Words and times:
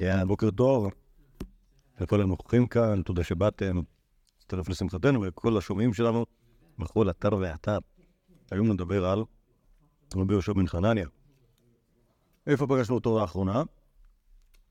כן, 0.00 0.28
בוקר 0.28 0.50
טוב 0.50 0.90
לכל 2.00 2.20
הנוכחים 2.20 2.66
כאן, 2.66 3.02
תודה 3.02 3.24
שבאתם, 3.24 3.80
להצטרף 4.38 4.68
לשמחתנו 4.68 5.22
וכל 5.22 5.58
השומעים 5.58 5.94
שלנו 5.94 6.26
בכל 6.78 7.10
אתר 7.10 7.36
ואתר. 7.40 7.78
היום 8.50 8.72
נדבר 8.72 9.06
על 9.06 9.24
רבי 10.16 10.34
יהושע 10.34 10.52
בן 10.52 10.66
חנניה. 10.66 11.06
איפה 12.46 12.66
פגשנו 12.66 12.94
אותו 12.94 13.18
לאחרונה? 13.20 13.62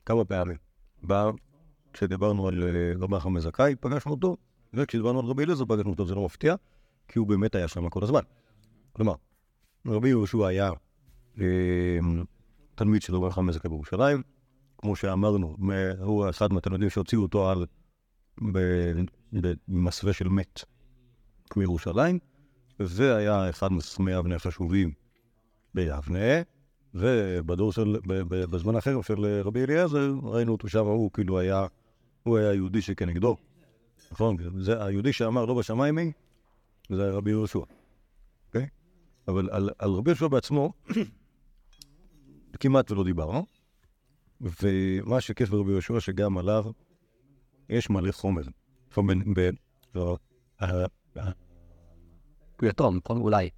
כמה 0.05 0.25
פעמים. 0.25 0.57
בא, 1.03 1.29
כשדיברנו 1.93 2.47
על 2.47 2.63
אה, 2.63 2.93
רבי 2.99 3.15
החמא 3.15 3.39
זכאי, 3.39 3.75
פגשנו 3.75 4.11
אותו, 4.11 4.37
וכשדיברנו 4.73 5.19
על 5.19 5.25
רבי 5.25 5.43
אליעזר 5.43 5.65
פגשנו 5.65 5.89
אותו, 5.89 6.05
זה 6.05 6.15
לא 6.15 6.25
מפתיע, 6.25 6.55
כי 7.07 7.19
הוא 7.19 7.27
באמת 7.27 7.55
היה 7.55 7.67
שם 7.67 7.89
כל 7.89 8.03
הזמן. 8.03 8.21
כלומר, 8.93 9.13
רבי 9.87 10.09
יהושע 10.09 10.47
היה 10.47 10.71
אה, 11.41 11.99
תלמיד 12.75 13.01
של 13.01 13.15
רבי 13.15 13.27
החמא 13.27 13.51
זכאי 13.51 13.69
בירושלים, 13.69 14.21
כמו 14.81 14.95
שאמרנו, 14.95 15.57
הוא 16.01 16.29
אחד 16.29 16.53
מהתלמידים 16.53 16.89
שהוציאו 16.89 17.21
אותו 17.21 17.49
על 17.49 17.65
במסווה 19.67 20.13
של 20.13 20.27
מת 20.27 20.63
מירושלים, 21.55 22.19
והיה 22.79 23.49
אחד 23.49 23.71
מסמי 23.71 24.17
אבני 24.17 24.35
החשובים 24.35 24.91
ביבנה, 25.73 26.41
ובדור 26.93 27.71
של, 27.71 27.97
בזמן 28.29 28.75
אחר 28.75 29.01
של 29.01 29.41
רבי 29.43 29.63
אליעזר, 29.63 30.13
ראינו 30.23 30.51
אותו 30.51 30.69
שם, 30.69 30.85
הוא 30.85 31.11
כאילו 31.11 31.39
היה, 31.39 31.65
הוא 32.23 32.37
היה 32.37 32.53
יהודי 32.53 32.81
שכנגדו. 32.81 33.37
נכון? 34.11 34.37
זה 34.61 34.85
היהודי 34.85 35.13
שאמר 35.13 35.45
לא 35.45 35.53
בשמיים 35.53 35.97
היא, 35.97 36.11
זה 36.89 37.03
היה 37.03 37.11
רבי 37.11 37.29
יהושע. 37.29 37.59
אוקיי? 38.47 38.67
אבל 39.27 39.49
על, 39.51 39.69
על 39.79 39.91
רבי 39.91 40.09
יהושע 40.09 40.27
בעצמו, 40.27 40.73
כמעט 42.59 42.91
ולא 42.91 43.03
דיברנו. 43.03 43.58
ומה 44.41 45.21
שכיף 45.21 45.49
ברבי 45.49 45.71
יהושע, 45.71 45.99
שגם 45.99 46.37
עליו 46.37 46.65
יש 47.69 47.89
מלא 47.89 48.11
חומר. 48.11 48.43
הוא 52.61 52.69
יתום, 52.69 52.99
נכון? 53.05 53.21
אולי. 53.21 53.49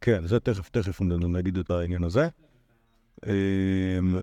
כן, 0.00 0.26
זה 0.26 0.40
תכף, 0.40 0.68
תכף 0.68 1.00
נגיד 1.00 1.58
את 1.58 1.70
העניין 1.70 2.04
הזה. 2.04 2.28
אמ, 3.26 4.18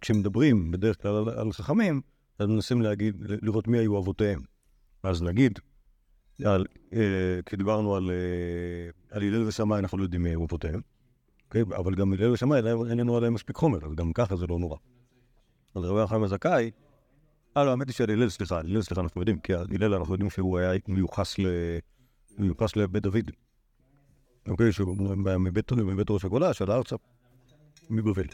כשמדברים 0.00 0.70
בדרך 0.70 1.02
כלל 1.02 1.28
על 1.28 1.52
חכמים, 1.52 2.00
אז 2.38 2.46
מנסים 2.46 2.82
להגיד, 2.82 3.16
לראות 3.20 3.68
מי 3.68 3.78
היו 3.78 3.98
אבותיהם. 3.98 4.40
אז 5.02 5.22
נגיד, 5.22 5.58
כשדיברנו 7.46 7.96
על 7.96 8.10
הלל 9.10 9.42
ושמאי, 9.46 9.78
אנחנו 9.78 9.98
לא 9.98 10.02
יודעים 10.02 10.22
מי 10.22 10.28
היו 10.28 10.44
אבותיהם. 10.44 10.80
אוקיי? 11.54 11.76
אבל 11.76 11.94
גם 11.94 12.12
הלל 12.12 12.30
ושמאי, 12.30 12.60
אין 12.90 12.98
לנו 12.98 13.16
עליהם 13.16 13.34
מספיק 13.34 13.56
חומר, 13.56 13.78
אז 13.86 13.94
גם 13.94 14.12
ככה 14.12 14.36
זה 14.36 14.46
לא 14.46 14.58
נורא. 14.58 14.76
אז 15.74 15.84
רבי 15.84 16.00
החיים 16.00 16.22
הזכאי, 16.22 16.70
אה, 17.56 17.64
לא, 17.64 17.70
האמת 17.70 17.88
היא 17.88 17.94
של 17.94 18.10
הלל, 18.10 18.28
סליחה, 18.28 18.58
הלל, 18.58 18.82
סליחה, 18.82 19.00
אנחנו 19.00 19.20
יודעים, 19.20 19.38
כי 19.38 19.54
הלל, 19.54 19.94
אנחנו 19.94 20.14
יודעים 20.14 20.30
שהוא 20.30 20.58
היה 20.58 20.72
מיוחס 20.88 21.36
מיוחס 22.38 22.76
לבית 22.76 23.02
דוד. 23.02 23.30
אוקיי, 24.48 24.72
שהוא 24.72 24.96
מבית 25.16 26.10
ראש 26.10 26.24
הגולה, 26.24 26.54
שעלה 26.54 26.74
ארצה, 26.74 26.96
מבבל. 27.90 28.26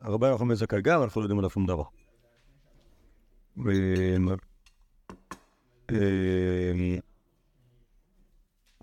הרבי 0.00 0.26
החיים 0.26 0.50
הזכאי 0.50 0.82
גם, 0.82 1.02
אנחנו 1.02 1.20
לא 1.20 1.24
יודעים 1.24 1.38
עליו 1.38 1.50
שום 1.50 1.66
דבר. 1.66 1.84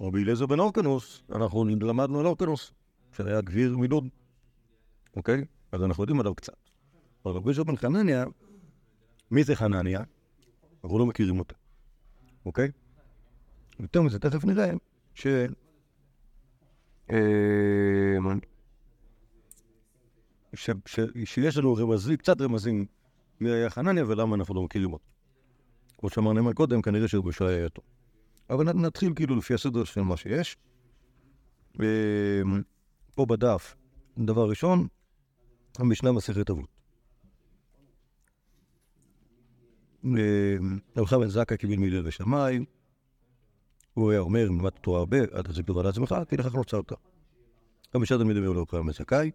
רבי 0.01 0.23
אליעזר 0.23 0.45
בן 0.45 0.59
אורקנוס, 0.59 1.23
אנחנו 1.29 1.65
למדנו 1.65 2.19
על 2.19 2.25
אורקנוס. 2.25 2.71
שהיה 3.11 3.41
גביר 3.41 3.77
מלוד, 3.77 4.07
אוקיי? 5.15 5.45
אז 5.71 5.83
אנחנו 5.83 6.03
יודעים 6.03 6.19
עליו 6.19 6.35
קצת. 6.35 6.57
אבל 7.25 7.33
רבי 7.33 7.49
יהושע 7.49 7.63
בן 7.63 7.75
חנניה, 7.75 8.25
מי 9.31 9.43
זה 9.43 9.55
חנניה? 9.55 10.01
אנחנו 10.83 10.99
לא 10.99 11.05
מכירים 11.05 11.39
אותו, 11.39 11.55
אוקיי? 12.45 12.71
יותר 13.79 14.01
מזה, 14.01 14.19
תכף 14.19 14.45
נראה 14.45 14.71
ש... 15.13 15.27
אה, 17.11 17.17
ש... 20.53 20.69
ש... 20.85 20.99
שיש 21.25 21.57
לנו 21.57 21.75
רמזים, 21.75 22.17
קצת 22.17 22.41
רמזים 22.41 22.85
מי 23.39 23.49
היה 23.49 23.69
חנניה 23.69 24.03
ולמה 24.07 24.35
אנחנו 24.35 24.55
לא 24.55 24.63
מכירים 24.63 24.93
אותו. 24.93 25.05
כמו 25.97 26.09
שאמרנו 26.09 26.53
קודם, 26.53 26.81
כנראה 26.81 27.07
שרבי 27.07 27.27
יהושע 27.27 27.45
היה 27.45 27.69
טוב. 27.69 27.85
אבל 28.49 28.73
נתחיל 28.73 29.13
כאילו 29.15 29.35
לפי 29.35 29.53
הסדר 29.53 29.83
של 29.83 30.01
מה 30.01 30.17
שיש. 30.17 30.57
אה, 33.17 33.25
פה 33.25 33.25
בדף, 33.25 33.75
דבר 34.17 34.49
ראשון, 34.49 34.87
המשנה 35.79 36.11
מסכת 36.11 36.49
אבות. 36.49 36.69
רב 40.97 41.15
בן 41.19 41.27
זכאי 41.27 41.57
קיבל 41.57 41.75
מילל 41.75 42.07
ושמיים, 42.07 42.65
הוא 43.93 44.11
היה 44.11 44.19
אומר, 44.19 44.47
אם 44.47 44.59
למדת 44.59 44.79
תורה 44.81 44.99
הרבה, 44.99 45.17
אל 45.17 45.41
תזיק 45.41 45.67
דבר 45.67 45.81
לעצמך, 45.81 46.15
כי 46.29 46.37
לכך 46.37 46.55
נוצרת. 46.55 46.91
חמישה 47.93 48.17
תלמידים 48.17 48.43
היו 48.43 48.53
לרב 48.53 48.65
בן 48.71 48.91
זכאי, 48.91 49.31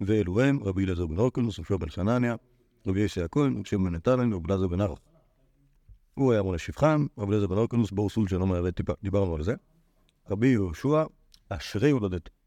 ואלו 0.00 0.40
הם 0.40 0.58
רבי 0.62 0.84
אלעזר 0.84 1.06
בן 1.06 1.18
אורקלוס, 1.18 1.58
רבי 1.58 1.78
בן 1.78 1.88
חנניה, 1.88 2.36
רבי 2.86 3.00
ישי 3.00 3.22
הכהן, 3.22 3.62
רבי 3.72 3.84
בן 3.84 3.94
נתנן, 3.94 4.32
רבי 4.32 4.52
אלעזר 4.52 4.66
בן 4.66 4.80
ערף. 4.80 4.98
הוא 6.14 6.32
היה 6.32 6.42
מונה 6.42 6.58
שפחם, 6.58 7.06
רבי 7.18 7.32
אלעזר 7.32 7.46
בן 7.46 7.56
אורקלוס, 7.56 7.90
בור 7.90 8.10
סול 8.10 8.28
שלא 8.28 8.46
מהווה 8.46 8.70
דיברנו 9.02 9.34
על 9.34 9.42
זה. 9.42 9.54
רבי 10.30 10.46
יהושע, 10.46 11.04
אשרי 11.48 11.90
הולדת. 11.90 12.37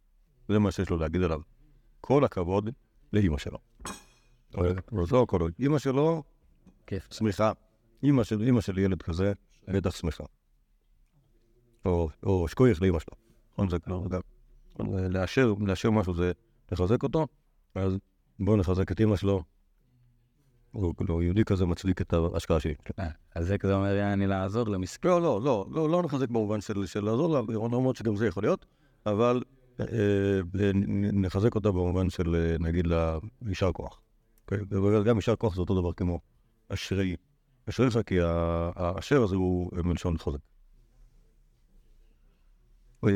זה 0.51 0.59
מה 0.59 0.71
שיש 0.71 0.89
לו 0.89 0.97
להגיד 0.97 1.21
עליו. 1.21 1.41
כל 2.01 2.23
הכבוד 2.23 2.69
לאימא 3.13 3.37
שלו. 3.37 3.57
לא 5.11 5.25
כל 5.27 5.49
אימא 5.59 5.79
שלו, 5.79 6.23
שמחה. 7.11 7.51
אימא 8.03 8.23
של, 8.23 8.41
אימא 8.41 8.61
של 8.61 8.77
ילד 8.77 9.01
כזה, 9.01 9.33
בטח 9.67 9.95
שמחה. 9.95 10.23
או 11.85 12.47
שקוייך 12.47 12.81
לאימא 12.81 12.99
שלו. 12.99 13.17
נכון, 13.53 13.69
זה 13.69 13.79
כבר, 13.79 14.01
לאשר, 15.09 15.53
לאשר 15.59 15.91
משהו 15.91 16.13
זה 16.13 16.31
לחזק 16.71 17.03
אותו, 17.03 17.27
אז 17.75 17.97
בואו 18.39 18.57
נחזק 18.57 18.91
את 18.91 18.99
אימא 18.99 19.15
שלו. 19.15 19.43
הוא 20.71 20.95
כאילו 20.97 21.21
יהודי 21.21 21.43
כזה 21.43 21.65
מצדיק 21.65 22.01
את 22.01 22.13
ההשקעה 22.13 22.59
שלי. 22.59 22.73
אה, 22.99 23.09
אז 23.35 23.47
זה 23.47 23.57
כזה 23.57 23.75
אומר, 23.75 23.95
יעני 23.95 24.27
לעזור 24.27 24.67
למסכן. 24.67 25.09
לא, 25.09 25.21
לא, 25.21 25.41
לא, 25.43 25.65
לא, 25.71 25.89
לא 25.89 26.03
נחזק 26.03 26.29
במובן 26.29 26.61
של 26.61 26.85
לעזור 26.95 27.45
למרות 27.51 27.95
שגם 27.95 28.15
זה 28.15 28.27
יכול 28.27 28.43
להיות, 28.43 28.65
אבל 29.05 29.43
אה, 29.45 29.60
נחזק 31.13 31.55
אותה 31.55 31.71
במובן 31.71 32.09
של 32.09 32.35
אה, 32.35 32.55
נגיד 32.59 32.87
לה 32.87 33.17
יישר 33.47 33.71
כוח. 33.71 34.01
אוקיי? 34.43 34.59
גם 35.05 35.15
יישר 35.15 35.35
כוח 35.35 35.55
זה 35.55 35.61
אותו 35.61 35.81
דבר 35.81 35.93
כמו 35.93 36.19
אשרי. 36.69 37.15
אשריך 37.69 37.97
כי 38.05 38.15
האשר 38.75 39.23
הזה 39.23 39.35
הוא 39.35 39.71
מלשון. 39.83 40.15
אה, 43.05 43.09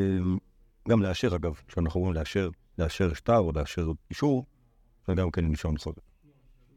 גם 0.88 1.02
לאשר 1.02 1.36
אגב, 1.36 1.60
כשאנחנו 1.68 2.00
אומרים 2.00 2.14
לאשר, 2.14 2.50
לאשר 2.78 3.14
שטר 3.14 3.38
או 3.38 3.52
לאשר 3.52 3.86
אישור, 4.10 4.46
זה 5.06 5.14
גם 5.14 5.30
כן 5.30 5.44
מלשון 5.44 5.78
חזק. 5.78 5.92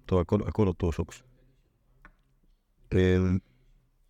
טוב, 0.06 0.20
הכל, 0.20 0.68
אותו 0.68 0.92
שוקש. 0.92 1.24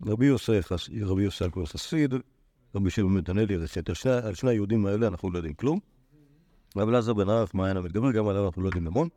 רבי 0.05 0.25
יוסף, 0.25 0.71
רבי 1.01 1.23
יוסף 1.23 1.47
חסיד, 1.65 2.13
רבי 2.75 2.89
שמעון 2.89 3.17
נתנאלי. 3.17 3.55
על 4.23 4.33
שני 4.33 4.49
היהודים 4.49 4.85
האלה 4.85 5.07
אנחנו 5.07 5.31
לא 5.31 5.37
יודעים 5.37 5.53
כלום. 5.53 5.79
רבי 6.77 6.91
אלעזר 6.91 7.13
בן 7.13 7.29
ערף, 7.29 7.53
מעיין 7.53 7.77
המתגבר, 7.77 8.11
גם 8.11 8.27
עליו 8.27 8.45
אנחנו 8.45 8.61
לא 8.61 8.67
יודעים 8.67 8.87
המון. 8.87 9.07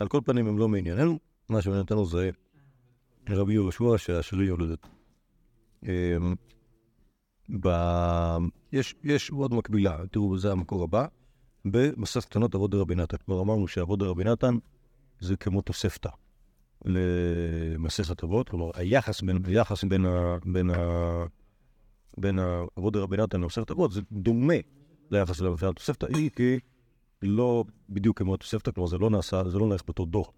על 0.00 0.08
כל 0.08 0.20
פנים 0.24 0.46
הם 0.46 0.58
לא 0.58 0.68
מענייננו, 0.68 1.18
מה 1.48 1.62
שמעניין 1.62 1.82
אותנו 1.82 2.06
זה 2.06 2.30
רבי 3.28 3.52
יהושע 3.52 3.98
שהשרי 3.98 4.44
יולדת. 4.44 4.86
אמ, 5.82 6.34
יש 9.02 9.30
עוד 9.30 9.54
מקבילה, 9.54 9.98
תראו, 10.10 10.38
זה 10.38 10.52
המקור 10.52 10.84
הבא, 10.84 11.06
במסכת 11.64 12.28
קטנות 12.28 12.54
אבות 12.54 12.70
דרבי 12.70 12.94
נתן. 12.94 13.16
כבר 13.16 13.40
אמרנו 13.40 13.68
שאבות 13.68 13.98
דרבי 13.98 14.24
נתן 14.24 14.54
זה 15.20 15.36
כמו 15.36 15.62
תוספתא 15.62 16.10
למסכת 16.84 18.24
אבות, 18.24 18.48
כלומר 18.48 18.70
היחס 18.74 19.20
בין, 19.20 19.38
היחס 19.44 19.84
בין, 19.84 20.06
בין, 20.44 20.52
בין 20.52 20.70
אבות 22.78 22.92
דרבי 22.92 23.16
נתן 23.16 23.40
למסכת 23.40 23.70
אבות 23.70 23.92
זה 23.92 24.00
דומה 24.12 24.54
ליחס 25.10 25.36
של 25.36 25.46
המפעל 25.46 25.68
התוספתא, 25.70 26.06
היא 26.06 26.30
כי 26.30 26.58
לא 27.22 27.64
בדיוק 27.88 28.18
כמו 28.18 28.34
התוספתא, 28.34 28.70
כלומר 28.70 28.88
זה 28.88 28.98
לא 28.98 29.10
נעשה, 29.10 29.48
זה 29.48 29.58
לא 29.58 29.68
נעשה 29.68 29.84
באותו 29.86 30.04
דור. 30.04 30.32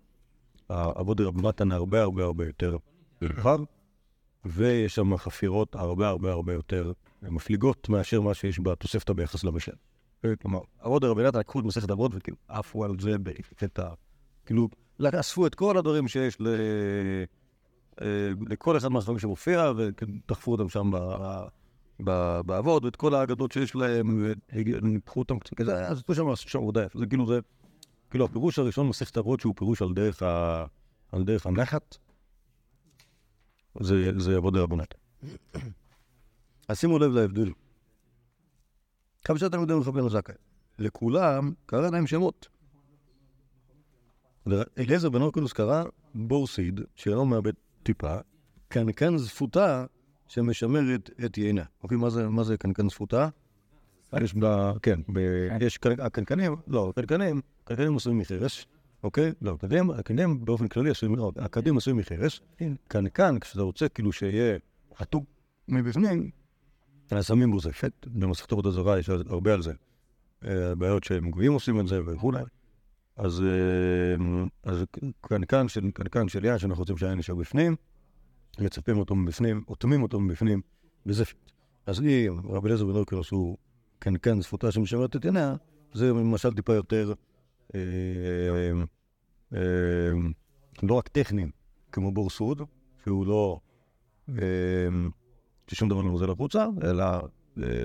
אבות 0.71 1.17
דרבי 1.17 1.43
נתן 1.43 1.73
הרבה 1.73 2.03
הרבה 2.03 2.25
הרבה 2.25 2.47
יותר 2.47 2.77
רחב, 3.23 3.59
ויש 4.45 4.95
שם 4.95 5.17
חפירות 5.17 5.75
הרבה 5.75 6.09
הרבה 6.09 6.33
הרבה 6.33 6.53
יותר 6.53 6.93
מפליגות 7.23 7.89
מאשר 7.89 8.21
מה 8.21 8.35
שיש 8.35 8.61
בתוספתא 8.61 9.13
ביחס 9.13 9.45
למשל. 9.45 9.73
כלומר, 10.43 10.61
אבות 10.87 11.03
דרבי 11.03 11.23
נתן 11.23 11.39
לקחו 11.39 11.61
את 11.61 11.65
מסכת 11.65 11.91
אבות 11.91 12.13
וכאילו 12.15 12.37
עפו 12.49 12.85
על 12.85 12.97
זה 13.01 13.19
בקטע, 13.19 13.89
כאילו, 14.47 14.69
אספו 15.01 15.47
את 15.47 15.55
כל 15.55 15.79
הדברים 15.79 16.09
שיש 16.09 16.41
ל... 16.41 16.47
אה, 18.01 18.31
לכל 18.49 18.77
אחד 18.77 18.89
מהספרים 18.89 19.19
שמופיע, 19.19 19.73
ודחפו 19.77 20.53
אותם 20.53 20.69
שם 20.69 20.91
באבות, 22.47 22.85
ואת 22.85 22.97
כל 22.97 23.15
האגדות 23.15 23.53
שיש 23.53 23.75
להם, 23.75 24.35
וניפחו 24.53 25.21
אותם 25.21 25.39
קצת 25.39 25.55
כזה, 25.55 25.89
אז 25.89 25.99
עשו 25.99 26.15
שם 26.15 26.59
עבודה 26.59 26.85
יפה. 26.85 26.99
זה 26.99 27.07
כאילו, 27.07 27.27
זה 27.27 27.41
כאילו, 28.11 28.25
הפירוש 28.25 28.59
הראשון 28.59 28.89
מסכת 28.89 29.19
אבות 29.19 29.41
שהוא 29.41 29.55
פירוש 29.57 29.83
על 29.83 29.95
דרך, 29.95 30.23
ה... 30.23 30.65
על 31.13 31.25
דרך 31.25 31.47
הנחת, 31.47 31.97
זה, 33.81 34.13
זה 34.19 34.33
יבוא 34.33 34.51
דרבנן. 34.51 34.85
אז 36.69 36.79
שימו 36.79 36.99
לב 36.99 37.13
להבדל. 37.13 37.53
חמשת 39.29 39.51
תלמידי 39.51 39.75
מחבר 39.75 40.09
זכאי. 40.09 40.35
לכולם 40.79 41.53
קרא 41.67 41.91
להם 41.91 42.07
שמות. 42.07 42.49
אליעזר 44.79 45.11
בן 45.11 45.23
אורקולוס 45.23 45.53
קרא 45.53 45.85
בורסיד, 46.15 46.81
שאינו 46.95 47.25
מאבד 47.25 47.53
טיפה, 47.83 48.17
קנקן 48.69 49.17
זפותה 49.17 49.85
שמשמרת 50.33 51.11
את 51.25 51.39
יינה. 51.39 51.63
אוקיי, 51.83 51.99
מה 51.99 52.11
זה, 52.11 52.29
מה 52.29 52.45
זה 52.45 52.57
קנקן 52.57 52.89
זפותה? 52.89 53.29
יש 54.23 54.35
ב... 54.35 54.73
כן, 54.83 55.01
ב... 55.13 55.19
יש 55.61 55.77
קנ- 55.77 56.03
הקנקנים, 56.03 56.57
לא, 56.67 56.89
הקנקנים, 56.89 57.41
הקנקנים 57.65 57.97
עשויים 57.97 58.19
מחרס, 58.19 58.67
אוקיי? 59.03 59.33
לא, 59.43 59.51
הקנקנים, 59.51 59.91
הקנקנים 59.91 60.45
באופן 60.45 60.69
כללי 60.69 60.91
עשויים, 60.91 61.17
לא, 61.17 61.33
הקדים 61.37 61.77
עשויים 61.77 61.97
מחרס. 61.97 62.41
קנקן, 62.89 63.39
כשאתה 63.39 63.63
רוצה 63.63 63.89
כאילו 63.89 64.13
שיהיה 64.13 64.59
חתוק 64.97 65.25
מבפנים, 65.69 66.31
אז 67.11 67.27
שמים 67.27 67.51
בו 67.51 67.61
זפת, 67.61 67.93
במסכת 68.07 68.53
אורות 68.53 68.67
הזרה 68.67 68.99
יש 68.99 69.09
הרבה 69.09 69.55
על 69.55 69.63
זה. 69.63 69.73
אה, 70.45 70.75
בעיות 70.75 71.05
שהם 71.05 71.31
גויים 71.31 71.53
עושים 71.53 71.81
את 71.81 71.89
זה 71.89 72.01
וכולי. 72.07 72.43
אז, 73.17 73.43
אה, 73.43 74.45
אז 74.65 74.85
קנקן 75.21 75.69
של, 76.29 76.45
יין 76.45 76.59
שאנחנו 76.59 76.81
רוצים 76.81 76.97
שהיין 76.97 77.19
נשאר 77.19 77.35
בפנים, 77.35 77.77
מצפים 78.61 78.99
אותו 78.99 79.15
מבפנים, 79.15 79.65
אוטמים 79.69 80.03
אותו 80.03 80.21
מבפנים 80.21 80.61
בזפת. 81.07 81.37
אז 81.87 82.01
אם 82.01 82.41
רבי 82.45 82.67
אליעזר 82.67 82.85
בן 82.85 82.97
אורקלוס 82.97 83.31
הוא 83.31 83.57
קנקן 83.99 84.41
זפותה 84.41 84.73
שמשמרת 84.73 85.17
את 85.17 85.25
עיניה, 85.25 85.55
זה 85.93 86.09
למשל 86.09 86.55
טיפה 86.55 86.75
יותר 86.75 87.13
אה, 87.75 87.81
אה, 88.51 88.83
אה, 89.55 90.13
לא 90.83 90.95
רק 90.95 91.09
טכני, 91.09 91.47
כמו 91.93 92.13
בור 92.13 92.31
סוד, 92.31 92.63
שהוא 93.05 93.27
לא, 93.27 93.61
ששום 95.67 95.89
דבר 95.89 96.03
לא 96.03 96.11
נוזל 96.11 96.31
החוצה, 96.31 96.67
אלא 96.83 97.05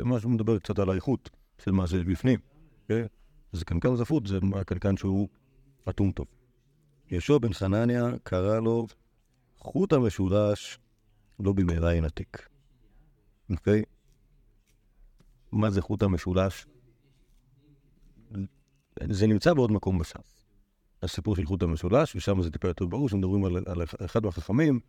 משהו 0.05 0.29
מדבר 0.29 0.59
קצת 0.59 0.79
על 0.79 0.89
האיכות 0.89 1.29
של 1.63 1.71
מה 1.71 1.87
שיש 1.87 2.03
בפנים. 2.03 2.39
אז 3.53 3.63
קנקן 3.63 3.95
זפות 3.95 4.27
זה 4.27 4.39
הקנקן 4.55 4.97
שהוא 4.97 5.27
אטום 5.89 6.11
טוב. 6.11 6.25
יהושע 7.11 7.37
בן 7.37 7.53
חנניה 7.53 8.11
קרא 8.23 8.59
לו 8.59 8.87
חוט 9.57 9.93
המשולש 9.93 10.79
לא 11.39 11.53
במהרה 11.53 11.93
ינתק. 11.93 12.47
אוקיי? 13.49 13.83
מה 15.51 15.69
זה 15.69 15.81
חוט 15.81 16.03
המשולש? 16.03 16.65
זה 19.03 19.27
נמצא 19.27 19.53
בעוד 19.53 19.71
מקום 19.71 19.99
בש"ס. 19.99 20.45
הסיפור 21.03 21.35
של 21.35 21.45
חוט 21.45 21.63
המשולש, 21.63 22.15
ושם 22.15 22.41
זה 22.41 22.51
טיפה 22.51 22.67
יותר 22.67 22.85
ברור, 22.85 23.09
שמדברים 23.09 23.45
על, 23.45 23.57
על 23.65 23.83
אחד 24.05 24.25
מהחכמים, 24.25 24.79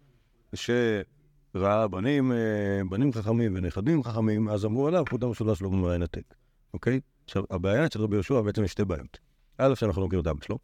שראה 0.55 1.89
בנים, 1.89 2.33
אה, 2.33 2.81
בנים 2.91 3.13
חכמים 3.13 3.57
ונכדים 3.57 4.03
חכמים, 4.03 4.49
אז 4.49 4.65
אמרו 4.65 4.89
עליו, 4.89 5.05
חוט 5.11 5.23
המשולש 5.23 5.63
לא 5.63 5.69
במהרה 5.69 5.95
ינתק. 5.95 6.35
אוקיי? 6.75 7.01
עכשיו, 7.25 7.43
הבעיה 7.51 7.87
אצל 7.87 8.01
רבי 8.01 8.17
יהושע 8.17 8.41
בעצם 8.41 8.65
יש 8.65 8.71
שתי 8.71 8.85
בעיות. 8.85 9.19
א', 9.59 9.75
שאנחנו 9.75 10.03
לא 10.03 10.07
מכירים 10.07 10.23
את 10.23 10.27
אבא 10.27 10.45
שלו, 10.45 10.59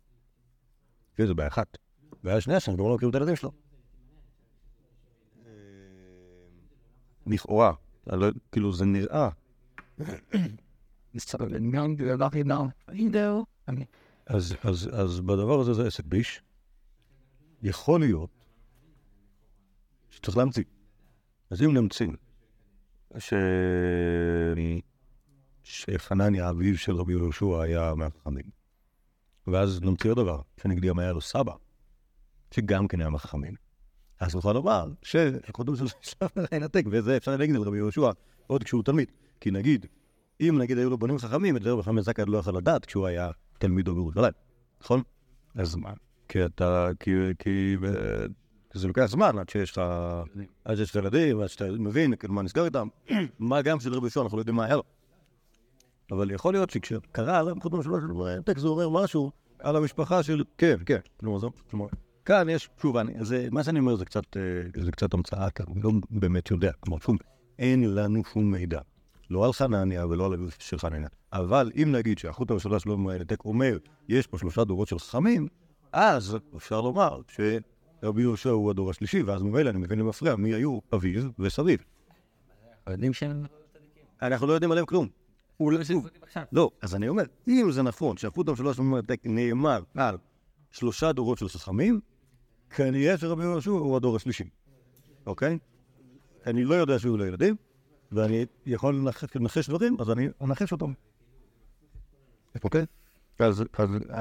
וזו 1.19 1.35
בעיה 1.35 1.49
אחת. 1.49 1.79
בעיה 2.23 2.41
שנייה, 2.41 2.61
שאנחנו 2.61 2.89
לא 2.89 2.95
מכירים 2.95 3.11
את 3.11 3.15
הילדים 3.15 3.37
שלו. 3.37 3.64
לכאורה, 7.27 7.73
לא- 8.07 8.27
כאילו 8.53 8.73
זה 8.73 8.85
נראה, 8.85 9.29
אז, 14.27 15.21
בדבר 15.21 15.61
הזה 15.61 15.75
זה 15.75 15.87
עסק 15.87 16.05
ביש. 16.05 16.43
יכול 17.63 18.01
להיות 18.01 18.47
שצריך 20.11 20.37
להמציא. 20.37 20.65
אז 21.51 21.63
אם 21.63 21.75
נמציא 21.75 22.07
ש... 23.19 23.35
שחנניה, 25.63 26.51
אביו 26.51 26.79
של 26.79 26.97
רבי 26.97 27.13
יהושע, 27.13 27.63
היה 27.63 27.95
מהחכמים, 27.95 28.51
ואז 29.47 29.81
נמציא 29.83 30.11
עוד 30.11 30.19
דבר, 30.19 30.41
שנגדי 30.63 30.89
גם 30.89 30.99
היה 30.99 31.13
לו 31.13 31.21
סבא, 31.21 31.53
שגם 32.51 32.89
כן 32.89 33.01
היה 33.01 33.11
מהחכמים. 33.11 33.64
אז 34.21 34.35
נוכל 34.35 34.53
לומר 34.53 34.87
שהקודם 35.03 35.77
של 35.77 35.87
שלב 36.01 36.31
ינתק, 36.53 36.85
וזה 36.91 37.17
אפשר 37.17 37.37
להגיד 37.37 37.57
על 37.57 37.63
רבי 37.63 37.77
יהושע 37.77 38.11
עוד 38.47 38.65
כשהוא 38.65 38.83
תלמיד. 38.83 39.11
כי 39.41 39.51
נגיד, 39.51 39.87
אם 40.41 40.59
נגיד 40.59 40.79
היו 40.79 40.91
לו 40.91 40.99
בנים 40.99 41.19
חכמים, 41.19 41.57
את 41.57 41.63
זה 41.63 41.73
רבי 41.73 41.83
חמד 41.83 42.03
זכאי 42.03 42.25
לא 42.27 42.39
יכול 42.39 42.57
לדעת 42.57 42.87
כשהוא 42.87 43.07
היה 43.07 43.31
תלמידו 43.59 43.95
בירושלים, 43.95 44.33
נכון? 44.81 45.03
אז 45.55 45.75
מה? 45.75 45.93
כי 46.29 46.45
אתה, 46.45 46.91
כי, 47.01 47.11
כי, 47.39 47.77
אה, 47.85 48.27
זה 48.75 48.89
לוקח 48.89 49.05
זמן 49.05 49.39
עד 49.39 49.49
שיש 49.49 49.73
לך, 49.73 49.83
עד 50.65 50.77
שיש 50.77 50.91
לך 50.91 50.97
ילדים, 50.97 51.41
עד 51.41 51.47
שאתה 51.47 51.65
מבין 51.71 52.17
כאילו 52.17 52.35
מה 52.35 52.43
נסגר 52.43 52.65
איתם, 52.65 52.89
מה 53.39 53.63
גם 53.63 53.81
של 53.81 53.95
רבי 53.95 54.05
יהושע, 54.05 54.21
אנחנו 54.21 54.37
לא 54.37 54.41
יודעים 54.41 54.57
מה 54.57 54.65
היה 54.65 54.77
לו. 54.77 54.83
אבל 56.11 56.31
יכול 56.31 56.55
להיות 56.55 56.71
שכשקרה 56.71 57.43
קודם 57.61 57.83
שלו 57.83 57.99
זה 58.57 58.69
אומר 58.69 58.89
משהו 58.89 59.33
על 59.59 59.77
המשפחה 59.77 60.23
של, 60.23 60.45
כן, 60.59 60.77
כן, 60.87 60.99
כלומר, 61.21 61.87
כאן 62.25 62.49
יש, 62.49 62.69
שוב, 62.83 62.97
אני, 62.97 63.13
זה, 63.21 63.49
מה 63.51 63.65
שאני 63.65 63.79
אומר 63.79 63.97
זה 63.97 64.05
קצת, 64.05 64.37
אה, 64.37 64.83
זה 64.85 64.93
קצת 64.93 65.15
המצאה, 65.15 65.49
אני 65.69 65.83
לא 65.83 65.91
באמת 66.11 66.51
יודע, 66.51 66.73
כלומר, 66.81 66.99
שום, 66.99 67.17
אין 67.59 67.95
לנו 67.95 68.23
שום 68.33 68.51
מידע. 68.51 68.81
לא 69.31 69.45
על 69.45 69.53
חנניה 69.53 70.07
ולא 70.07 70.27
על 70.27 70.33
הגוף 70.33 70.57
של 70.59 70.79
חנניה. 70.79 71.09
אבל 71.33 71.71
אם 71.83 71.93
נגיד 71.93 72.19
שהחוט 72.19 72.51
המשולש 72.51 72.87
לא 72.87 72.99
מהנתק 72.99 73.45
אומר, 73.45 73.79
יש 74.09 74.27
פה 74.27 74.39
שלושה 74.39 74.65
דורות 74.65 74.89
של 74.89 74.99
חכמים, 74.99 75.49
אז 75.93 76.37
אפשר 76.57 76.81
לומר 76.81 77.21
שרבי 77.29 78.23
יהושע 78.23 78.51
הוא 78.51 78.71
הדור 78.71 78.91
השלישי, 78.91 79.23
ואז 79.23 79.43
ממילא 79.43 79.71
אני 79.71 79.79
מבין 79.79 79.99
למפריע 79.99 80.37
מי 80.37 80.55
היו 80.55 80.79
אביו 80.95 81.23
וסביו. 81.39 81.79
יודעים 82.91 83.13
שהם... 83.13 83.45
אנחנו 84.23 84.47
לא 84.47 84.53
יודעים 84.53 84.71
עליהם 84.71 84.87
כלום. 84.87 85.09
הוא 85.57 85.73
לא, 85.73 85.79
לא, 86.53 86.71
אז 86.83 86.95
אני 86.95 87.09
אומר, 87.09 87.25
אם 87.49 87.69
זה 87.71 87.83
נכון 87.83 88.17
שהחוט 88.17 88.49
המשולש 88.49 88.79
מהנתק 88.79 89.21
נאמר 89.25 89.83
על 89.95 90.17
שלושה 90.71 91.13
דורות 91.13 91.39
של 91.39 91.49
חכמים, 91.49 92.01
כנראה 92.75 93.19
שרבי 93.19 93.43
יהושע 93.43 93.71
הוא 93.71 93.97
הדור 93.97 94.17
השלישי, 94.17 94.45
אוקיי? 95.27 95.59
אני 96.47 96.65
לא 96.65 96.75
יודע 96.75 96.99
שהיו 96.99 97.17
לו 97.17 97.25
ילדים, 97.27 97.57
ואני 98.13 98.47
יכול 98.67 98.95
לנחש- 99.35 99.69
דברים, 99.69 99.97
אז 100.01 100.11
אני 100.11 100.29
אנחש 100.43 100.73
אותם. 100.73 100.93
אוקיי? 102.65 102.85
אז 103.39 103.65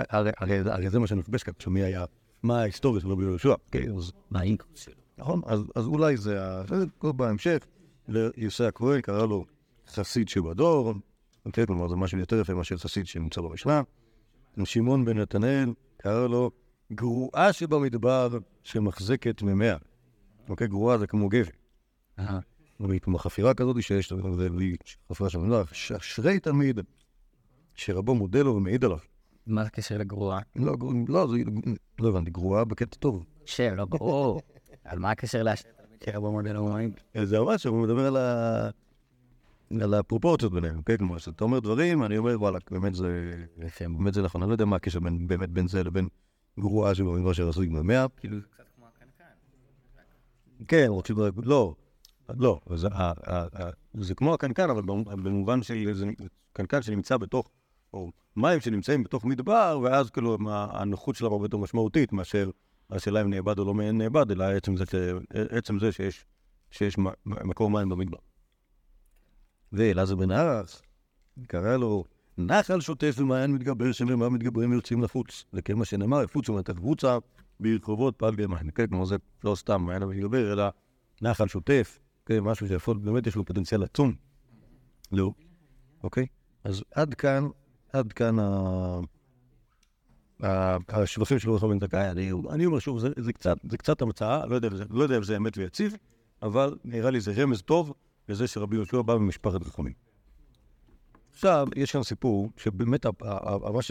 הרי- 0.10 0.90
זה 0.90 1.00
מה 1.00 1.08
שנפגש 1.08 1.44
כאן, 1.44 1.54
שמי 1.60 1.84
היה, 1.84 2.06
מה 2.44 2.60
ההיסטוריה 2.62 3.02
של 3.02 3.08
רבי 3.08 3.24
יהושע, 3.24 3.54
אוקיי? 3.66 3.88
אז 3.98 4.12
מה 4.32 4.40
האינקוס 4.40 4.80
שלו? 4.80 4.94
נכון, 5.18 5.42
אז, 5.46 5.86
אולי 5.88 6.18
זה, 6.18 6.40
בהמשך, 7.02 7.58
ליוסי 8.08 8.64
הכהן 8.64 9.02
קרא 9.02 9.26
לו 9.26 9.46
חסיד 9.88 10.30
שבדור, 10.30 10.94
אוקיי, 11.46 11.68
כלומר 11.68 11.88
זה 11.90 11.96
משהו 11.96 12.18
יותר 12.20 12.40
יפה 12.40 12.54
מאשר 12.54 12.78
חסיד 12.78 13.08
שנמצא 13.08 13.42
במשנה. 13.42 13.82
שמעון 14.66 15.06
בן 15.06 15.18
נתנאל 15.20 15.74
קרא 15.98 16.28
לו 16.28 16.52
גרועה 16.92 17.54
שבמדבר 17.54 18.38
שמחזקת 18.64 19.42
ממאה. 19.42 19.76
אוקיי, 20.50 20.68
גרועה 20.68 20.98
זה 20.98 21.08
כמו 21.08 21.30
גבר. 21.30 21.52
כמו 23.02 23.18
חפירה 23.18 23.54
כזאת 23.54 23.84
שיש, 23.84 24.14
חפירה 25.12 25.30
שם, 25.30 25.50
לא, 25.50 25.64
אשרי 25.98 26.40
תלמיד 26.40 26.80
שרבו 27.76 28.16
מודה 28.16 28.42
לו 28.42 28.56
ומעיד 28.56 28.84
עליו. 28.84 28.98
מה 29.48 29.62
הקשר 29.62 29.98
לגרוע? 29.98 30.40
לא, 30.56 30.76
לא, 31.08 31.28
לא 32.00 32.10
הבנתי, 32.10 32.32
גרועה 32.32 32.66
בקטע 32.66 32.98
טוב. 32.98 33.26
שר, 33.46 33.74
לא 33.76 33.86
ברור. 33.86 34.42
על 34.84 35.00
מה 35.00 35.12
הקשר 35.12 35.44
לאשר 35.44 35.70
תלמיד 35.78 36.04
שרבו 36.06 36.32
מודה 36.32 36.54
לו 36.54 36.74
מים? 36.74 36.92
זה 37.24 37.40
ממש, 37.40 37.66
הוא 37.66 37.84
מדבר 37.84 38.06
על, 38.06 38.18
ה... 38.18 38.70
על 39.82 39.94
הפרופורציות 39.94 40.54
ביניהם, 40.54 40.82
כן? 40.82 40.98
כלומר, 40.98 41.18
כשאתה 41.18 41.44
אומר 41.44 41.60
דברים, 41.60 42.04
אני 42.04 42.18
אומר, 42.18 42.42
וואלה, 42.42 42.60
באמת 42.72 42.96
זה. 42.96 43.34
באמת 43.80 44.14
זה 44.14 44.22
נכון, 44.22 44.42
אני 44.42 44.50
לא 44.50 44.54
יודע 44.54 44.66
מה 44.66 44.76
הקשר 44.76 45.00
באמת 45.00 45.50
בין 45.50 45.68
זה 45.68 45.84
לבין 45.84 46.08
גרועה 46.60 46.96
שבמדבר 46.96 47.34
של 47.34 47.50
הסוג 47.50 47.66
במאה. 47.78 48.06
כאילו 48.18 48.40
זה 48.40 48.46
קצת 48.54 48.64
כמו 48.76 48.86
הקנקן. 48.88 49.24
כן, 50.68 50.86
רוצים, 50.90 51.16
לא, 51.44 51.76
לא, 52.30 52.60
זה, 53.94 54.16
כמו 54.16 54.34
הקנקן, 54.34 54.70
אבל 54.70 54.82
במ- 54.82 55.24
במובן 55.24 55.64
של 55.64 55.94
זה 55.94 56.06
קנקן 56.54 56.82
שנמצא 56.82 57.18
בתוך, 57.18 57.50
או 57.94 58.12
מים 58.36 58.60
שנמצאים 58.60 59.04
בתוך 59.04 59.26
מדבר, 59.26 59.80
ואז 59.84 60.10
כאילו 60.10 60.38
הנוחות 60.50 61.16
שלהם 61.16 61.32
הרבה 61.32 61.46
יותר 61.46 61.58
משמעותית 61.58 62.14
מאשר 62.14 62.50
השאלה 62.90 63.22
אם 63.22 63.30
נאבד 63.30 63.60
או 63.60 63.66
לא 63.66 63.74
נאבד, 63.74 64.32
אלא 64.32 64.44
עצם 64.44 64.78
זה, 64.78 64.86
ש, 64.86 64.96
עצם 65.50 65.80
זה 65.80 65.92
שיש, 65.92 66.26
שיש 66.72 66.96
מקור 67.26 67.70
מים 67.70 67.90
במדבר. 67.90 68.18
ואלעזר 69.72 70.16
בן 70.16 70.32
ערס, 70.32 70.82
קרא 71.48 71.78
לו, 71.78 72.04
נחל 72.38 72.82
שוטף 72.82 73.16
ומעיין 73.18 73.52
מתגבר, 73.52 73.92
שנאמר 73.92 74.30
מתגברים 74.30 74.74
יוצאים 74.74 75.04
לחוץ. 75.04 75.46
זה 75.52 75.62
כן 75.62 75.74
מה 75.78 75.86
שנאמר, 75.86 76.24
יפוצו 76.24 76.60
את 76.60 76.70
הקבוצה 76.70 77.18
ברחובות 77.60 78.16
פלגי 78.18 78.46
מים. 78.46 78.72
כן, 78.72 78.88
כלומר 78.88 79.06
זה 79.06 79.16
לא 79.44 79.56
סתם 79.56 79.82
מעיין 79.82 80.04
המתגבר, 80.04 80.54
אלא 80.54 80.64
נחל 81.22 81.48
שוטף, 81.48 82.00
כן, 82.26 82.40
משהו 82.40 82.68
שיכול, 82.68 82.98
באמת 82.98 83.28
יש 83.28 83.36
לו 83.36 83.46
פוטנציאל 83.46 83.84
עצום. 83.84 84.14
לא, 85.12 85.32
אוקיי? 86.04 86.26
אז 86.64 86.84
עד 86.96 87.14
כאן, 87.14 87.48
עד 87.94 88.14
כאן 88.14 88.40
ה... 88.40 89.00
השבחים 90.90 91.40
של 91.40 91.50
רוחם 91.50 91.70
בן 91.70 91.80
זכאי, 91.80 92.12
אני- 92.12 92.66
אומר 92.66 92.80
שוב, 92.80 93.00
זה- 93.00 93.34
קצת- 93.34 93.58
זה 93.70 93.78
קצת 93.78 94.02
המצאה, 94.02 94.46
לא 94.46 94.58
לא 94.90 95.04
יודע 95.04 95.18
אם 95.18 95.24
זה 95.24 95.38
אמת 95.38 95.58
ויציב, 95.58 95.96
אבל 96.42 96.78
נראה 96.86 97.10
לי 97.12 97.20
זה 97.22 97.34
רמז 97.38 97.62
טוב 97.62 97.94
לזה 98.30 98.48
שרבי 98.48 98.76
יהושע 98.76 99.02
בא 99.02 99.16
ממשפחת 99.18 99.64
חכמים. 99.64 99.94
עכשיו, 101.34 101.68
יש 101.76 101.92
כאן 101.92 102.04
סיפור 102.04 102.50
שבאמת 102.58 103.06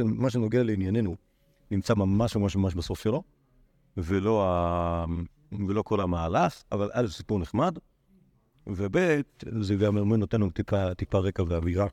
מה 0.04 0.30
שנוגע 0.30 0.62
לענייננו 0.62 1.16
נמצא 1.70 1.94
ממש 1.94 2.36
ממש 2.36 2.56
ממש 2.56 2.74
בסוף 2.74 3.02
שלו, 3.02 3.22
ולא, 3.96 4.46
ה... 4.46 5.04
ולא 5.68 5.82
כל 5.82 6.00
המהלך, 6.00 6.62
אבל 6.72 6.90
א', 6.92 7.06
סיפור 7.06 7.38
נחמד, 7.38 7.78
וב', 8.66 8.96
זה 9.60 9.74
גם 9.74 9.98
נותן 9.98 10.40
לנו 10.40 10.50
טיפה, 10.50 10.94
טיפה 10.94 11.18
רקע 11.18 11.42
ואווירה. 11.48 11.86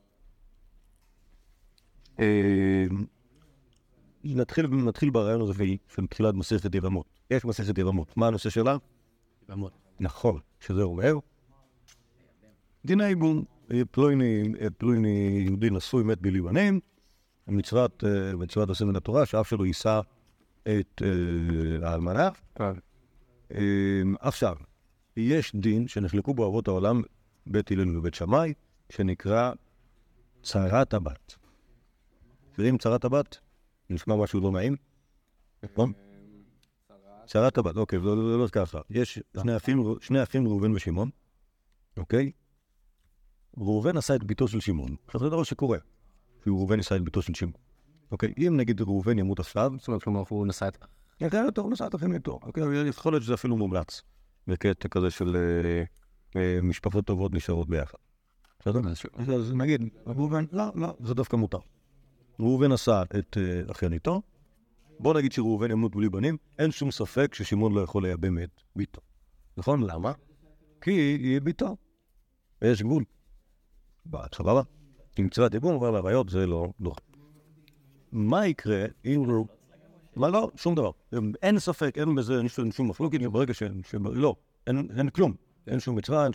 אה, 2.20 2.86
נתחיל, 4.24 4.66
נתחיל 4.66 5.10
ברעיון 5.10 5.40
הזה 5.40 5.52
של 5.88 6.06
תחילת 6.06 6.34
מסכת 6.34 6.74
יבמות. 6.74 7.06
יש 7.30 7.44
מסכת 7.44 7.78
יבמות. 7.78 8.16
מה 8.16 8.26
הנושא 8.26 8.50
שלה? 8.50 8.76
יבמות. 9.48 9.72
נכון, 10.00 10.40
שזה 10.60 10.82
אומר. 10.82 11.18
דיני 12.84 13.04
ייבום, 13.04 13.44
פלויני, 13.90 14.52
פלויני 14.78 15.42
יהודי 15.46 15.70
נשוי 15.70 16.04
מת 16.04 16.20
בלי 16.20 16.40
בנים, 16.40 16.80
מצוות, 17.48 18.04
אה, 18.04 18.36
מצוות 18.36 18.70
עשה 18.70 18.84
מן 18.84 18.96
התורה, 18.96 19.26
שאף 19.26 19.48
שלו 19.48 19.66
יישא 19.66 20.00
את 20.62 21.02
אה, 21.02 21.88
האלמנה. 21.88 22.28
אה, 23.54 24.02
עכשיו, 24.20 24.56
יש 25.16 25.56
דין 25.56 25.88
שנחלקו 25.88 26.34
בו 26.34 26.46
אבות 26.46 26.68
העולם, 26.68 27.02
בית 27.46 27.70
הלל 27.70 27.98
ובית 27.98 28.14
שמאי, 28.14 28.54
שנקרא 28.90 29.52
צרת 30.42 30.94
הבת. 30.94 31.36
מכירים 32.52 32.78
צרת 32.78 33.04
הבת? 33.04 33.38
נשמע 33.90 34.16
משהו 34.16 34.40
לא 34.40 34.52
נעים? 34.52 34.76
נכון? 35.62 35.92
צרת 37.26 37.58
הבת, 37.58 37.76
אוקיי, 37.76 38.00
זה 38.00 38.04
לא 38.04 38.38
לא 38.38 38.48
ככה. 38.48 38.80
יש 38.90 39.20
שני 40.00 40.22
אחים 40.22 40.46
ראובן 40.46 40.72
ושמעון, 40.72 41.10
אוקיי? 41.96 42.30
ראובן 43.56 43.96
עשה 43.96 44.14
את 44.14 44.24
ביתו 44.24 44.48
של 44.48 44.60
שמעון. 44.60 44.96
עכשיו 45.06 45.20
זה 45.20 45.28
דבר 45.28 45.42
שקורה, 45.42 45.78
שראובן 46.44 46.78
עשה 46.80 46.96
את 46.96 47.02
ביתו 47.02 47.22
של 47.22 47.34
שמעון. 47.34 47.54
אוקיי, 48.12 48.34
אם 48.38 48.56
נגיד 48.56 48.80
ראובן 48.80 49.18
ימות 49.18 49.40
עכשיו, 49.40 49.72
זאת 49.78 49.88
אומרת, 49.88 50.02
כלומר, 50.02 50.22
הוא 50.28 50.46
נשא 50.46 50.68
את... 50.68 50.78
כן, 51.18 51.42
יותר 51.44 51.62
הוא 51.62 51.70
נשא 51.72 51.86
את 51.86 51.94
אחים 51.94 52.14
איתו. 52.14 52.38
אוקיי, 52.42 52.88
יכול 52.88 53.12
להיות 53.12 53.22
שזה 53.22 53.34
אפילו 53.34 53.56
מומלץ. 53.56 54.02
בקטע 54.46 54.88
כזה 54.88 55.10
של 55.10 55.36
אה, 55.36 55.82
אה, 56.40 56.58
משפחות 56.62 57.04
טובות 57.06 57.34
נשארות 57.34 57.68
ביחד. 57.68 57.98
בסדר? 58.60 58.80
אז- 59.14 59.30
אז 59.30 59.52
נגיד, 59.52 59.80
ראובן, 60.06 60.44
לא, 60.52 60.64
לא, 60.74 60.94
זה 61.04 61.14
דווקא 61.14 61.36
מותר. 61.36 61.58
ראובן 62.40 62.72
עשה 62.72 63.02
את 63.18 63.36
אה, 63.40 63.70
אחייניתו, 63.72 64.22
בוא 65.00 65.14
נגיד 65.14 65.32
שראובן 65.32 65.70
ימות 65.70 65.96
בלי 65.96 66.08
בנים, 66.08 66.36
אין 66.58 66.70
שום 66.70 66.90
ספק 66.90 67.34
ששמעון 67.34 67.74
לא 67.74 67.80
יכול 67.80 68.02
לייבם 68.02 68.38
את 68.38 68.60
ביתו. 68.76 69.00
נכון? 69.56 69.82
למה? 69.82 70.12
כי 70.80 70.90
היא 70.90 71.40
ביתו. 71.40 71.76
ויש 72.62 72.82
גבול. 72.82 73.04
סבבה? 74.34 74.62
מצוות 75.18 75.54
ייבום, 75.54 75.74
אבל 75.74 75.90
בעריות 75.90 76.28
זה 76.28 76.46
לא... 76.46 76.68
לא. 76.80 76.92
מה 78.12 78.46
יקרה 78.46 78.84
אם 79.04 79.20
הוא... 79.24 79.46
מה 80.16 80.28
לא? 80.28 80.50
שום 80.56 80.74
דבר. 80.74 80.90
אין 81.42 81.58
ספק, 81.58 81.98
אין 81.98 82.14
בזה 82.14 82.40
שום- 82.70 82.88
מחלוקת, 82.88 83.20
שברגע 83.20 83.54
ש... 83.54 83.62
לא, 84.02 84.36
אין, 84.66 85.10
כלום. 85.10 85.34
אין 85.66 85.80
שום 85.80 85.96
מצווה, 85.96 86.26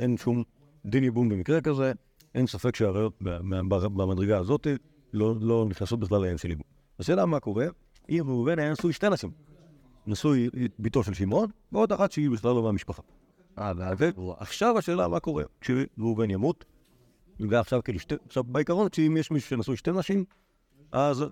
אין 0.00 0.16
שום, 0.16 0.42
דין 0.86 1.04
ייבום 1.04 1.28
במקרה 1.28 1.60
כזה. 1.60 1.92
אין 2.34 2.46
ספק 2.46 2.76
ב- 3.22 3.38
במדרגה 3.68 4.38
הזאת 4.38 4.66
לא, 5.12 5.34
לא 5.40 5.66
נכנסות 5.68 6.00
בכלל 6.00 6.18
לעניין 6.18 6.38
של 6.38 6.48
ייבום. 6.48 6.64
השאלה 6.98 7.26
מה 7.26 7.40
קורה 7.40 7.66
אם 8.10 8.24
ראובן 8.26 8.58
היה 8.58 8.72
נשוי 8.72 8.92
שתי 8.92 9.10
נשים. 9.10 9.30
נשוי 10.06 10.48
ביתו 10.78 11.02
של 11.02 11.14
שמעון, 11.14 11.50
ועוד 11.72 11.92
אחת 11.92 12.12
שהיא 12.12 12.30
בכלל 12.30 12.54
לא 12.54 12.62
מהמשפחה. 12.62 13.02
אה, 13.58 13.72
ואז... 13.76 13.98
ועכשיו 14.18 14.78
השאלה 14.78 15.08
מה 15.08 15.20
קורה 15.20 15.44
כשראובן 15.60 16.30
ימות, 16.30 16.64
ועכשיו 17.40 17.82
כאילו 17.84 17.98
שתי, 17.98 18.14
עכשיו 18.26 18.44
בעיקרון 18.44 18.88
שאם 18.92 19.16
יש 19.16 19.30
מישהו 19.30 19.48
שנשוי 19.50 19.76
שתי 19.76 19.90
נשים, 19.92 20.24
אז, 20.92 21.24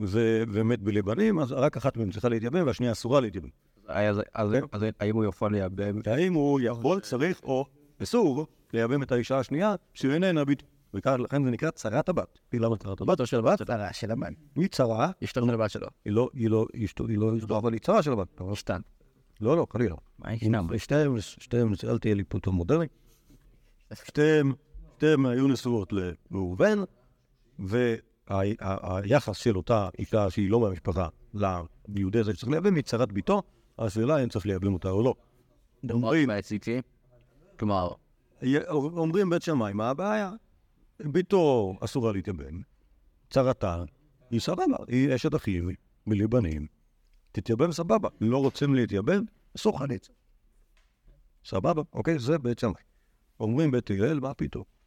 ו, 0.00 0.42
ומת 0.52 0.82
בלי 0.82 1.02
בנים, 1.02 1.38
אז 1.38 1.52
רק 1.52 1.76
אחת 1.76 1.96
מהן 1.96 2.10
צריכה 2.10 2.28
להתייבם 2.28 2.66
והשנייה 2.66 2.92
אסורה 2.92 3.20
להתייבם. 3.20 3.48
אז- 3.88 4.20
אז- 4.34 4.52
כן. 4.52 4.60
אז 4.72 4.84
האם 5.00 5.14
הוא 5.14 5.24
יכול 5.24 5.52
לייבם... 5.52 6.00
האם 6.06 6.34
הוא 6.34 6.60
יכול, 6.60 7.00
צריך 7.00 7.40
או 7.42 7.64
אסור 8.02 8.46
לייבם 8.72 9.02
את 9.02 9.12
האישה 9.12 9.38
השנייה 9.38 9.74
שהיא 9.94 10.12
איננה 10.12 10.44
בית, 10.44 10.62
ולכן 10.94 11.44
זה 11.44 11.50
נקרא 11.50 11.70
צרת 11.70 12.08
הבת. 12.08 12.38
היא 12.52 12.60
למה 12.60 12.76
צרת 12.76 13.00
הבת? 13.00 13.26
של 13.26 13.38
הבת? 13.38 13.58
זה 13.66 13.74
הרע 13.74 13.92
של 13.92 14.10
הבת. 14.10 14.28
היא 14.56 14.68
צרה, 14.68 15.10
אשתו 15.24 15.46
של 15.46 15.54
הבת 15.54 15.70
שלו. 15.70 15.86
היא 16.04 16.12
לא, 16.12 16.30
היא 16.34 16.50
לא, 16.50 16.66
אשתו, 16.84 17.06
היא 17.06 17.18
לא 17.18 17.36
אשתו, 17.38 17.58
אבל 17.58 17.72
היא 17.72 17.80
צרה 17.80 18.02
של 18.02 18.12
הבת. 18.12 18.40
אשתן. 18.52 18.80
לא, 19.40 19.56
לא, 19.56 19.66
חלילה. 19.72 19.94
מה 20.18 20.32
ישנם? 20.34 20.68
שתיהם, 20.78 21.20
שתיהם, 21.20 21.72
אל 21.88 21.98
תהיה 21.98 22.14
לי 22.14 22.22
פה 22.28 22.38
טוב 22.38 22.54
מודרני. 22.54 22.86
שתיהם, 23.94 24.52
שתיהם 24.98 25.26
היו 25.26 25.48
נשואות 25.48 25.92
לראובן, 26.30 26.78
והיחס 27.58 29.36
של 29.36 29.56
אותה 29.56 29.88
אישה 29.98 30.30
שהיא 30.30 30.50
לא 30.50 30.60
מהמשפחה 30.60 31.08
ליהודי 31.88 32.18
הזה 32.18 32.34
שצריך 32.34 32.52
לייבם 32.52 32.74
היא 32.74 32.82
צרת 32.84 33.12
ביתו, 33.12 33.42
השאלה 33.78 34.22
אם 34.22 34.28
צריך 34.28 34.46
לייבם 34.46 34.74
אותה 34.74 34.90
או 34.90 35.02
לא. 35.02 35.14
אומרים, 35.90 36.28
מהציצי. 36.28 36.80
כלומר, 37.58 37.92
אומרים 38.72 39.30
בית 39.30 39.42
שמאי, 39.42 39.72
מה 39.72 39.90
הבעיה? 39.90 40.32
ביתו 41.00 41.74
אסורה 41.80 42.12
להתייבם, 42.12 42.60
צרתה, 43.30 43.84
היא 44.30 44.40
סבבה, 44.40 44.76
היא 44.88 45.14
אשת 45.14 45.34
אחים, 45.34 45.70
בלי 46.06 46.26
בנים, 46.26 46.66
תתייבם 47.32 47.72
סבבה. 47.72 48.08
לא 48.20 48.38
רוצים 48.38 48.74
להתייבם, 48.74 49.22
אסור 49.56 49.78
חליצה. 49.78 50.12
סבבה, 51.44 51.82
אוקיי? 51.92 52.18
זה 52.18 52.38
בית 52.38 52.58
שמאי. 52.58 52.82
אומרים 53.40 53.70
בית 53.70 53.90
הלל, 53.90 54.20
מה 54.20 54.34
פתאום? 54.34 54.77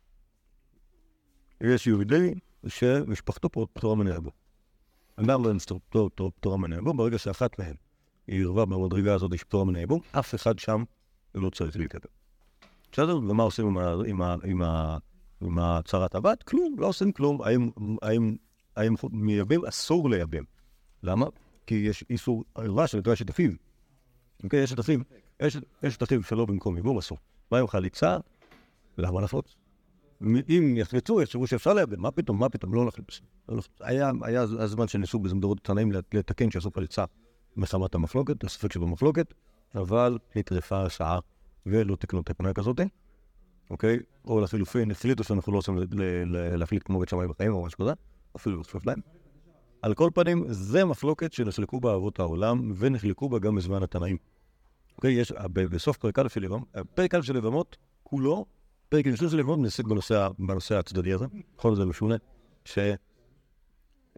יש 1.62 1.88
יהודי 1.88 2.34
שמשפחתו 2.68 3.50
פטורה 3.74 3.96
היבוא. 4.08 4.32
אמר 5.20 5.38
להם 5.38 5.58
פטור- 5.90 6.10
פטור- 6.10 6.32
פטורה 6.40 6.58
היבוא, 6.74 6.94
ברגע 6.94 7.18
שאחת 7.18 7.60
מהן 7.60 7.76
היא 8.28 8.44
ערבה 8.46 8.66
במדרגה 8.66 9.14
הזאת 9.14 9.34
יש 9.34 9.44
פטורה 9.44 9.66
מן 9.66 9.76
היבוא, 9.76 10.00
אף 10.12 10.36
אחד 10.36 10.60
שם 10.60 10.84
לא 11.36 11.50
צריך 11.50 11.78
להתייבם. 11.78 12.06
בסדר? 12.92 13.18
ומה 13.18 13.44
עושים 13.44 13.78
עם, 13.78 14.22
הצהרת 15.60 16.16
הבת? 16.16 16.44
כלום, 16.44 16.76
לא 16.80 16.88
עושים 16.88 17.12
כלום. 17.12 17.42
האם, 18.02 18.26
מייבם? 19.12 19.66
אסור 19.66 20.10
לייבם. 20.10 20.44
למה? 21.04 21.26
כי 21.68 21.76
יש 21.76 22.04
איסור 22.10 22.44
ערווה 22.56 22.88
שנקרא 22.88 23.14
אשת 23.14 23.30
אחיו. 23.30 23.52
אוקיי, 24.44 24.64
אחיו. 24.80 25.00
אשת- 25.42 25.64
אשת 25.88 26.04
אחיו 26.04 26.24
שלא 26.24 26.46
במקום 26.46 26.76
ייבום 26.78 26.98
אסור. 26.98 27.18
מה 27.52 27.58
עם 27.60 27.68
חליצה? 27.68 28.18
למה 28.98 29.22
לעשות? 29.22 29.56
אם 30.50 30.78
יחלצו, 30.78 31.22
יחשבו 31.22 31.48
שאפשר 31.48 31.74
לייבם, 31.74 32.02
מה 32.02 32.12
פתאום, 32.12 32.40
מה 32.40 32.50
פתאום, 32.50 32.74
לא 32.74 32.86
נחלץ. 32.86 33.22
לא. 33.50 33.62
היה, 33.80 34.12
היה 34.22 34.42
הזמן 34.42 34.88
שניסו 34.88 35.20
בזמדרות 35.20 35.60
תנאים 35.64 35.92
לתקן 36.14 36.52
שעשו 36.52 36.72
חליצה 36.72 37.06
מחמת 37.58 37.96
המחלוקת, 37.96 38.44
הספק 38.44 38.74
שבמחלוקת, 38.74 39.34
אבל 39.76 40.18
נטרפה 40.36 40.84
השעה 40.86 41.20
ולא 41.66 41.96
תקנו 41.96 42.22
תקנה 42.22 42.54
כזאת, 42.54 42.80
אוקיי? 43.70 44.00
או 44.26 44.42
לחילופין, 44.42 44.92
החליטו 44.92 45.24
שאנחנו 45.24 45.52
לא 45.52 45.58
רוצים 45.58 45.78
להחליט 46.32 46.84
כמו 46.86 47.00
בית 47.00 47.10
שמאי 47.10 47.28
בחיים 47.28 47.54
או 47.54 47.66
משהו 47.66 47.80
כזה, 47.80 47.92
אפילו 48.36 48.58
לא 48.58 48.64
צפוף 48.64 48.86
להם. 48.86 49.00
על 49.82 49.94
כל 49.94 50.10
פנים, 50.14 50.46
זה 50.50 50.86
מחלוקת 50.86 51.34
שנחלקו 51.34 51.80
בה 51.80 51.96
אבות 51.96 52.20
העולם, 52.20 52.72
ונחלקו 52.76 53.30
בה 53.30 53.40
גם 53.40 53.56
בזמן 53.56 53.84
התנאים. 53.84 54.18
אוקיי, 54.96 55.14
יש, 55.14 55.32
בסוף 55.54 55.98
פרק 55.98 56.20
א' 56.20 56.28
של 56.28 56.44
יבמות, 56.44 56.68
פרק 56.96 57.16
א' 57.16 57.22
של 57.22 57.36
יבמות, 57.36 57.78
כולו, 58.04 58.46
פרק 58.92 59.08
ראשון 59.08 59.30
של 59.30 59.40
יבמות 59.40 59.60
נעסק 59.60 59.84
בנושא, 60.40 60.76
הצדדי 60.80 61.14
הזה, 61.14 61.26
בכל 61.58 61.76
זה 61.76 61.86
משונה, 61.86 62.16
ש... 62.66 62.80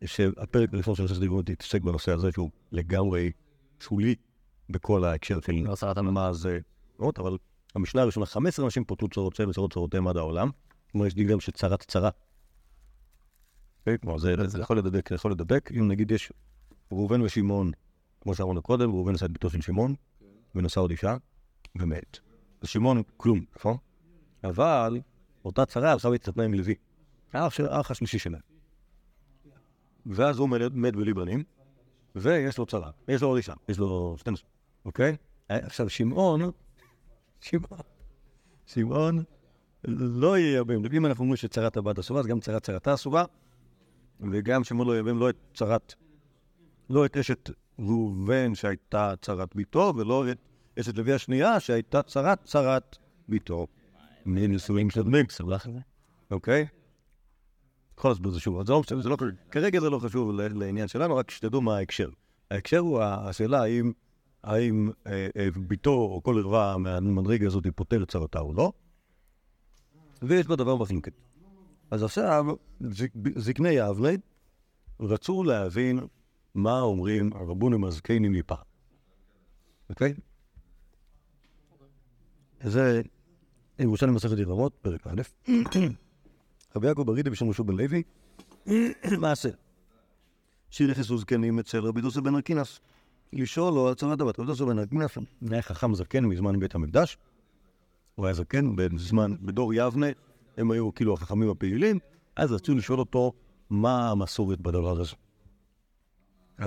שהפרק 0.05 0.73
הראשון 0.73 0.95
של 0.95 1.03
מסכת 1.03 1.21
יבמות 1.21 1.49
יתעסק 1.49 1.81
בנושא 1.81 2.11
הזה, 2.11 2.31
שהוא 2.31 2.49
לגמרי 2.71 3.31
שולי 3.79 4.15
בכל 4.69 5.03
ההקשר 5.03 5.39
של 5.41 5.51
לא 5.51 5.75
המ... 5.95 6.13
מה 6.13 6.33
זה, 6.33 6.59
אבל 6.99 7.37
המשנה 7.75 8.01
הראשונה, 8.01 8.25
15 8.25 8.65
אנשים 8.65 8.85
פוטרו 8.85 9.07
צרות 9.09 9.35
צל 9.35 9.49
וצרות 9.49 9.73
צרותיהם 9.73 10.07
עד 10.07 10.17
העולם. 10.17 10.49
כלומר, 10.91 11.07
יש 11.07 11.15
גם 11.15 11.39
שצרת 11.39 11.83
צרה. 11.83 12.09
אוקיי? 13.79 13.97
זה 14.47 14.59
יכול 14.59 14.77
לדבק, 14.77 15.09
זה 15.09 15.15
יכול 15.15 15.31
לדבק. 15.31 15.71
אם 15.71 15.87
נגיד 15.87 16.11
יש 16.11 16.33
ראובן 16.91 17.21
ושמעון, 17.21 17.71
כמו 18.21 18.35
שאמרנו 18.35 18.61
קודם, 18.61 18.89
ראובן 18.89 19.15
עשה 19.15 19.25
את 19.25 19.31
ביתו 19.31 19.49
של 19.49 19.61
שמעון, 19.61 19.95
ונשא 20.55 20.81
עוד 20.81 20.91
אישה, 20.91 21.17
ומת. 21.75 22.19
אז 22.61 22.67
שמעון, 22.67 23.03
כלום, 23.17 23.45
נכון? 23.55 23.77
אבל 24.43 24.99
אותה 25.45 25.65
צרה 25.65 25.91
הלכה 25.91 26.09
והתחתנה 26.09 26.43
עם 26.43 26.53
לוי, 26.53 26.75
האח 27.33 27.53
של- 27.53 27.65
האח 27.65 27.91
השלישי 27.91 28.19
שלהם. 28.19 28.41
ואז 30.05 30.39
הוא 30.39 30.49
מת 30.73 30.95
בלי 30.95 31.13
בנים, 31.13 31.43
ויש 32.15 32.57
לו 32.57 32.65
צרה, 32.65 32.91
יש 33.07 33.21
לו 33.21 33.27
עוד 33.27 33.37
אישה, 33.37 33.53
יש 33.69 33.79
לו 33.79 34.15
12, 34.17 34.47
אוקיי? 34.85 35.15
עכשיו, 35.49 35.89
שמעון, 35.89 36.41
שמעון, 37.41 37.79
שמעון 38.65 39.23
לא 39.87 40.37
ייבם. 40.37 40.85
אם 40.93 41.05
אנחנו 41.05 41.21
אומרים 41.21 41.37
שצרת 41.37 41.77
הבת 41.77 41.99
אסורה, 41.99 42.19
אז 42.19 42.27
גם 42.27 42.39
צרת 42.39 42.63
צרתה 42.63 42.93
אסורה, 42.93 43.25
וגם 44.31 44.63
שמעון 44.63 44.87
לא 44.87 44.95
ייבם 44.95 45.19
לא 45.19 45.29
את 45.29 45.35
צרת 45.53 45.93
לא 46.89 47.05
את 47.05 47.17
אשת 47.17 47.49
ראובן 47.79 48.55
שהייתה 48.55 49.13
צרת 49.21 49.55
ביתו, 49.55 49.93
ולא 49.97 50.31
את 50.31 50.37
אשת 50.79 50.97
לוי 50.97 51.13
השנייה 51.13 51.59
שהייתה 51.59 52.01
צרת 52.01 52.43
צרת 52.43 52.97
ביתו. 53.29 53.67
מנישואים 54.25 54.89
קודמים, 54.89 55.25
זה? 55.71 55.79
אוקיי? 56.31 56.67
יכול 57.97 58.11
להסביר 58.11 58.29
את 58.29 58.33
זה 58.33 58.39
לא 59.09 59.09
לא 59.09 59.15
חשוב. 59.17 59.29
כרגע 59.51 59.79
זה 59.79 59.89
לא 59.89 59.99
חשוב 59.99 60.31
לעניין 60.31 60.87
שלנו, 60.87 61.15
רק 61.15 61.31
שתדעו 61.31 61.61
מה 61.61 61.77
ההקשר. 61.77 62.09
ההקשר 62.51 62.77
הוא 62.77 63.01
השאלה 63.01 63.61
האם, 63.61 63.91
האם 64.43 64.89
אה, 65.07 65.27
אה, 65.37 65.47
ביתו 65.67 65.91
או 65.93 66.21
כל 66.23 66.37
ערווה 66.39 66.77
מהמדרגה 66.77 67.47
הזאת 67.47 67.67
פותר 67.75 68.03
את 68.03 68.11
צרתה 68.11 68.39
או 68.39 68.53
לא, 68.53 68.71
ויש 70.21 70.47
בה 70.47 70.55
דבר 70.55 70.75
מחלוקת. 70.75 71.13
אז 71.91 72.03
עכשיו, 72.03 72.45
זק- 72.81 73.37
זקני 73.37 73.69
יבנה 73.69 74.09
רצו 74.99 75.43
להבין 75.43 75.99
מה 76.55 76.81
אומרים 76.81 77.33
הרבונים 77.33 77.83
הזקנים 77.83 78.31
מפעם. 78.31 78.57
אוקיי? 79.89 80.13
זה 82.63 83.01
ירושלים 83.79 84.13
מסכת 84.13 84.37
ירמות, 84.37 84.73
פרק 84.81 85.07
א', 85.07 85.21
רבי 86.75 86.87
יעקב 86.87 87.01
ברידי 87.01 87.29
בשם 87.29 87.49
משה 87.49 87.63
בן 87.63 87.75
לוי, 87.75 88.03
מעשה. 89.21 89.49
שנכנסו 90.69 91.17
זקנים 91.17 91.59
אצל 91.59 91.79
רבי 91.79 92.01
דוסה 92.01 92.21
בן 92.21 92.35
ארקינס, 92.35 92.79
לשאול 93.33 93.73
לו 93.73 93.87
על 93.87 93.93
צרת 93.93 94.21
הבת. 94.21 94.39
רבי 94.39 94.47
דוסה 94.47 94.65
בן 94.65 94.79
ארקינס 94.79 95.17
היה 95.51 95.61
חכם 95.61 95.93
זקן 95.95 96.25
מזמן 96.25 96.59
בית 96.59 96.75
המקדש, 96.75 97.17
הוא 98.15 98.25
היה 98.25 98.33
זקן 98.33 98.75
בזמן, 98.75 99.35
בדור 99.41 99.73
יבנה, 99.73 100.07
הם 100.57 100.71
היו 100.71 100.93
כאילו 100.93 101.13
החכמים 101.13 101.49
הפעילים, 101.49 101.99
אז 102.35 102.51
רצו 102.51 102.75
לשאול 102.75 102.99
אותו 102.99 103.33
מה 103.69 104.11
המסורת 104.11 104.61
בדבר 104.61 105.01
הזה. 105.01 105.15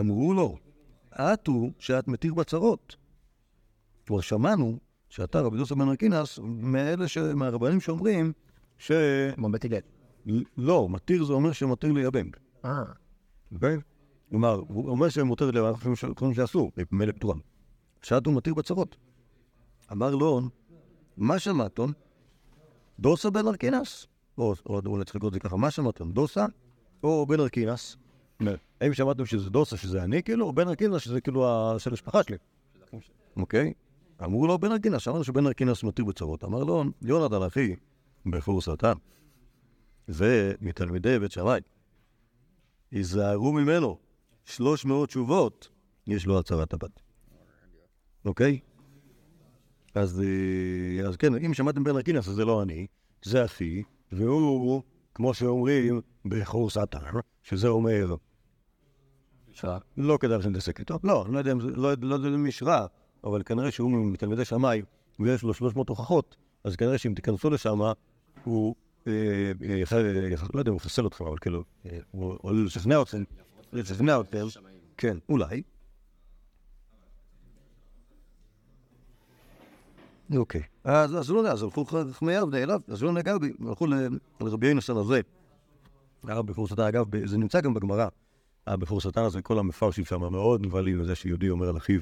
אמרו 0.00 0.34
לו, 0.34 0.56
את 1.14 1.46
הוא 1.46 1.72
שאת 1.78 2.08
מתיר 2.08 2.34
בצרות. 2.34 2.96
כבר 4.06 4.20
שמענו 4.20 4.78
שאתה, 5.08 5.40
רבי 5.40 5.56
דוסה 5.56 5.74
בן 5.74 5.88
ארקינס, 5.88 6.38
מאלה 6.42 7.08
ש... 7.08 7.18
מהרבנים 7.18 7.80
שאומרים 7.80 8.32
ש... 8.78 8.92
כמו 9.34 9.48
בית 9.52 9.64
הלל. 9.64 9.78
לא, 10.56 10.88
מתיר 10.90 11.24
זה 11.24 11.32
אומר 11.32 11.52
שמתיר 11.52 11.92
לייבם. 11.92 12.26
אה. 12.64 12.82
אוקיי? 13.54 13.76
כלומר, 14.30 14.62
הוא 14.68 14.90
אומר 14.90 15.08
שמותר 15.08 15.50
לייבם, 15.50 15.68
אנחנו 15.68 15.94
חושבים 16.14 16.34
שאסור, 16.34 16.72
מילא 16.92 17.12
פתורם. 17.12 17.38
שעת 18.02 18.26
הוא 18.26 18.34
מתיר 18.34 18.54
בצרות. 18.54 18.96
אמר 19.92 20.14
לו, 20.14 20.40
מה 21.16 21.38
שמעתון? 21.38 21.92
דוסה 22.98 23.30
בן 23.30 23.46
ארקינס. 23.46 24.06
או 24.38 24.54
או 24.66 25.04
צריך 25.04 25.16
לקרוא 25.16 25.28
את 25.28 25.34
זה 25.34 25.40
ככה, 25.40 25.56
מה 25.56 25.70
שמעתון? 25.70 26.12
דוסה 26.12 26.46
או 27.02 27.26
בן 27.26 27.40
ארקינס? 27.40 27.96
האם 28.80 28.94
שמעתם 28.94 29.26
שזה 29.26 29.50
דוסה, 29.50 29.76
שזה 29.76 30.02
אני 30.02 30.22
כאילו, 30.22 30.46
או 30.46 30.52
בן 30.52 30.68
ארקינס, 30.68 31.02
שזה 31.02 31.20
כאילו 31.20 31.74
של 31.78 31.90
המשפחה 31.90 32.22
שלי? 32.22 32.36
אוקיי? 33.36 33.72
אמרו 34.24 34.46
לו 34.46 34.58
בן 34.58 34.72
ארקינס, 34.72 35.02
שמענו 35.02 35.24
שבן 35.24 35.46
ארקינס 35.46 35.82
מתיר 35.82 36.04
בצרות. 36.04 36.44
אמר 36.44 36.64
לו, 36.64 36.84
יונתן 37.02 37.42
אחי, 37.42 37.74
בחור 38.26 38.60
שטן. 38.60 38.92
זה 40.06 40.54
מתלמידי 40.60 41.18
בית 41.18 41.32
שמאי. 41.32 41.60
היזהרו 42.90 43.52
ממנו, 43.52 43.98
שלוש 44.44 44.84
מאות 44.84 45.08
תשובות 45.08 45.68
יש 46.06 46.26
לו 46.26 46.38
הצהרת 46.38 46.74
הבת. 46.74 47.00
אוקיי? 48.24 48.60
אז, 49.94 50.22
אה, 50.22 51.08
אז 51.08 51.16
כן, 51.16 51.34
אם 51.34 51.54
שמעתם 51.54 51.84
בן 51.84 51.96
ארקינס, 51.96 52.28
אז 52.28 52.34
זה 52.34 52.44
לא 52.44 52.62
אני, 52.62 52.86
זה 53.24 53.44
אחי, 53.44 53.82
והוא, 54.12 54.82
כמו 55.14 55.34
שאומרים, 55.34 56.00
בחור 56.24 56.70
שטן, 56.70 56.98
שזה 57.42 57.68
אומר. 57.68 58.14
לא 59.96 60.18
כדאי 60.20 60.38
להתעסק 60.44 60.80
איתו. 60.80 60.98
לא, 61.04 61.24
אני 61.26 61.34
לא 61.34 61.38
יודע 61.38 61.52
אם 61.52 61.60
זה, 61.60 61.68
לא, 61.68 61.92
לא 62.00 62.14
יודע 62.14 62.28
אם 62.28 62.46
יש 62.46 62.62
רע, 62.62 62.86
אבל 63.24 63.42
כנראה 63.42 63.70
שהוא 63.70 63.90
מתלמידי 64.06 64.44
שמאי, 64.44 64.82
ויש 65.20 65.42
לו 65.42 65.54
300 65.54 65.88
הוכחות, 65.88 66.36
אז 66.64 66.76
כנראה 66.76 66.98
שאם 66.98 67.14
תיכנסו 67.14 67.50
לשם, 67.50 67.78
הוא, 68.44 68.74
אה, 69.06 69.12
אה, 69.70 69.74
יח- 69.76 69.92
לא 70.54 70.58
יודע 70.58 70.70
הוא 70.70 70.76
יחסל 70.76 71.06
אתכם, 71.06 71.24
אבל 71.24 71.38
כאילו, 71.38 71.64
אה, 71.86 71.98
הוא 72.10 72.36
עלול 72.44 72.66
לשכנע 72.66 73.02
אתכם, 73.02 73.22
לשכנע 73.72 74.20
אתכם, 74.20 74.46
כן, 74.96 75.16
אולי. 75.28 75.62
אוקיי. 80.36 80.62
אז 80.84 81.30
לא 81.30 81.38
יודע, 81.38 81.52
אז 81.52 81.62
הלכו 81.62 81.84
חכמי 81.84 82.32
יבנה 82.32 82.62
אליו, 82.62 82.80
אז 82.88 83.02
לא 83.02 83.12
נגע 83.12 83.38
בי, 83.38 83.52
הלכו 83.68 83.86
לרבי 84.40 84.66
יינוסן 84.66 84.96
הזה. 84.96 85.20
בחור 86.24 86.68
שטן, 86.68 86.82
אגב, 86.82 87.26
זה 87.26 87.38
נמצא 87.38 87.60
גם 87.60 87.74
בגמרא. 87.74 88.08
הבחור 88.66 89.00
שטן 89.00 89.22
הזה, 89.22 89.42
כל 89.42 89.58
המפרשים 89.58 90.04
שם 90.04 90.20
מאוד 90.20 90.66
נבהלים 90.66 90.98
מזה 91.00 91.14
שיהודי 91.14 91.50
אומר 91.50 91.68
על 91.68 91.76
אחיו 91.76 92.00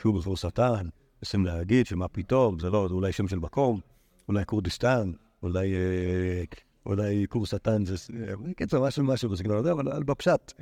שהוא 0.00 0.18
בחור 0.20 0.36
שטן, 0.36 0.88
מנסים 1.22 1.46
להגיד 1.46 1.86
שמה 1.86 2.08
פתאום, 2.08 2.58
זה 2.58 2.70
לא, 2.70 2.88
זה 2.88 2.94
אולי 2.94 3.12
שם 3.12 3.28
של 3.28 3.38
מקום, 3.38 3.80
אולי 4.28 4.44
כורדיסטן, 4.46 5.12
אולי, 5.42 5.74
אה, 5.74 6.44
אולי 6.86 7.26
כור 7.28 7.46
שטן 7.46 7.84
זה, 7.84 7.94
אה, 8.14 8.36
בקיצור, 8.36 8.86
משהו 8.86 9.04
משהו 9.04 9.30
בסגנון 9.30 9.58
הזה, 9.58 9.72
אבל 9.72 10.02
בפשט, 10.02 10.52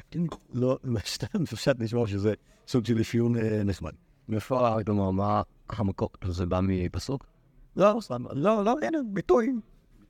לא, 0.54 0.78
סתם 1.06 1.42
בפשט 1.42 1.76
נשמע 1.78 2.06
שזה 2.06 2.34
סוג 2.68 2.84
של 2.84 3.00
אפיון 3.00 3.36
אה, 3.36 3.62
נחמד. 3.64 3.92
מאיפה, 4.28 4.76
כלומר, 4.86 5.10
מה 5.10 5.42
המקור? 5.68 6.08
זה 6.24 6.46
בא 6.46 6.60
מפסוק? 6.62 7.26
לא, 7.76 7.98
לא, 8.32 8.64
לא, 8.64 8.76
הנה, 8.82 8.98
ביטוי, 9.12 9.52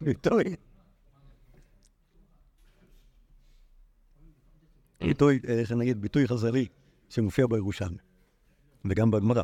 ביטוי. 0.01 0.45
ביטוי, 5.01 5.41
איך 5.49 5.73
נגיד, 5.73 6.01
ביטוי 6.01 6.29
חזרי 6.29 6.67
שמופיע 7.09 7.47
בירושלמי, 7.47 7.97
וגם 8.85 9.11
בגמרא. 9.11 9.43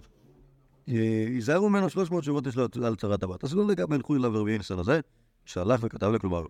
אה, 0.89 1.25
היזהרו 1.27 1.69
ממנו 1.69 1.91
300 1.91 2.23
תשובות 2.23 2.47
יש 2.47 2.57
לו 2.57 2.87
על 2.87 2.97
צרת 2.97 3.23
הבת. 3.23 3.45
אז 3.45 3.55
לא 3.55 3.67
לגמרי 3.67 3.97
הלכו 3.97 4.17
אליו 4.17 4.33
רבי 4.35 4.53
ינסון 4.53 4.79
הזה, 4.79 5.01
שהלך 5.45 5.81
וכתב 5.85 6.07
לו, 6.07 6.21
כלומר, 6.21 6.45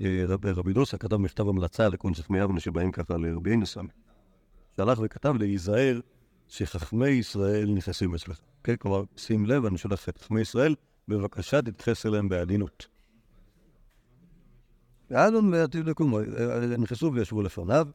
אה, 0.00 0.24
רב- 0.28 0.46
רבי 0.46 0.72
דוסה 0.72 0.98
כתב 0.98 1.16
מכתב 1.16 1.48
המלצה 1.48 1.88
לכל 1.88 2.14
חכמי 2.14 2.38
יבנה 2.38 2.60
שבאים 2.60 2.92
ככה 2.92 3.16
לרבי 3.16 3.50
ינסון, 3.52 3.86
שהלך 4.76 4.98
וכתב 5.02 5.34
להיזהר 5.38 6.00
שחכמי 6.48 7.08
ישראל 7.08 7.70
נכנסים 7.70 8.14
אצלך. 8.14 8.40
כן, 8.64 8.76
כלומר, 8.76 9.02
שים 9.16 9.46
לב, 9.46 9.64
אני 9.64 9.78
שולח 9.78 10.08
את 10.08 10.18
חכמי 10.18 10.40
ישראל, 10.40 10.74
בבקשה 11.08 11.62
תתייחס 11.62 12.06
אליהם 12.06 12.28
בעדינות. 12.28 12.86
ואלון 15.10 15.66
תבדקו, 15.66 16.04
נכנסו 16.78 17.12
וישבו 17.14 17.42
לפניו. 17.42 17.88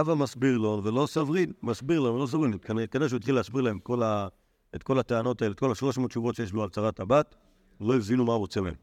אבא 0.00 0.14
מסביר 0.14 0.58
לו, 0.58 0.80
ולא 0.84 1.06
סברין, 1.06 1.52
מסביר 1.62 2.00
להם, 2.00 2.14
ולא 2.14 2.26
סברין. 2.26 2.52
כנראה 2.90 3.08
שהוא 3.08 3.16
התחיל 3.16 3.34
להסביר 3.34 3.62
להם 3.62 3.78
כל 3.78 4.02
ה, 4.02 4.28
את 4.74 4.82
כל 4.82 4.98
הטענות 4.98 5.42
האלה, 5.42 5.52
את 5.52 5.58
כל 5.58 5.72
השלוש 5.72 5.98
מאות 5.98 6.10
תשובות 6.10 6.34
שיש 6.34 6.52
לו 6.52 6.62
על 6.62 6.68
צרת 6.70 7.00
הבת, 7.00 7.34
לא 7.80 7.96
הבינו 7.96 8.24
מה 8.24 8.32
הוא 8.32 8.38
רוצה 8.38 8.60
מהם. 8.60 8.74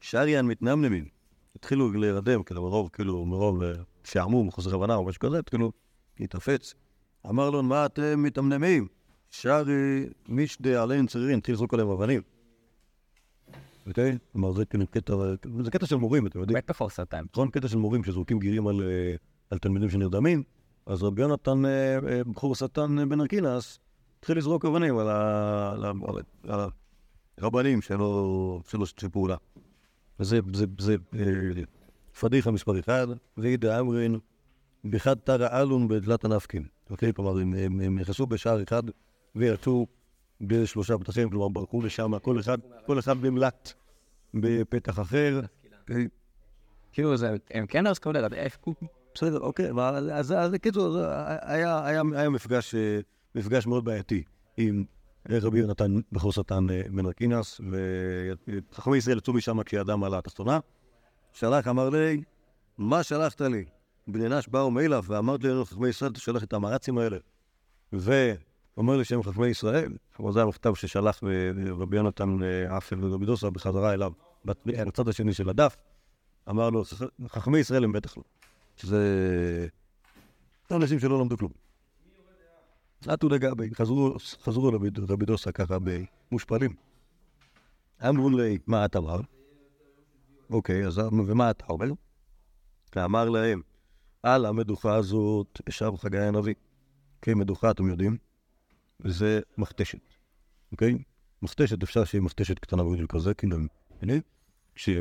שריאן 0.00 0.46
מתנמנמים, 0.46 1.08
התחילו 1.56 1.92
להירדם, 1.92 2.42
כאילו 2.42 2.62
מרוב, 2.62 2.90
כאילו, 2.92 3.24
מרוב 3.24 3.62
אה, 3.62 3.72
שעמום, 4.04 4.50
חוסר 4.50 4.74
הבנה 4.74 4.94
או 4.94 5.04
משהו 5.04 5.20
כזה, 5.20 5.38
התחילו 5.38 5.72
להתאפץ. 6.20 6.74
אמר 7.28 7.50
לו, 7.50 7.62
מה 7.62 7.86
אתם 7.86 8.22
מתמנמים? 8.22 8.88
שרי 9.30 10.06
מישדה 10.28 10.82
עליהם 10.82 11.06
צרירים, 11.06 11.38
התחיל 11.38 11.54
לזרוק 11.54 11.74
עליהם 11.74 11.88
אבנים. 11.88 12.22
אוקיי? 13.86 14.18
כלומר, 14.32 14.52
זה 14.52 14.64
כאילו 14.64 14.86
קטע, 14.86 15.14
זה 15.64 15.70
קטע 15.70 15.86
של 15.86 15.96
מורים, 15.96 16.26
אתם 16.26 16.38
יודעים. 16.40 16.54
בית 16.54 16.70
בפור 16.70 16.90
סרטן. 16.90 17.24
נכון? 17.32 17.50
קטע 17.50 17.68
של 17.68 17.78
מורים 17.78 18.04
שזורקים 18.04 18.38
גירים 18.38 18.66
על, 18.66 18.82
אה, 18.82 19.14
על 19.50 19.58
תלמידים 19.58 19.90
שנרדמים, 19.90 20.42
אז 20.86 21.02
רבי 21.02 21.22
יונתן, 21.22 21.64
אה, 21.64 21.98
אה, 22.08 22.24
בחור 22.24 22.52
השטן 22.52 22.98
אה, 22.98 23.06
בן 23.06 23.20
ארקינס, 23.20 23.78
התחיל 24.18 24.38
לזרוק 24.38 24.64
אבנים 24.64 24.98
על, 24.98 25.08
הרבנים 27.38 27.82
שלא 27.82 28.60
שיתפו 28.84 29.10
פעולה. 29.10 29.36
וזה 30.20 30.40
זה, 30.54 30.66
זה, 30.78 30.96
פדיחה 32.20 32.50
מספר 32.50 32.78
אחד, 32.78 33.06
ואידא 33.36 33.80
אמרין, 33.80 34.18
בחד 34.84 35.14
תרא 35.14 35.60
אלון 35.60 35.88
בדלת 35.88 36.24
הנפקין. 36.24 36.64
אוקיי? 36.90 37.12
כלומר, 37.14 37.40
הם, 37.40 37.98
נכנסו 37.98 38.26
בשער 38.26 38.62
אחד 38.62 38.82
ויצאו 39.34 39.86
בשלושה 40.40 40.98
פתחים, 40.98 41.30
כלומר, 41.30 41.48
ברחו 41.48 41.82
לשם, 41.82 42.18
כל 42.18 42.40
אחד, 42.40 42.58
כל 42.86 42.98
אחד 42.98 43.18
במלט 43.20 43.72
בפתח 44.34 44.98
אחר. 45.00 45.40
כאילו, 46.92 47.14
הם 47.50 47.66
כן 47.66 47.86
אז 47.86 47.98
כאלה, 47.98 48.28
איפה? 48.32 48.74
בסדר, 49.14 49.38
אוקיי, 49.38 49.70
אבל 49.70 50.10
אז, 50.12 50.34
בקיצור, 50.52 50.92
זה 50.92 51.06
היה, 51.42 52.02
אה, 52.16 52.28
מפגש 53.34 53.66
מאוד 53.66 53.84
בעייתי 53.84 54.22
עם 54.56 54.84
רבי 55.30 55.58
יונתן 55.58 55.94
בחור 56.12 56.32
שטן 56.32 56.70
אה, 56.70 56.82
בן 56.90 57.06
ארקינס, 57.06 57.60
וחכמי 58.72 58.96
ישראל 58.96 59.18
יצאו 59.18 59.32
משם 59.32 59.62
כשידם 59.62 60.04
על 60.04 60.14
התחתונה. 60.14 60.58
שלח, 61.32 61.68
אמר 61.68 61.88
לי, 61.88 62.22
מה 62.78 63.02
שלחת 63.02 63.40
לי? 63.40 63.64
בני 64.08 64.28
נש 64.28 64.48
באו 64.48 64.70
מאילף, 64.70 65.04
ואמרת 65.08 65.44
לי, 65.44 65.64
חכמי 65.64 65.88
ישראל, 65.88 66.12
תשלח 66.12 66.42
את 66.42 66.52
המרצים 66.52 66.98
האלה. 66.98 67.16
ואומר 67.92 68.96
לי 68.96 69.04
שהם 69.04 69.22
חכמי 69.22 69.46
ישראל, 69.46 69.92
כלומר 70.16 70.32
זה 70.32 70.42
המכתב 70.42 70.74
ששלח 70.74 71.20
אה, 71.24 71.72
רבי 71.74 71.96
יונתן 71.96 72.42
אה, 72.42 72.76
אפל 72.76 73.04
ורבי 73.04 73.26
דוסה 73.26 73.50
בחזרה 73.50 73.92
אליו, 73.92 74.12
בצד 74.44 75.08
השני 75.08 75.32
של 75.32 75.48
הדף. 75.48 75.76
אמר 76.50 76.70
לו, 76.70 76.82
חכמי 77.28 77.58
ישראל 77.58 77.84
הם 77.84 77.92
בטח 77.92 78.16
לא. 78.16 78.22
שזה... 78.80 79.68
זה 80.68 80.76
אנשים 80.76 80.98
שלא 80.98 81.20
למדו 81.20 81.38
כלום. 81.38 81.52
עטו 83.06 83.28
לגבי, 83.28 83.74
חזרו, 83.74 84.70
לרבי 84.70 84.88
רבי 85.08 85.26
דוסה 85.26 85.52
ככה 85.52 85.76
במושפלים. 85.78 86.74
אמרו 88.08 88.30
לי, 88.30 88.58
מה 88.66 88.84
אתה 88.84 88.98
אמר? 88.98 89.20
אוקיי, 90.50 90.86
אז 90.86 90.98
ומה 90.98 91.50
אתה 91.50 91.64
אומר? 91.68 91.86
ואמר 92.96 93.28
להם, 93.28 93.62
על 94.22 94.46
המדוכה 94.46 94.94
הזאת 94.94 95.60
ישב 95.68 95.90
חגי 95.96 96.18
הנביא. 96.18 96.54
אוקיי, 97.16 97.34
מדוכה, 97.34 97.70
אתם 97.70 97.88
יודעים, 97.88 98.16
זה 99.04 99.40
מכתשת, 99.58 100.14
אוקיי? 100.72 100.98
מכתשת, 101.42 101.82
אפשר 101.82 102.04
שיהיה 102.04 102.22
מכתשת 102.22 102.58
קטנה 102.58 102.82
בגודל 102.82 103.06
כזה, 103.06 103.34
כאילו, 103.34 103.56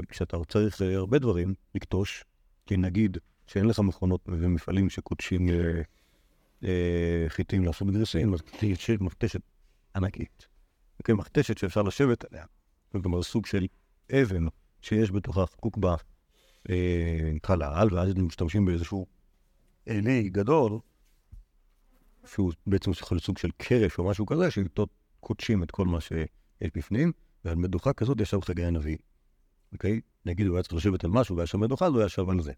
כשאתה 0.10 0.38
צריך 0.50 0.82
הרבה 0.82 1.20
דברים 1.20 1.54
לכתוש, 1.76 2.24
כי 2.66 2.78
נגיד 2.78 3.18
שאין 3.48 3.66
לך 3.66 3.80
מכונות 3.80 4.22
ומפעלים 4.28 4.90
שקודשים 4.90 5.50
אה, 6.64 7.26
חיטים 7.28 7.66
לעשות 7.66 7.92
גריסים, 7.92 8.34
אז 8.34 8.40
יש 8.62 8.90
מכתשת 8.90 9.42
ענקית. 9.96 10.48
אוקיי, 11.00 11.16
מכתשת 11.16 11.58
שאפשר 11.58 11.82
לשבת 11.82 12.26
עליה. 12.32 12.46
אומרת, 13.06 13.24
סוג 13.24 13.46
של 13.46 13.68
אבן 14.12 14.46
שיש 14.82 15.12
בתוכה 15.12 15.46
חקוק 15.46 15.78
בה 15.78 15.96
אה, 16.70 17.32
חלל, 17.46 17.88
ואז 17.92 18.14
משתמשים 18.14 18.66
באיזשהו 18.66 19.06
עלי 19.90 20.30
גדול, 20.30 20.80
שהוא 22.26 22.54
בעצם 22.68 22.92
יכול 22.92 23.16
להיות 23.16 23.26
סוג 23.26 23.38
של 23.38 23.50
קרש 23.58 23.98
או 23.98 24.10
משהו 24.10 24.26
כזה, 24.26 24.52
שאיתו 24.52 24.88
קודשים 25.20 25.64
את 25.64 25.72
כל 25.72 25.86
מה 25.86 26.02
שיש 26.02 26.72
בפנים, 26.76 27.12
ועל 27.46 27.56
מדוכה 27.56 27.94
כזאת 27.94 28.22
ישב 28.22 28.42
חגי 28.42 28.66
הנביא. 28.66 28.98
אוקיי? 29.74 30.02
נגיד 30.26 30.48
הוא 30.48 30.56
היה 30.56 30.64
צריך 30.64 30.74
לשבת 30.74 31.04
על 31.04 31.12
משהו 31.12 31.36
והיה 31.36 31.48
שם 31.48 31.60
מדוכה, 31.60 31.86
אז 31.86 31.94
הוא 31.94 32.04
ישב 32.04 32.30
על 32.30 32.42
זה. 32.42 32.54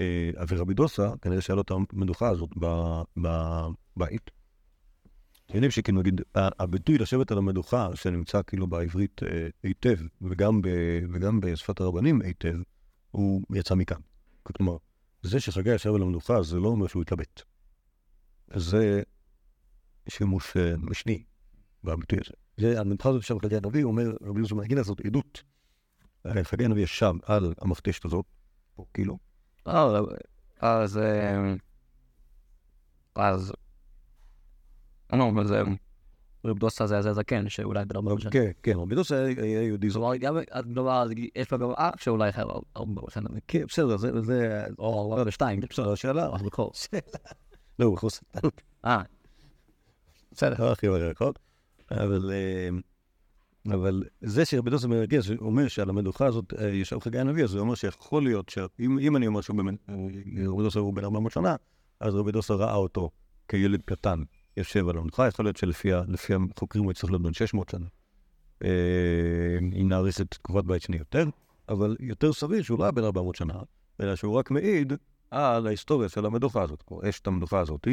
אה, 0.00 0.30
ורבי 0.48 0.74
דוסה, 0.74 1.10
כנראה 1.22 1.40
שהיה 1.40 1.54
לו 1.54 1.62
את 1.62 1.70
המדוכה 1.92 2.28
הזאת 2.28 2.50
בבית. 3.16 4.30
אתם 5.46 5.54
יודעים 5.54 5.70
שכאילו 5.70 6.00
נגיד, 6.00 6.20
הביטוי 6.34 6.98
לשבת 6.98 7.30
על 7.30 7.38
המדוכה, 7.38 7.88
שנמצא 7.94 8.40
כאילו 8.46 8.66
בעברית 8.66 9.22
אה, 9.22 9.48
היטב, 9.62 9.96
וגם, 10.22 10.62
ב, 10.62 10.68
וגם 11.12 11.40
בשפת 11.40 11.80
הרבנים 11.80 12.22
היטב, 12.22 12.56
הוא 13.10 13.42
יצא 13.54 13.74
מכאן. 13.74 14.00
כלומר, 14.42 14.76
זה 15.22 15.40
שחגי 15.40 15.74
ישב 15.74 15.94
על 15.94 16.02
המדוכה, 16.02 16.42
זה 16.42 16.56
לא 16.56 16.68
אומר 16.68 16.86
שהוא 16.86 17.02
התלבט. 17.02 17.42
זה 18.54 19.02
שימוש 20.08 20.56
אה, 20.56 20.74
משני 20.76 21.24
בביטוי 21.84 22.18
הזה. 22.24 22.34
זה, 22.56 22.80
המדוכה 22.80 23.08
הזאת 23.08 23.22
ישב 23.22 23.38
חגי 23.42 23.56
הנביא, 23.56 23.84
אומר, 23.84 24.16
רבי 24.22 24.40
יוסף 24.40 24.52
מהגינה 24.52 24.82
זאת 24.82 25.00
עדות. 25.00 25.42
חגי 26.42 26.64
הנביא 26.64 26.82
ישב 26.82 27.12
על 27.22 27.54
המכתשת 27.60 28.04
הזאת, 28.04 28.24
פה 28.74 28.84
כאילו, 28.94 29.18
אז... 30.60 30.98
אה, 30.98 31.54
אז... 33.14 33.52
נו, 35.12 35.30
אבל 35.30 35.46
זה... 35.46 35.62
רב 36.44 36.58
דוסה 36.58 36.86
זה 36.86 37.12
זקן, 37.12 37.48
שאולי 37.48 37.84
בן 37.84 37.96
40 37.96 38.18
שנה. 38.18 38.30
כן, 38.30 38.50
כן, 38.62 38.76
רבי 38.76 38.94
דוסה 38.94 39.24
היה 39.24 39.62
יהודי 39.62 39.90
זו. 39.90 40.12
כלומר, 40.20 40.42
יש 41.34 41.50
לו 41.50 41.58
גם 41.58 41.70
אח 41.76 42.00
שאולי 42.00 42.32
חייב 42.32 42.48
40 42.76 42.96
שנה. 43.10 43.28
כן, 43.48 43.64
בסדר, 43.68 43.96
זה, 43.96 44.66
או 44.78 45.02
42. 45.02 45.60
בסדר, 45.60 45.92
השאלה, 45.92 46.26
או 46.26 46.38
בכל. 46.38 46.68
לא, 47.78 47.84
הוא 47.84 47.98
חוס, 47.98 48.20
אה, 48.84 49.02
בסדר. 50.32 50.64
לא 50.64 50.72
הכי 50.72 50.88
רחוק, 50.88 51.38
אבל, 51.90 52.30
אה, 52.32 52.68
אבל 53.74 54.02
זה 54.20 54.44
שרבי 54.44 54.70
דוסה 54.70 54.88
מרגש 54.88 55.30
אומר 55.30 55.68
שעל 55.68 55.90
המדוכה 55.90 56.26
הזאת 56.26 56.54
אה, 56.58 56.68
ישב 56.68 56.98
חגי 57.00 57.18
הנביא, 57.18 57.44
אז 57.44 57.50
זה 57.50 57.58
אומר 57.58 57.74
שיכול 57.74 58.22
להיות 58.22 58.52
אם 58.80 59.16
אני 59.16 59.26
אומר 59.26 59.40
שהוא 59.40 59.56
באמת, 59.56 59.74
אה, 59.88 60.62
דוסה 60.62 60.80
הוא 60.80 60.94
בן 60.94 61.04
400 61.04 61.32
שנה, 61.32 61.56
אז 62.00 62.14
רבי 62.14 62.32
דוסה 62.32 62.54
ראה 62.54 62.74
אותו 62.74 63.10
כילד 63.48 63.82
קטן 63.84 64.22
יושב 64.56 64.88
על 64.88 64.98
המדוכה, 64.98 65.28
יכול 65.28 65.44
להיות 65.44 65.56
שלפי 65.56 65.90
החוקרים 65.92 66.84
הוא 66.84 66.92
יצטרך 66.92 67.10
להיות 67.10 67.22
בן 67.22 67.32
600 67.32 67.68
שנה. 67.68 67.86
אה, 68.64 69.58
אם 69.80 69.88
נאריך 69.88 70.20
את 70.20 70.30
תקופת 70.30 70.64
בית 70.64 70.82
שני 70.82 70.96
יותר, 70.96 71.24
אבל 71.68 71.96
יותר 72.00 72.32
סביר 72.32 72.62
שהוא 72.62 72.78
לא 72.78 72.84
היה 72.84 72.92
בן 72.92 73.04
400 73.04 73.34
שנה, 73.34 73.54
אלא 74.00 74.16
שהוא 74.16 74.34
רק 74.34 74.50
מעיד 74.50 74.92
על 75.30 75.66
ההיסטוריה 75.66 76.08
של 76.08 76.26
המדוכה 76.26 76.62
הזאת. 76.62 76.84
יש 77.08 77.20
את 77.20 77.26
המדוכה 77.26 77.60
הזאת, 77.60 77.88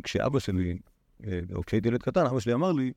וכשאבא 0.00 0.38
שלי, 0.38 0.78
או 1.54 1.62
כשהייתי 1.66 1.88
ילד 1.88 2.02
קטן, 2.02 2.26
אבא 2.26 2.40
שלי 2.40 2.54
אמר 2.54 2.72
לי, 2.72 2.92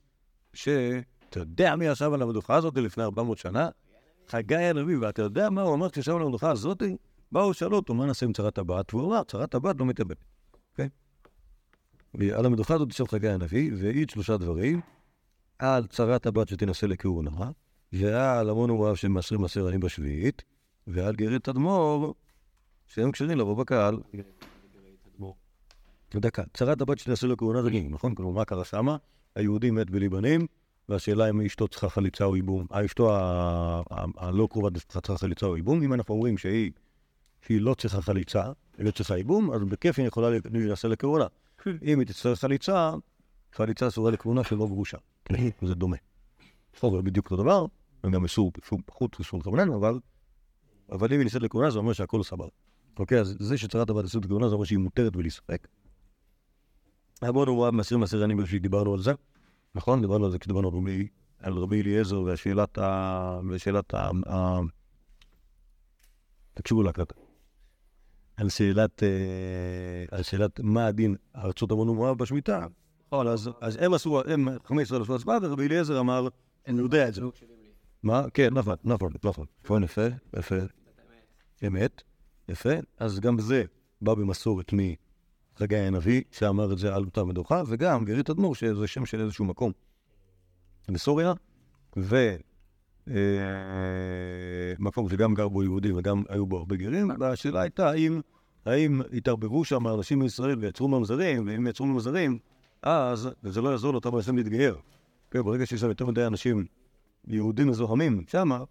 שאתה 1.33 1.41
יודע 1.41 1.75
מי 1.75 1.85
ישב 1.85 2.13
על 2.13 2.21
המדוכה 2.21 2.55
הזאת 2.55 2.77
לפני 2.77 3.03
400 3.03 3.37
שנה? 3.37 3.69
חגי 4.27 4.55
הנביא, 4.55 4.97
ואתה 5.01 5.21
יודע 5.21 5.49
מה 5.49 5.61
הוא 5.61 5.73
אמר 5.73 5.89
כשישב 5.89 6.15
על 6.15 6.21
המדוכה 6.21 6.51
הזאת? 6.51 6.83
באו, 7.31 7.53
שאלו 7.53 7.75
אותו, 7.75 7.93
מה 7.93 8.05
נעשה 8.05 8.25
עם 8.25 8.33
צרת 8.33 8.57
הבת? 8.57 8.93
והוא 8.93 9.07
אמר, 9.07 9.23
צרת 9.23 9.55
הבת 9.55 9.75
לא 9.79 9.85
מתאבדת. 9.85 10.17
אוקיי? 10.71 10.89
ועל 12.13 12.45
המדוכה 12.45 12.73
הזאת 12.73 12.89
ישב 12.89 13.07
חגי 13.07 13.29
הנביא, 13.29 13.71
והעיד 13.77 14.09
שלושה 14.09 14.37
דברים, 14.37 14.81
על 15.59 15.87
צרת 15.87 16.25
הבת 16.25 16.47
שתנסה 16.47 16.87
לכהונה, 16.87 17.51
ועל 17.93 18.49
המון 18.49 18.69
ומואב 18.69 18.95
שמעשרים 18.95 19.41
מעשר 19.41 19.65
עניים 19.65 19.79
בשביעית, 19.81 20.41
ועל 20.87 21.15
גרת 21.15 21.43
תדמור, 21.43 22.15
שהם 22.87 23.11
כשרים 23.11 23.37
לבוא 23.37 23.57
בקהל. 23.57 23.99
דקה, 26.15 26.43
צרת 26.53 26.81
הבת 26.81 26.99
שתנסה 26.99 27.27
לכהונה 27.27 27.61
זה 27.61 27.69
נכון? 27.89 28.15
כלומר, 28.15 28.31
מה 28.31 28.45
קרה 28.45 28.65
שמה? 28.65 28.97
היהודי 29.35 29.71
מת 29.71 29.89
בלי 29.89 30.09
בנים, 30.09 30.47
והשאלה 30.89 31.29
אם 31.29 31.41
אשתו 31.41 31.67
צריכה 31.67 31.89
חליצה 31.89 32.25
או 32.25 32.35
ייבום. 32.35 32.65
אשתו 32.71 33.09
הלא 34.17 34.47
קרובה 34.51 34.69
צריכה 34.87 35.17
חליצה 35.17 35.45
או 35.45 35.55
ייבום. 35.55 35.83
אם 35.83 35.93
אנחנו 35.93 36.13
אומרים 36.13 36.37
שהיא, 36.37 36.71
שהיא 37.41 37.61
לא 37.61 37.73
צריכה 37.73 38.01
חליצה, 38.01 38.43
היא 38.77 38.85
לא 38.85 38.91
צריכה 38.91 39.17
ייבום, 39.17 39.51
אז 39.51 39.61
בכיף 39.63 39.99
היא 39.99 40.07
יכולה 40.07 40.29
להינשא 40.51 40.87
לכהונה. 40.87 41.25
אם 41.83 41.99
היא 41.99 42.07
תצטרך 42.07 42.39
חליצה, 42.39 42.91
חליצה 43.53 43.87
אסורה 43.87 44.11
לכהונה 44.11 44.43
שלא 44.43 44.67
גרושה. 44.67 44.97
זה 45.61 45.75
דומה. 45.75 45.97
זה 46.81 47.01
בדיוק 47.01 47.31
אותו 47.31 47.43
דבר, 47.43 47.65
וגם 48.03 48.23
איסור 48.23 48.51
פחות, 48.85 49.15
איסור 49.19 49.39
לכוונן, 49.39 49.71
אבל 49.73 49.99
אבל 50.91 51.13
אם 51.13 51.19
היא 51.19 51.23
נישאת 51.23 51.41
לכהונה 51.41 51.71
זה 51.71 51.79
אומר 51.79 51.93
שהכל 51.93 52.23
סבבה. 52.23 52.47
אוקיי, 52.99 53.19
אז 53.19 53.35
זה 53.39 53.57
שצרת 53.57 53.89
הבת 53.89 54.03
נישאת 54.03 54.25
לכהונה 54.25 54.49
זה 54.49 54.55
אומר 54.55 54.65
שהיא 54.65 54.79
מותרת 54.79 55.15
בלי 55.15 55.29
ספק. 55.29 55.67
בואו 57.21 57.45
נאמר 57.45 57.71
מעשרים 57.71 57.99
מעשר 57.99 58.23
ימים 58.23 58.37
בשביל 58.37 58.61
דיברנו 58.61 58.93
על 58.93 58.99
זה, 58.99 59.11
נכון? 59.75 60.01
דיברנו 60.01 60.25
על 60.25 60.31
זה 60.31 60.39
כשדיברנו 60.39 60.67
על 61.39 61.53
רבי- 61.53 61.81
אליעזר 61.81 62.21
והשאלת 62.21 62.77
ה... 62.77 63.39
ושאלת 63.49 63.93
ה... 63.93 64.59
תקשיבו 66.53 66.83
להקלטה. 66.83 67.15
על 68.37 68.49
שאלת, 68.49 69.03
אה, 69.03 69.09
על 70.17 70.23
שאלת 70.23 70.59
מה 70.59 70.85
הדין 70.85 71.15
ארצות 71.35 71.71
המון 71.71 71.89
ומואב 71.89 72.17
בשמיטה. 72.17 72.67
נכון, 73.07 73.27
אז, 73.27 73.49
הם 73.79 73.93
עשו, 73.93 74.21
הם, 74.21 74.47
חמי 74.65 74.81
ישראל 74.81 75.01
עשו 75.01 75.15
הצבעה, 75.15 75.37
ורבי 75.41 75.67
אליעזר 75.67 75.99
אמר, 75.99 76.27
אני 76.67 76.79
יודע 76.79 77.07
את 77.07 77.13
זה. 77.13 77.21
מה? 78.03 78.23
כן, 78.33 78.53
נכון, 78.53 78.75
נכון, 78.83 79.13
נכון. 79.23 79.45
נכון, 79.65 79.83
יפה, 79.83 80.05
יפה. 80.37 80.55
אמת, 81.67 82.01
יפה. 82.49 82.69
אז 82.97 83.19
גם 83.19 83.39
זה 83.39 83.63
בא 84.01 84.13
במסורת 84.13 84.73
מחגי 85.55 85.77
הנביא, 85.77 86.21
שאמר 86.31 86.73
את 86.73 86.77
זה 86.77 86.95
על 86.95 87.03
אותה 87.03 87.23
מדוכה, 87.23 87.63
וגם 87.67 88.05
גרית 88.05 88.29
אדמו"ר, 88.29 88.55
שזה 88.55 88.87
שם 88.87 89.05
של 89.05 89.21
איזשהו 89.21 89.45
מקום 89.45 89.71
בסוריה, 90.91 91.33
ו... 91.97 92.35
אה, 93.09 94.73
שגם 95.09 95.33
גר 95.33 95.47
בו 95.47 95.63
יהודים 95.63 95.97
וגם 95.97 96.23
היו 96.29 96.45
בו 96.45 96.57
הרבה 96.57 96.75
גרים, 96.75 97.11
והשאלה 97.19 97.61
הייתה 97.61 97.89
האם, 97.89 98.21
האם 98.65 99.01
התערבבו 99.13 99.65
שם 99.65 99.87
אנשים 99.87 100.19
מישראל 100.19 100.59
ויצרו 100.59 100.87
ממזרים, 100.87 101.47
ואם 101.47 101.67
יצרו 101.67 101.85
ממזרים, 101.85 102.37
אז 102.81 103.29
זה 103.43 103.61
לא 103.61 103.69
יעזור 103.69 103.91
לאותם 103.91 104.15
אנשים 104.15 104.37
להתגייר. 104.37 104.77
כן, 105.31 105.41
ברגע 105.41 105.65
שיש 105.65 105.81
שם 105.81 105.87
יותר 105.87 106.05
מדי 106.05 106.25
אנשים 106.25 106.65
יהודים 107.27 107.67
מזוהמים 107.67 108.23
שמה, 108.27 108.63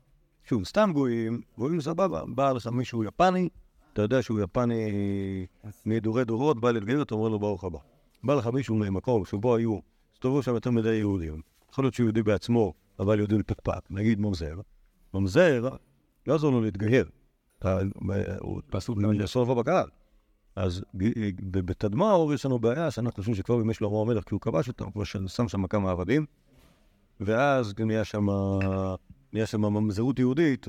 שוב, 0.44 0.64
סתם 0.64 0.90
גויים, 0.94 1.40
גויים 1.58 1.80
סבבה, 1.80 2.22
בא 2.26 2.52
לך 2.52 2.66
מישהו 2.66 3.04
יפני, 3.04 3.48
אתה 3.92 4.02
יודע 4.02 4.22
שהוא 4.22 4.40
יפני 4.40 4.90
מדורי 5.86 6.24
דורות, 6.24 6.60
בא 6.60 6.70
להתגייר, 6.70 7.02
אתה 7.02 7.14
אומר 7.14 7.28
לו 7.28 7.38
ברוך 7.38 7.64
הבא. 7.64 7.78
בא 8.24 8.34
לך 8.34 8.46
מישהו 8.46 8.74
ממקום 8.76 9.24
שבו 9.24 9.56
היו, 9.56 9.78
הסתובבו 10.12 10.42
שם 10.42 10.54
יותר 10.54 10.70
מדי 10.70 10.94
יהודים, 10.94 11.40
יכול 11.70 11.84
להיות 11.84 11.94
שהוא 11.94 12.04
יהודי 12.04 12.22
בעצמו, 12.22 12.74
אבל 12.98 13.18
יהודי 13.18 13.38
לפקפק, 13.38 13.80
נגיד 13.90 14.20
ממזר, 14.20 14.60
ממזר, 15.14 15.68
לא 16.26 16.32
יעזור 16.32 16.52
לו 16.52 16.60
להתגייר. 16.60 17.08
הוא 18.40 18.60
פסוק 18.70 18.98
לאסור 18.98 19.42
לבוא 19.42 19.54
בקהל. 19.54 19.88
אז 20.56 20.84
בתדמור 21.40 22.34
יש 22.34 22.46
לנו 22.46 22.58
בעיה 22.58 22.90
שאנחנו 22.90 23.16
חושבים 23.16 23.34
שכבר 23.34 23.56
בימי 23.56 23.74
שלמה 23.74 24.00
המלך, 24.00 24.24
כי 24.24 24.34
הוא 24.34 24.40
כבש 24.40 24.68
אותם, 24.68 24.90
כבר 24.90 25.04
שם 25.04 25.48
שם 25.48 25.66
כמה 25.66 25.90
עבדים, 25.90 26.26
ואז 27.20 27.74
גם 27.74 27.90
נהיה 29.32 29.46
שם, 29.46 29.62
ממזרות 29.62 30.18
יהודית. 30.18 30.66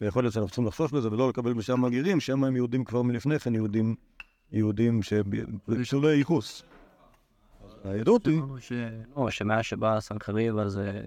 ויכול 0.00 0.22
להיות 0.22 0.34
שאנחנו 0.34 0.48
צריכים 0.48 0.66
לחשוש 0.66 0.92
בזה 0.92 1.12
ולא 1.12 1.28
לקבל 1.28 1.52
משם 1.52 1.88
גרים, 1.88 2.20
שם 2.20 2.44
הם 2.44 2.56
יהודים 2.56 2.84
כבר 2.84 3.02
מלפני 3.02 3.38
כן, 3.38 3.54
יהודים, 3.54 3.94
יהודים 4.52 5.00
שבשולי 5.02 6.16
ייחוס. 6.16 6.62
העדות 7.84 8.26
היא... 8.26 8.42
לא, 9.16 9.30
שמאז 9.30 9.64
שבא 9.64 10.00
סנחריב, 10.00 10.58
אז... 10.58 10.78
אה, 10.78 11.00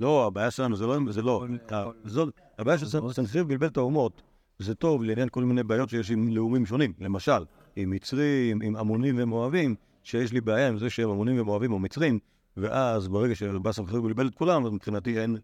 לא, 0.00 0.26
הבעיה 0.26 0.50
שלנו 0.50 0.76
זה 0.76 0.86
לא, 0.86 0.98
זה 1.10 1.22
לא, 1.22 1.44
ה- 1.72 1.84
זאת, 2.04 2.34
הבעיה 2.58 2.78
של 2.78 2.86
סנחריב 2.86 3.48
בלבל 3.48 3.66
את 3.66 3.76
האומות, 3.76 4.22
זה 4.58 4.74
טוב 4.74 5.02
לעניין 5.04 5.28
כל 5.28 5.44
מיני 5.44 5.62
בעיות 5.62 5.88
שיש 5.88 6.10
עם 6.10 6.28
לאומים 6.28 6.66
שונים, 6.66 6.92
למשל, 7.00 7.44
עם 7.76 7.90
מצרים, 7.90 8.62
עם 8.62 8.76
עמונים 8.76 9.14
ומואבים, 9.18 9.74
שיש 10.02 10.32
לי 10.32 10.40
בעיה 10.40 10.68
עם 10.68 10.78
זה 10.78 10.90
שהם 10.90 11.10
עמונים 11.10 11.40
ומואבים 11.40 11.72
או 11.72 11.78
מצרים, 11.78 12.18
ואז 12.56 13.08
ברגע 13.08 13.34
שבא 13.34 13.72
סמכות 13.72 14.04
וליבל 14.04 14.26
את 14.26 14.34
כולם, 14.34 14.66
אז 14.66 14.72
מבחינתי 14.72 15.20
אין, 15.20 15.36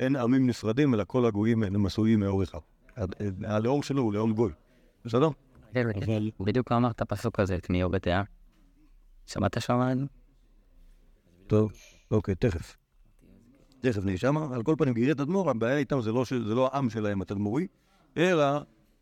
אין 0.00 0.16
עמים 0.16 0.46
נפרדים, 0.46 0.94
אלא 0.94 1.04
כל 1.06 1.26
הגויים 1.26 1.62
הם 1.62 1.86
עשויים 1.86 2.20
מאור 2.20 2.42
אחד. 2.42 2.58
הלאום 3.44 3.82
שלו 3.82 4.02
הוא 4.02 4.12
לאום 4.12 4.32
גוי, 4.32 4.52
בסדר? 5.04 5.28
אבל- 6.04 6.30
בדיוק 6.40 6.72
אמרת 6.72 7.02
פסוק 7.02 7.40
הזה, 7.40 7.54
את 7.56 7.70
מי 7.70 7.80
יורד 7.80 8.00
דעה. 8.02 8.22
שמעת 9.26 9.60
שם? 9.60 10.06
טוב, 11.46 11.72
אוקיי, 12.10 12.34
תכף. 12.34 12.76
תכף 13.80 14.04
נהיה 14.04 14.18
שמה. 14.18 14.54
על 14.54 14.62
כל 14.62 14.74
פנים, 14.78 14.94
גירי 14.94 15.14
תדמור, 15.14 15.50
הבעיה 15.50 15.76
איתם 15.78 16.00
זה 16.00 16.12
לא. 16.12 16.24
זה 16.30 16.54
לא 16.54 16.70
העם 16.72 16.90
שלהם 16.90 17.22
התדמורי, 17.22 17.66
אלא 18.16 18.44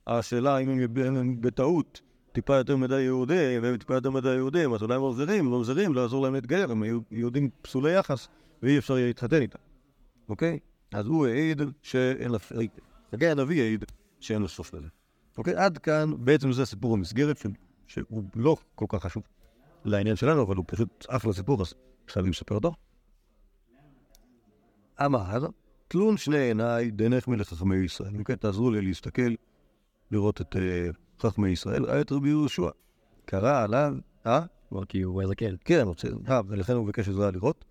השאלה 0.06 0.58
אם 0.58 0.68
הם, 0.70 1.40
בטעות 1.40 2.00
טיפה 2.32 2.56
יותר 2.56 2.76
מדי 2.76 3.00
יהודים, 3.00 3.62
והם 3.62 3.76
טיפה 3.76 3.94
יותר 3.94 4.10
מדי 4.10 4.34
יהודים, 4.34 4.72
אז 4.74 4.82
אולי 4.82 4.94
הם 4.94 5.02
ממזרים, 5.02 5.50
לא 5.50 5.58
ממזרים, 5.58 5.94
לא 5.94 6.00
יעזור 6.00 6.22
להם 6.24 6.34
להתגייר, 6.34 6.70
הם 6.70 6.82
יהודים 7.10 7.50
פסולי 7.62 7.92
יחס, 7.98 8.28
ואי 8.62 8.78
אפשר 8.78 8.96
יהיה 8.98 9.06
להתחתן 9.06 9.42
איתם, 9.42 9.58
אוקיי? 10.28 10.58
אז 10.92 11.06
הוא 11.06 11.26
העיד 11.26 11.62
שאין 11.82 12.30
לה... 12.30 12.38
חגי 13.12 13.28
הנביא 13.28 13.62
העיד 13.62 13.84
שאין 14.20 14.42
לו 14.42 14.48
סוף 14.48 14.74
לזה. 14.74 14.88
אוקיי? 15.38 15.54
עד 15.54 15.78
כאן, 15.78 16.12
בעצם 16.18 16.52
זה 16.52 16.66
סיפור 16.66 16.94
המסגרת. 16.94 17.46
שהוא 17.88 18.22
לא 18.34 18.56
כל 18.74 18.86
כך 18.88 19.02
חשוב 19.02 19.22
לעניין 19.84 20.16
שלנו, 20.16 20.42
אבל 20.42 20.56
הוא 20.56 20.64
פשוט 20.68 21.06
אחלה 21.08 21.32
סיפור, 21.32 21.62
אז 21.62 21.74
חייבים 22.08 22.32
לספר 22.32 22.54
אותו. 22.54 22.72
אמר, 25.04 25.46
תלון 25.88 26.16
שני 26.16 26.38
עיניי 26.38 26.90
דנך 26.90 27.28
מלך 27.28 27.48
חכמי 27.48 27.76
ישראל. 27.76 28.24
כן, 28.24 28.34
תעזרו 28.36 28.70
לי 28.70 28.82
להסתכל, 28.82 29.34
לראות 30.10 30.40
את 30.40 30.56
אה, 30.56 30.88
חכמי 31.20 31.48
ישראל. 31.50 31.84
ראה 31.84 32.00
את 32.00 32.12
רבי 32.12 32.28
יהושע. 32.28 32.68
קרא 33.24 33.62
עליו, 33.62 33.96
אה? 34.26 34.40
כבר 34.68 34.84
כי 34.84 35.02
הוא 35.02 35.22
הזקן. 35.22 35.54
כן, 35.64 35.80
רוצה, 35.84 36.08
אה, 36.28 36.40
ולכן 36.48 36.72
הוא 36.72 36.86
ביקש 36.86 37.08
עזרה 37.08 37.30
לראות. 37.30 37.64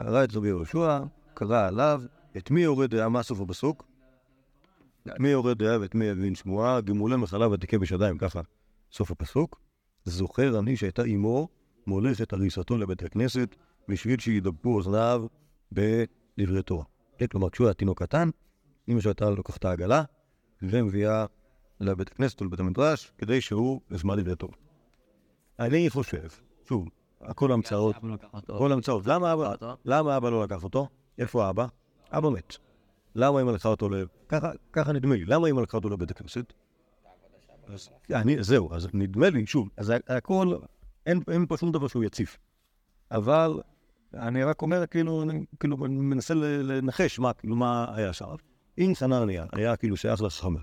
ראה 0.00 0.24
את 0.24 0.34
רבי 0.34 0.48
יהושע, 0.48 0.98
קרא 1.34 1.68
עליו, 1.68 2.02
את 2.36 2.50
מי 2.50 2.60
יורד 2.60 2.90
דעה, 2.90 3.08
מה 3.08 3.22
סוף 3.22 3.40
הפסוק? 3.40 3.84
את 5.06 5.20
מי 5.20 5.28
יורד 5.28 5.58
דעה 5.58 5.80
ואת 5.80 5.94
מי 5.94 6.04
יבין 6.04 6.34
שמועה, 6.34 6.80
גמולי 6.80 7.16
מחלה 7.16 7.48
ותיקי 7.48 7.78
בשדיים, 7.78 8.18
ככה 8.18 8.40
סוף 8.92 9.10
הפסוק. 9.10 9.60
זוכר 10.04 10.58
אני 10.58 10.76
שהייתה 10.76 11.02
אמו 11.04 11.48
מולכת 11.86 12.32
הריסתו 12.32 12.78
לבית 12.78 13.02
הכנסת, 13.02 13.56
בשביל 13.88 14.20
שידבקו 14.20 14.74
אוזניו 14.74 15.26
בדברי 15.72 16.62
תורה. 16.62 16.84
כן, 17.18 17.26
כלומר, 17.26 17.50
כשהוא 17.50 17.66
היה 17.66 17.74
תינוק 17.74 18.02
קטן, 18.02 18.28
אמא 18.88 19.00
שלו 19.00 19.10
הייתה 19.10 19.30
לוקחת 19.30 19.58
את 19.58 19.64
העגלה, 19.64 20.02
ומביאה 20.62 21.26
לבית 21.80 22.08
הכנסת 22.08 22.40
או 22.40 22.46
לבית 22.46 22.60
המדרש, 22.60 23.12
כדי 23.18 23.40
שהוא 23.40 23.80
ישמע 23.90 24.16
דברי 24.16 24.36
תורה. 24.36 24.54
אני 25.58 25.90
חושב, 25.90 26.28
שוב, 26.68 26.88
הכל 27.20 27.52
המצאות, 27.52 27.96
כל 28.58 28.72
המצאות. 28.72 29.06
למה 29.84 30.16
אבא 30.16 30.30
לא 30.30 30.44
לקח 30.44 30.64
אותו? 30.64 30.88
איפה 31.18 31.50
אבא? 31.50 31.66
אבא 32.12 32.30
מת. 32.30 32.56
למה 33.14 33.40
אמא 33.40 33.50
לקחה 33.50 33.68
אותו 33.68 33.88
ל... 33.88 33.94
ככה, 34.28 34.50
ככה 34.72 34.92
נדמה 34.92 35.14
לי. 35.14 35.24
למה 35.24 35.48
אמא 35.48 35.60
לקחה 35.60 35.76
אותו 35.76 35.88
לבית 35.88 36.10
הכנסת? 36.10 36.52
אז, 37.66 37.90
אני, 38.10 38.42
זהו, 38.42 38.74
אז 38.74 38.88
נדמה 38.94 39.30
לי, 39.30 39.46
שוב, 39.46 39.68
אז 39.76 39.92
הכל, 40.08 40.56
אין, 41.06 41.20
אין 41.30 41.46
פה 41.46 41.56
שום 41.56 41.72
דבר 41.72 41.88
שהוא 41.88 42.04
יציף. 42.04 42.38
אבל 43.10 43.60
אני 44.14 44.44
רק 44.44 44.62
אומר, 44.62 44.86
כאילו, 44.86 45.22
אני 45.22 45.44
כאילו 45.60 45.76
מנסה 45.76 46.34
ל- 46.34 46.72
לנחש 46.72 47.18
מה, 47.18 47.32
כאילו, 47.32 47.56
מה 47.56 47.96
היה 47.96 48.12
שם. 48.12 48.26
אם 48.78 48.92
סנרניה 48.94 49.46
היה 49.52 49.76
כאילו 49.76 49.96
שייך 49.96 50.22
לחכמה, 50.22 50.60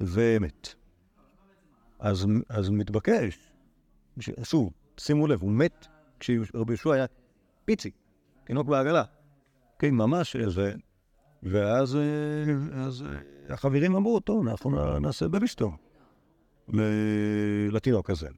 ומת, 0.00 0.74
אז, 1.98 2.26
אז 2.48 2.70
מתבקש, 2.70 3.38
שוב, 4.42 4.72
שימו 4.98 5.26
לב, 5.26 5.42
הוא 5.42 5.50
מת 5.52 5.86
כשרבי 6.20 6.72
יהושע 6.72 6.92
היה 6.92 7.06
פיצי, 7.64 7.90
תינוק 8.44 8.66
בעגלה. 8.66 9.04
כן, 9.80 9.94
ממש 9.94 10.36
איזה... 10.36 10.74
ואז 11.42 11.96
אה, 11.96 12.80
אז, 12.84 13.02
אה, 13.02 13.54
החברים 13.54 13.96
אמרו, 13.96 14.20
טוב, 14.20 14.48
אנחנו 14.48 14.98
נעשה 14.98 15.28
בביסטור 15.28 15.72
לתינוק 17.70 18.10
הזה. 18.10 18.28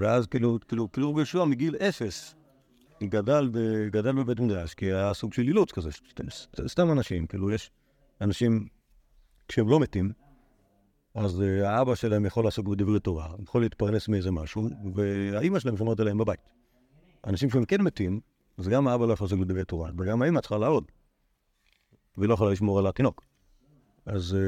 ואז 0.00 0.26
כאילו, 0.26 0.58
כאילו, 0.68 0.92
כאילו 0.92 1.10
רבי 1.10 1.20
יהושע 1.20 1.44
מגיל 1.44 1.76
אפס 1.76 2.34
גדל, 3.02 3.48
ב, 3.52 3.58
גדל 3.88 4.12
בבית 4.12 4.40
מדרש, 4.40 4.74
כי 4.74 4.86
היה 4.86 5.14
סוג 5.14 5.32
של 5.32 5.42
אילוץ 5.42 5.72
כזה, 5.72 5.90
סתם 6.66 6.92
אנשים, 6.92 7.26
כאילו 7.26 7.50
יש 7.50 7.70
אנשים, 8.20 8.68
כשהם 9.48 9.68
לא 9.68 9.80
מתים, 9.80 10.12
אז 11.14 11.42
אה, 11.42 11.70
האבא 11.70 11.94
שלהם 11.94 12.26
יכול 12.26 12.44
לעסוק 12.44 12.68
בדברי 12.68 13.00
תורה, 13.00 13.28
יכול 13.42 13.62
להתפרנס 13.62 14.08
מאיזה 14.08 14.30
משהו, 14.30 14.68
והאימא 14.94 15.58
שלהם 15.58 15.76
שומרת 15.76 16.00
עליהם 16.00 16.18
בבית. 16.18 16.40
אנשים 17.26 17.50
שהם 17.50 17.64
כן 17.64 17.80
מתים, 17.80 18.20
אז 18.58 18.68
גם 18.68 18.88
האבא 18.88 19.06
לא 19.06 19.12
יכול 19.12 19.24
לעסוק 19.24 19.40
בדברי 19.40 19.64
תורה, 19.64 19.90
וגם 19.98 20.22
האמא 20.22 20.40
צריכה 20.40 20.58
לעבוד, 20.58 20.84
והיא 22.16 22.28
לא 22.28 22.34
יכולה 22.34 22.52
לשמור 22.52 22.78
על 22.78 22.86
התינוק. 22.86 23.22
אז, 24.06 24.36
אה, 24.36 24.40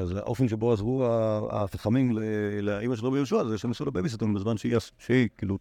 אז 0.00 0.16
האופן 0.16 0.48
שבו 0.48 0.72
עזרו 0.72 1.04
החכמים 1.50 2.18
ל- 2.18 2.20
לאמא 2.60 2.96
של 2.96 3.06
רבי 3.06 3.16
יהושע 3.16 3.44
זה 3.44 3.58
שהם 3.58 3.70
עשו 3.70 3.84
לה 3.84 3.90
בייביסיטון 3.90 4.34
בזמן 4.34 4.56
שהיא, 4.56 4.76
שהיא 4.98 5.28
כאילו 5.38 5.58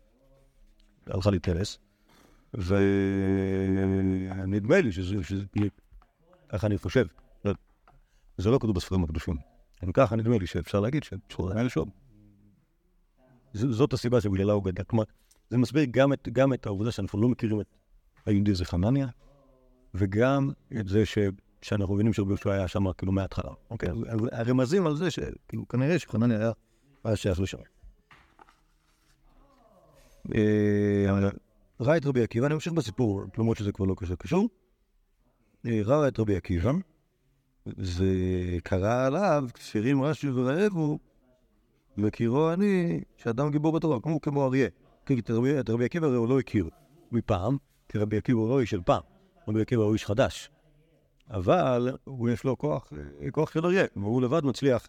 הלכה 1.08 1.32
להתכנס. 1.32 1.80
ונדמה 2.54 2.82
לי 4.82 4.92
שזה, 4.92 5.24
שזה, 5.24 5.44
ככה 6.50 6.68
אני 6.68 6.78
חושב, 6.78 7.06
לא- 7.46 7.54
זה 8.38 8.50
לא 8.50 8.58
כתוב 8.58 8.76
בספרים 8.76 9.04
הקדושים. 9.04 9.38
אם 9.84 9.92
ככה 9.92 10.16
נדמה 10.16 10.38
לי 10.38 10.48
שאפשר 10.48 10.80
להגיד 10.80 11.04
שהוא 11.30 11.52
היה. 11.52 11.64
ז- 13.54 13.72
זאת 13.72 13.94
הסיבה 13.94 14.22
שבגללה 14.22 14.54
הוא 14.54 14.64
גדל. 14.64 14.84
כלומר, 14.84 15.04
זה 15.50 15.58
מסביר 15.58 15.86
גם 15.92 16.14
את, 16.14 16.30
גם 16.32 16.54
את 16.54 16.66
העובדה 16.66 16.92
שאנחנו 16.92 17.22
לא 17.22 17.30
מכירים 17.30 17.62
את 17.62 17.68
היהודי 18.26 18.52
הזה 18.52 18.66
חנניה, 18.66 19.08
וגם 19.94 20.50
את 20.80 20.88
זה 20.88 21.06
ש, 21.06 21.18
שאנחנו 21.62 21.94
מבינים 21.94 22.14
שרבי 22.14 22.30
יהושע 22.30 22.52
היה 22.52 22.68
שם 22.68 22.94
כאילו 22.94 23.12
מההתחלה. 23.12 23.52
אוקיי? 23.70 23.90
אז- 23.90 24.30
הרמזים 24.32 24.88
על 24.88 24.96
זה 24.96 25.12
שכאילו 25.12 25.68
כנראה 25.68 26.00
שחנניה 26.00 26.40
היה, 26.40 26.52
היה 27.04 27.16
שייך 27.16 27.40
לשם. 27.40 27.58
אה, 30.36 31.30
ראה 31.80 31.98
את 31.98 32.06
רבי 32.06 32.24
עקיבא, 32.24 32.46
אני 32.46 32.54
ממשיך 32.54 32.74
בסיפור, 32.74 33.22
למרות 33.38 33.58
שזה 33.58 33.72
כבר 33.72 33.86
לא 33.86 33.96
קשור. 34.18 34.50
אה, 35.66 35.82
ראה 35.86 36.08
את 36.08 36.20
רבי 36.20 36.36
עקיבא, 36.36 36.72
וקרא 37.68 39.06
עליו, 39.06 39.46
כפירים 39.54 40.04
רש"י 40.04 40.30
ורעבו, 40.30 41.00
מכירו 41.98 42.54
אני, 42.54 43.02
שאדם 43.18 43.52
גיבור 43.52 43.72
בתורה, 43.72 44.00
כמו 44.00 44.22
כמו 44.22 44.46
אריה. 44.46 44.70
כי 45.06 45.20
את 45.20 45.30
רבי, 45.70 45.86
עקיבא 45.86 46.08
הוא 46.08 46.28
לא 46.28 46.40
הכיר 46.40 46.70
מפעם, 47.12 47.58
כי 47.90 47.98
רבי 47.98 48.18
עקיבא 48.18 48.40
הוא 48.40 48.50
לא 48.50 48.60
איש 48.60 48.70
של 48.70 48.82
פעם, 48.86 49.02
רבי 49.48 49.62
עקיבא 49.62 49.84
הוא 49.84 49.94
איש 49.94 50.06
חדש. 50.06 50.50
אבל 51.30 51.98
הוא 52.04 52.30
יש 52.30 52.44
לו 52.44 52.58
כוח, 52.58 52.94
אה, 53.22 53.32
כוח 53.32 53.52
של 53.52 53.66
אריה, 53.66 53.86
והוא 53.96 54.22
לבד 54.22 54.46
מצליח 54.46 54.88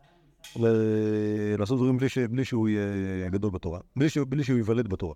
ל- 0.57 1.57
לעשות 1.59 1.79
דברים 1.79 1.97
בלי, 1.97 2.09
ש, 2.09 2.19
בלי 2.19 2.45
שהוא 2.45 2.69
יהיה 2.69 3.29
גדול 3.29 3.51
בתורה, 3.51 3.81
בלי, 3.97 4.09
ש, 4.09 4.19
בלי 4.19 4.45
שהוא 4.45 4.57
ייוולד 4.57 4.89
בתורה. 4.89 5.15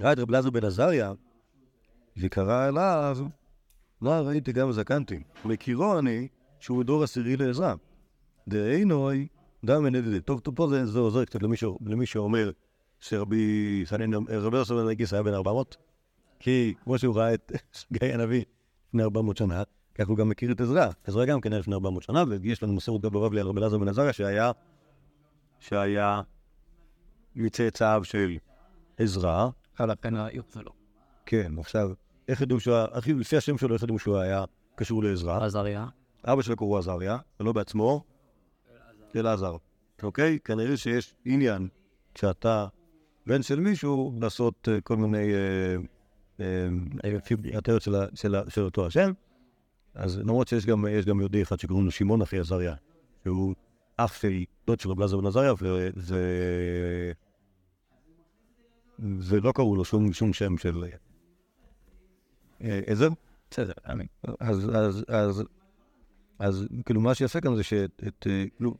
ראה 0.00 0.12
את 0.12 0.18
רב 0.18 0.30
אלעזר 0.30 0.50
בן 0.50 0.64
עזריה, 0.64 1.12
וקרא 2.16 2.68
אליו, 2.68 3.18
מה 4.00 4.20
ראיתי 4.20 4.52
גם 4.52 4.72
זקנתי, 4.72 5.22
מכירו 5.44 5.98
אני 5.98 6.28
שהוא 6.58 6.84
דור 6.84 7.02
עשירי 7.02 7.36
לעזרה. 7.36 7.74
דהינוי 8.48 9.28
דם 9.64 9.82
מנדדה. 9.82 10.20
טוב, 10.20 10.40
טוב, 10.40 10.54
פה 10.56 10.68
זה, 10.68 10.86
זה 10.86 10.98
עוזר 10.98 11.24
קצת 11.24 11.42
למי, 11.42 11.56
ש, 11.56 11.64
למי 11.86 12.06
שאומר 12.06 12.50
שרבי 13.04 13.82
סנין, 13.86 14.14
רבי 14.28 14.56
יוסף 14.56 14.74
בן 14.74 14.88
נגיס 14.88 15.12
היה 15.12 15.22
בן 15.22 15.34
400, 15.34 15.76
כי 16.38 16.74
כמו 16.84 16.98
שהוא 16.98 17.16
ראה 17.16 17.34
את 17.34 17.52
גיא 17.92 18.14
הנביא 18.14 18.44
לפני 18.88 19.02
400 19.02 19.36
שנה, 19.36 19.62
כך 19.94 20.08
הוא 20.08 20.16
גם 20.16 20.28
מכיר 20.28 20.52
את 20.52 20.60
עזרא. 20.60 20.88
עזרא 21.04 21.24
גם 21.24 21.40
כן 21.40 21.52
היה 21.52 21.60
לפני 21.60 21.74
400 21.74 22.02
שנה, 22.02 22.24
ויש 22.28 22.62
לנו 22.62 22.72
מסורת 22.72 23.02
גם 23.02 23.10
בבבלי 23.10 23.40
על 23.40 23.46
רבי 23.46 23.60
אלעזר 23.60 23.78
בן 23.78 23.88
עזריה 23.88 24.12
שהיה, 24.12 24.52
שהיה 25.60 26.22
מצאצאיו 27.36 28.04
של 28.04 28.36
עזרא, 28.98 29.48
לכן 29.80 30.16
העיר 30.16 30.42
שלו. 30.54 30.72
כן, 31.26 31.52
עכשיו, 31.58 31.90
איך 32.28 32.40
ידעו 32.40 32.60
שהוא, 32.60 32.76
לפי 33.06 33.36
השם 33.36 33.58
שלו, 33.58 33.74
איך 33.74 33.82
ידעו 33.82 33.98
שהוא 33.98 34.16
היה 34.16 34.44
קשור 34.74 35.02
לעזרא? 35.02 35.44
עזריה. 35.44 35.86
אבא 36.24 36.42
שלו 36.42 36.56
קראו 36.56 36.78
עזריה, 36.78 37.18
ולא 37.40 37.52
בעצמו, 37.52 38.04
אלעזר. 39.16 39.56
אוקיי? 40.02 40.38
כנראה 40.44 40.76
שיש 40.76 41.14
עניין, 41.24 41.68
כשאתה 42.14 42.66
בן 43.26 43.42
של 43.42 43.60
מישהו, 43.60 44.18
לעשות 44.20 44.68
אה, 44.68 44.80
כל 44.80 44.96
מיני 44.96 45.34
אה, 45.34 45.76
אה, 46.40 46.68
הטיות 47.58 47.82
של 48.48 48.62
אותו 48.62 48.86
השם. 48.86 49.12
אז 49.94 50.18
למרות 50.18 50.48
שיש 50.48 50.66
גם, 50.66 50.84
יהודי 51.20 51.42
אחד 51.42 51.60
שקוראים 51.60 51.84
לו 51.84 51.90
שמעון 51.90 52.22
אחי 52.22 52.38
עזריה, 52.38 52.74
שהוא 53.24 53.54
אח 53.96 54.14
של 54.14 54.44
דוד 54.66 54.80
של 54.80 54.90
רב 54.90 54.98
בן 55.00 55.26
עזריה. 55.26 55.52
ולא 58.98 59.52
קראו 59.52 59.76
לו 59.76 59.84
שום, 59.84 60.12
שם 60.32 60.58
של 60.58 60.84
אה, 62.64 62.80
עזר. 62.86 63.08
בסדר, 63.50 63.72
אמין. 63.92 64.06
אז, 64.40 64.70
כאילו 66.84 67.00
מה 67.00 67.14
שיפה 67.14 67.40
כאן 67.40 67.56
זה 67.56 67.62
שאת, 67.62 68.02
את, 68.08 68.26
אה, 68.26 68.44
כאילו, 68.56 68.74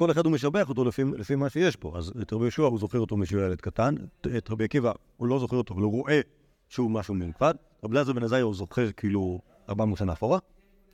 כל 0.00 0.10
אחד 0.10 0.24
הוא 0.24 0.32
משבח 0.32 0.68
אותו 0.68 0.84
לפי, 0.84 1.02
לפי 1.04 1.34
מה 1.34 1.48
שיש 1.50 1.76
פה. 1.76 1.92
אז 1.98 2.12
את 2.22 2.32
רבי 2.32 2.44
יהושע 2.44 2.62
הוא 2.62 2.78
זוכר 2.78 2.98
אותו 2.98 3.16
משהוא 3.16 3.42
ילד 3.42 3.60
קטן, 3.60 3.94
את- 4.36 4.50
רבי 4.50 4.64
עקיבא 4.64 4.92
הוא 5.16 5.28
לא 5.28 5.38
זוכר 5.38 5.56
אותו, 5.56 5.74
אבל 5.74 5.82
הוא 5.82 5.92
רואה 5.92 6.20
שהוא 6.68 6.90
משהו 6.90 7.14
מיוחד. 7.14 7.54
רבי 7.84 7.96
אלעזר 7.96 8.12
בן 8.12 8.22
עזריה 8.22 8.42
הוא 8.42 8.54
זוכר 8.54 8.92
כאילו 8.92 9.40
400 9.68 9.98
שנה 9.98 10.12
אחורה, 10.12 10.38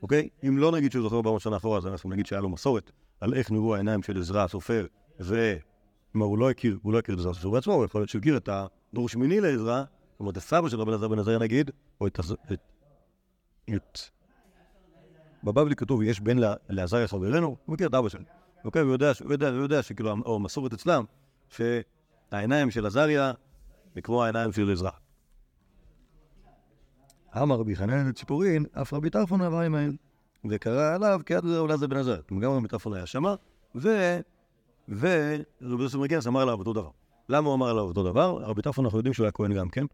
אוקיי? 0.02 0.28
אם 0.48 0.58
לא 0.58 0.72
נגיד 0.72 0.92
שהוא 0.92 1.02
זוכר 1.02 1.16
400 1.16 1.40
שנה 1.40 1.56
אחורה, 1.56 1.78
אז 1.78 1.86
אנחנו 1.86 2.10
נגיד 2.10 2.26
שהיה 2.26 2.40
לו 2.40 2.48
מסורת 2.48 2.90
על 3.20 3.34
איך 3.34 3.50
נראו 3.50 3.74
העיניים 3.74 4.02
של 4.02 4.18
עזרא 4.18 4.44
הסופר, 4.44 4.86
כלומר, 6.12 6.26
הוא 6.26 6.38
לא 6.38 6.50
הכיר, 6.50 6.78
הוא 6.82 6.92
לא 6.92 6.98
הכיר 6.98 7.14
את 7.14 7.18
עזרא 7.20 7.30
הסופר 7.30 7.50
בעצמו, 7.50 7.84
יכול 7.84 8.00
להיות 8.00 8.08
שהוא 8.10 8.20
הכיר 8.20 8.36
את 8.36 8.48
הדור 8.48 9.08
שמיני 9.08 9.40
לעזרא, 9.40 9.84
זאת 10.12 10.20
אומרת, 10.20 10.36
הסבא 10.36 10.68
של 10.68 10.80
רבי 10.80 10.90
אלעזר 10.90 11.08
בן 11.08 11.18
עזריה 11.18 11.38
נגיד, 11.38 11.70
או 12.00 12.06
את... 12.06 12.20
את, 13.74 13.98
בבבלי 15.44 15.76
כתוב, 15.76 16.02
יש 16.02 16.20
בן 16.20 16.36
לעזריה 16.68 17.08
חברנו, 17.08 17.46
הוא 17.46 17.74
מכיר 17.74 17.86
את 17.88 17.94
אבא 17.94 18.08
שלו. 18.08 18.24
אוקיי, 18.66 18.82
הוא 18.82 18.92
יודע, 18.92 19.12
הוא 19.24 19.32
יודע, 19.32 19.48
הוא 19.48 19.62
יודע 19.62 19.82
שכאילו, 19.82 20.16
או 20.26 20.36
המסורת 20.36 20.72
אצלם, 20.72 21.04
שהעיניים 21.48 22.70
של 22.70 22.86
עזריה 22.86 23.32
זה 23.94 24.00
כמו 24.00 24.24
העיניים 24.24 24.52
של 24.52 24.72
עזרא. 24.72 24.90
אמר 27.42 27.56
רבי 27.56 27.76
חנן 27.76 28.08
את 28.08 28.16
ציפורין, 28.16 28.64
אף 28.72 28.92
רבי 28.92 29.10
טרפון 29.10 29.40
עבר 29.40 29.60
עמהם, 29.60 29.96
וקרא 30.50 30.94
עליו 30.94 31.20
כיד 31.26 31.44
אולי 31.44 31.78
זה 31.78 31.88
בן 31.88 31.96
עזריה. 31.96 32.18
גם 32.40 32.50
רבי 32.50 32.68
טרפון 32.68 32.94
היה 32.94 33.06
שמה, 33.06 33.34
ו... 33.74 33.88
ורבי 34.88 35.82
יוסף 35.82 35.98
מגיאס 35.98 36.26
אמר 36.26 36.40
עליו 36.40 36.58
אותו 36.58 36.72
דבר. 36.72 36.90
למה 37.28 37.46
הוא 37.46 37.54
אמר 37.54 37.68
עליו 37.68 37.84
אותו 37.84 38.02
דבר? 38.02 38.38
רבי 38.40 38.62
טרפון 38.62 38.84
אנחנו 38.84 38.98
יודעים 38.98 39.14
שהוא 39.14 39.24
היה 39.24 39.32
כהן 39.32 39.54
גם 39.54 39.68
כן, 39.68 39.84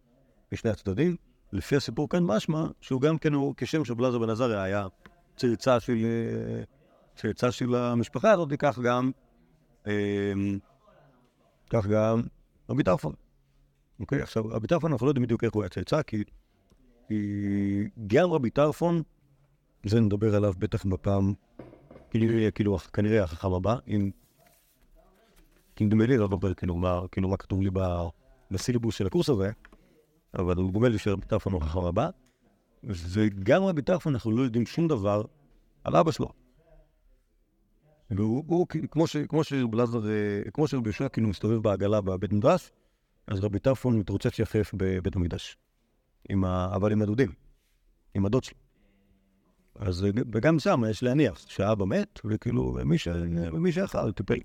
בשני 0.52 0.70
הצדדים. 0.70 1.16
לפי 1.52 1.76
הסיפור 1.76 2.08
כאן 2.08 2.22
משמע 2.24 2.66
שהוא 2.80 3.00
גם 3.00 3.18
כן, 3.18 3.32
הוא 3.32 3.54
כשם 3.56 3.84
שבלעזר 3.84 4.18
בן 4.18 4.30
עזריה 4.30 4.62
היה 4.62 4.86
צאצא 5.36 5.78
של, 5.80 5.96
צאצא 7.16 7.50
של 7.50 7.74
המשפחה 7.74 8.30
הזאת, 8.30 8.52
כך 8.58 8.78
גם, 8.78 9.10
כך 11.70 11.86
גם 11.86 12.22
רבי 12.68 12.82
טרפון. 12.82 13.12
אוקיי, 14.00 14.22
עכשיו, 14.22 14.46
רבי 14.46 14.66
טרפון, 14.66 14.92
אנחנו 14.92 15.06
לא 15.06 15.10
יודעים 15.10 15.24
בדיוק 15.24 15.44
איך 15.44 15.52
הוא 15.52 15.62
היה 15.62 15.68
צאצא, 15.68 16.02
כי, 16.02 16.24
גם 18.06 18.30
רבי 18.30 18.50
טרפון, 18.50 19.02
זה 19.86 20.00
נדבר 20.00 20.34
עליו 20.34 20.52
בטח 20.58 20.84
בפעם, 20.84 21.34
כאילו, 22.54 22.78
כנראה 22.92 23.24
החכם 23.24 23.52
הבא, 23.52 23.76
אם... 23.88 24.10
כי 25.76 25.84
נדמה 25.84 26.06
לי, 26.06 26.16
לא 26.16 26.24
לדבר 26.24 26.54
כאילו 26.54 26.80
כאילו 27.12 27.28
מה 27.28 27.36
כתוב 27.36 27.62
לי 27.62 27.70
בסילבוס 28.50 28.94
של 28.94 29.06
הקורס 29.06 29.28
הזה, 29.28 29.50
אבל 30.34 30.54
נדמה 30.54 30.88
לי 30.88 30.98
שרבי 30.98 31.26
טרפון 31.26 31.52
הוא 31.52 31.62
החכם 31.62 31.84
הבא, 31.84 32.08
וגם 32.84 33.62
רבי 33.62 33.82
טרפון 33.82 34.14
אנחנו 34.14 34.30
לא 34.30 34.42
יודעים 34.42 34.66
שום 34.66 34.88
דבר 34.88 35.22
על 35.84 35.96
אבא 35.96 36.10
שלו. 36.10 36.41
והוא, 38.16 38.44
הוא, 38.46 38.66
כמו, 38.90 39.06
ש, 39.06 39.16
כמו 39.16 39.44
שבלעזר, 39.44 40.00
אה, 40.08 40.66
שרבי 40.66 40.88
יהושע 40.88 41.08
כאילו 41.08 41.28
מסתובב 41.28 41.62
בעגלה 41.62 42.00
בבית 42.00 42.32
מדרש, 42.32 42.72
אז 43.26 43.44
רבי 43.44 43.58
טרפון 43.58 43.98
מתרוצץ 43.98 44.38
יחף 44.38 44.70
בבית 44.74 45.16
המקדש. 45.16 45.56
אבל 46.74 46.92
עם 46.92 47.02
הדודים, 47.02 47.32
עם 48.14 48.26
הדוד 48.26 48.44
שלו. 48.44 48.58
אז, 49.74 50.06
וגם 50.32 50.58
שם 50.58 50.82
יש 50.90 51.02
להניח 51.02 51.38
שהאבא 51.48 51.84
מת, 51.84 52.20
וכאילו, 52.24 52.76
ומי, 52.76 52.98
ש... 52.98 53.08
ומי 53.52 53.72
שאכל 53.72 54.12
טיפל. 54.12 54.38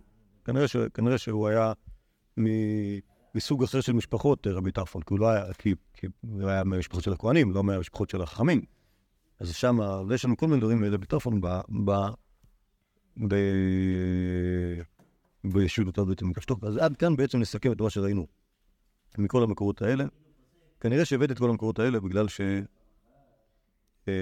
כנראה, 0.46 0.68
ש... 0.68 0.78
כנראה 0.94 1.18
שהוא 1.18 1.48
היה 1.48 1.74
מ... 2.40 2.46
מסוג 3.36 3.64
אחר 3.64 3.82
של 3.82 3.94
משפחות, 3.94 4.48
אה, 4.48 4.52
רבי 4.52 4.72
טרפון, 4.72 5.02
כי 5.02 5.14
הוא 5.14 5.20
לא 5.20 5.30
היה, 5.30 5.54
כי, 5.54 5.74
כי 5.94 6.08
הוא 6.22 6.50
היה 6.50 6.64
מהמשפחות 6.64 7.04
של 7.04 7.14
הכוהנים, 7.14 7.52
לא 7.52 7.64
מהמשפחות 7.64 8.10
של 8.10 8.22
החכמים. 8.22 8.62
אז 9.40 9.56
שם, 9.56 9.80
יש 10.14 10.26
לנו 10.26 10.38
כל 10.38 10.48
מיני 10.48 10.62
דברים 10.62 10.84
לרבי 10.84 11.06
טרפון 11.06 11.42
ב... 13.18 13.26
ב... 13.28 13.36
ב... 15.48 15.54
בישולותיו 15.54 16.06
בית 16.06 16.22
המקדש. 16.22 16.46
טוב, 16.46 16.66
אז 16.66 16.78
עד 16.78 16.98
כאן 16.98 17.16
בעצם 17.16 17.40
נסכם 17.40 17.72
את 17.72 17.82
מה 17.82 17.90
שראינו 17.90 18.28
מכל 19.18 19.44
המקורות 19.44 19.82
האלה. 19.82 20.06
כנראה 20.80 21.06
שהבאתי 21.06 21.34
את 21.34 21.40
כל 21.40 21.50
המקורות 21.50 21.80
האלה 21.80 22.00
בגלל 22.00 22.28
ש... 22.28 22.42
אה, 24.08 24.14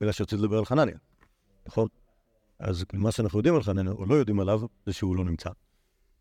בגלל 0.00 0.12
שרציתי 0.12 0.42
לדבר 0.42 0.58
על 0.58 0.64
חנניה, 0.64 0.96
נכון? 1.66 1.88
אז 2.58 2.84
מה 2.92 3.12
שאנחנו 3.12 3.38
יודעים 3.38 3.54
על 3.54 3.62
חנניה, 3.62 3.92
או 3.92 4.06
לא 4.06 4.14
יודעים 4.14 4.40
עליו, 4.40 4.60
זה 4.86 4.92
שהוא 4.92 5.16
לא 5.16 5.24
נמצא. 5.24 5.50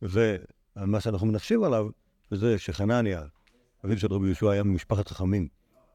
ומה 0.02 1.00
שאנחנו 1.00 1.28
מנחשים 1.28 1.64
עליו, 1.64 1.90
זה 2.32 2.58
שחנניה, 2.58 3.24
אביו 3.86 4.00
של 4.00 4.14
רבי 4.14 4.26
יהושע 4.26 4.52
היה 4.52 4.64
ממשפחת 4.64 5.08
חכמים, 5.08 5.48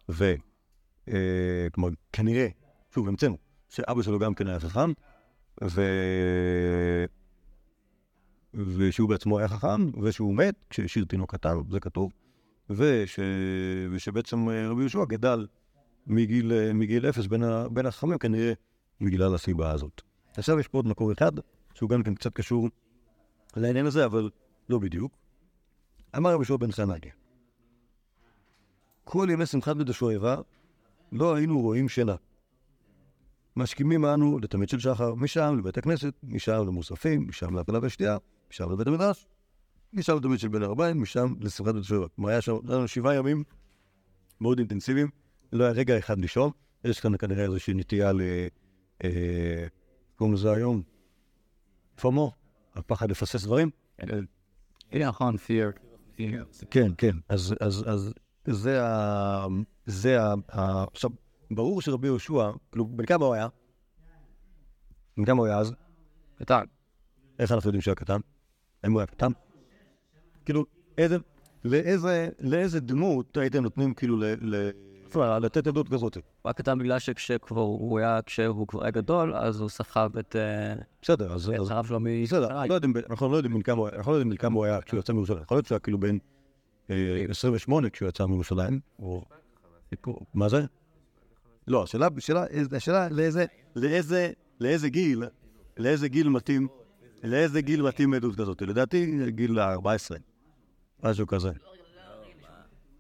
ו... 0.09 0.35
אה, 1.09 1.67
כנראה, 2.13 2.49
שוב, 2.95 3.09
המצאנו, 3.09 3.37
שאבא 3.69 4.03
שלו 4.03 4.19
גם 4.19 4.35
כן 4.35 4.47
היה 4.47 4.61
חכם, 4.61 4.93
ו... 5.65 5.83
ושהוא 8.55 9.09
בעצמו 9.09 9.39
היה 9.39 9.49
חכם, 9.49 10.01
ושהוא 10.03 10.35
מת 10.35 10.55
כשהשאיר 10.71 11.05
תינוק 11.05 11.35
קטן, 11.35 11.57
זה 11.71 11.81
כתוב, 11.81 12.13
וש... 12.71 13.19
ושבעצם 13.93 14.49
אה, 14.49 14.69
רבי 14.69 14.81
יהושע 14.81 15.05
גדל 15.05 15.47
מגיל, 16.07 16.53
אה, 16.53 16.73
מגיל 16.73 17.09
אפס 17.09 17.27
בין, 17.27 17.43
ה... 17.43 17.69
בין 17.69 17.87
החכמים, 17.87 18.19
כנראה 18.19 18.53
בגלל 19.01 19.35
הסיבה 19.35 19.71
הזאת. 19.71 20.03
עכשיו 20.37 20.61
יש 20.61 20.69
פה 20.69 20.79
עוד 20.79 20.87
מקור 20.87 21.13
אחד, 21.13 21.33
שהוא 21.75 21.91
גם 21.91 22.03
כן 22.03 22.15
קצת 22.15 22.33
קשור 22.33 22.69
לעניין 23.57 23.87
הזה, 23.87 24.05
אבל 24.05 24.31
לא 24.69 24.79
בדיוק. 24.79 25.13
אמר 26.17 26.31
רבי 26.31 26.37
יהושע 26.37 26.57
בן 26.57 26.73
חנניה, 26.73 27.13
כל 29.05 29.29
ימי 29.31 29.47
שמחת 29.47 29.77
בית 29.77 29.89
השואבה 29.89 30.37
לא 31.13 31.35
היינו 31.35 31.61
רואים 31.61 31.89
שינה. 31.89 32.15
משכימים 33.57 34.05
אנו 34.05 34.39
לתמיד 34.39 34.69
של 34.69 34.81
שחר, 34.81 35.15
משם 35.15 35.57
לבית 35.59 35.79
הכנסת, 35.79 36.15
משם 36.23 36.53
למוספים, 36.67 37.29
משם 37.29 37.55
להפלה 37.55 37.79
ושתייה, 37.83 38.17
משם 38.51 38.73
לבית 38.73 38.87
המדרש, 38.87 39.27
משם 39.93 40.17
לתמיד 40.17 40.39
של 40.39 40.49
בין 40.49 40.63
הארבעים, 40.63 41.03
משם 41.03 41.35
לשמחת 41.41 41.75
בית 41.75 41.83
השואבה. 41.85 42.07
כלומר, 42.09 42.31
היה 42.31 42.41
שם 42.41 42.57
לנו 42.65 42.89
שבעה 42.89 43.15
ימים 43.15 43.45
מאוד 44.41 44.59
אינטנסיביים, 44.59 45.09
לא 45.53 45.65
היה 45.65 45.73
רגע 45.73 45.99
אחד 45.99 46.19
לישון, 46.19 46.51
יש 46.85 47.01
כאן 47.01 47.17
כנראה 47.17 47.45
איזושהי 47.45 47.75
נטייה 47.75 48.13
ל... 48.13 48.21
אה, 49.05 49.67
קוראים 50.17 50.35
לזה 50.35 50.53
היום? 50.53 50.83
פומו, 52.01 52.33
הפחד 52.75 53.11
לפסס 53.11 53.45
דברים. 53.45 53.71
נכון, 54.93 55.35
fear. 55.35 55.79
כן, 56.71 56.93
כן. 56.99 57.17
אז, 57.29 57.55
זה. 59.87 60.23
ה... 60.49 60.85
עכשיו, 60.93 61.11
ברור 61.55 61.83
שרבי 61.83 62.07
יהושע, 62.07 62.51
כאילו, 62.71 62.87
בן 62.87 63.07
כמה 63.07 63.25
הוא 63.25 63.35
היה? 63.35 63.49
בן 65.17 65.25
כמה 65.25 65.39
הוא 65.39 65.47
היה 65.47 65.59
אז? 65.59 65.73
קטן. 66.39 66.65
איך 67.39 67.53
אנחנו 67.53 67.69
יודעים 67.69 67.81
שהוא 67.81 67.93
היה 67.93 67.97
קטן? 67.97 68.21
האם 68.83 68.93
הוא 68.93 69.01
היה 69.01 69.07
קטן? 69.07 69.33
כאילו, 70.45 70.65
איזה... 70.99 71.17
לאיזה, 71.65 72.29
לאיזה 72.41 72.81
דמות 72.81 73.37
הייתם 73.37 73.63
נותנים 73.63 73.95
כאילו 73.95 74.17
ל... 74.17 74.25
ל... 74.41 74.71
לתת 75.17 75.67
עדות 75.67 75.89
כזאת? 75.89 76.15
הוא 76.17 76.23
היה 76.45 76.53
קטן 76.53 76.79
בגלל 76.79 76.99
שכשכבר 76.99 77.61
הוא 77.61 77.99
היה, 77.99 78.21
כשהוא 78.27 78.67
כבר 78.67 78.83
היה 78.83 78.91
גדול, 78.91 79.35
אז 79.35 79.61
הוא 79.61 79.69
סחב 79.69 80.11
את 80.19 80.37
אה, 80.37 80.75
בסדר, 81.03 81.33
אז... 81.33 81.51
את 81.51 81.71
הרב 81.71 81.87
שלו 81.87 82.01
בסדר, 82.25 82.49
לא 82.49 82.79
אנחנו 83.11 83.29
לא 83.29 83.37
יודעים 83.37 83.55
בן 83.55 83.63
כמה 83.63 83.79
הוא 83.79 83.89
היה, 83.89 83.97
אנחנו 83.97 84.13
לא 84.13 84.17
יודעים 84.17 84.31
בן 84.31 84.37
כמה 84.37 84.55
הוא 84.55 84.65
היה 84.65 84.81
כשהוא 84.81 85.01
יצא 85.01 85.13
מירושלים. 85.13 85.43
יכול 85.43 85.57
להיות 85.57 85.67
שהוא 85.67 85.77
היה 85.77 85.81
כאילו 85.81 86.01
בן 86.01 86.19
אה, 86.91 87.25
28 87.29 87.91
כשהוא 87.91 88.09
יצא 88.09 88.27
מירושלים. 88.27 88.81
מה 90.35 90.49
זה? 90.49 90.65
לא, 91.69 91.83
השאלה, 91.83 92.09
השאלה, 92.17 92.45
השאלה 92.77 93.09
לאיזה, 93.09 93.45
לאיזה, 93.77 94.33
לאיזה 94.61 94.89
גיל, 94.89 95.25
לאיזה 95.77 96.09
גיל 96.09 96.29
מתאים, 96.29 96.69
לאיזה 97.23 97.61
גיל 97.61 97.83
מתאים 97.83 98.15
עדות 98.15 98.37
כזאת? 98.37 98.63
לדעתי 98.63 99.29
גיל 99.29 99.61
14, 99.61 100.19
משהו 101.03 101.27
כזה. 101.27 101.51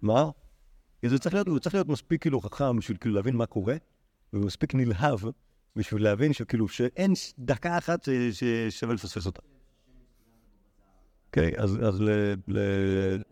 מה? 0.03 0.31
זה 1.07 1.18
צריך 1.18 1.35
להיות, 1.35 1.46
הוא 1.46 1.59
צריך 1.59 1.75
להיות 1.75 1.88
מספיק 1.88 2.22
כאילו 2.22 2.40
חכם 2.40 2.77
בשביל 2.77 2.96
כאילו 2.96 3.14
להבין 3.14 3.37
מה 3.37 3.46
קורה, 3.46 3.77
ומספיק 4.32 4.74
נלהב 4.74 5.20
בשביל 5.76 6.03
להבין 6.03 6.32
שכאילו 6.32 6.68
שאין 6.68 7.12
דקה 7.39 7.78
אחת 7.78 8.09
ששווה 8.32 8.95
לפספס 8.95 9.26
אותה. 9.26 9.43
אוקיי, 11.26 11.53
אז. 11.59 12.01
ל... 12.49 13.22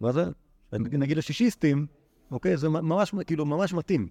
מה 0.00 0.12
זה? 0.12 0.24
נגיד 0.72 1.18
השישיסטים, 1.18 1.86
אוקיי, 2.30 2.56
זה 2.56 2.68
ממש, 2.68 3.14
כאילו, 3.26 3.46
ממש 3.46 3.72
מתאים. 3.72 4.08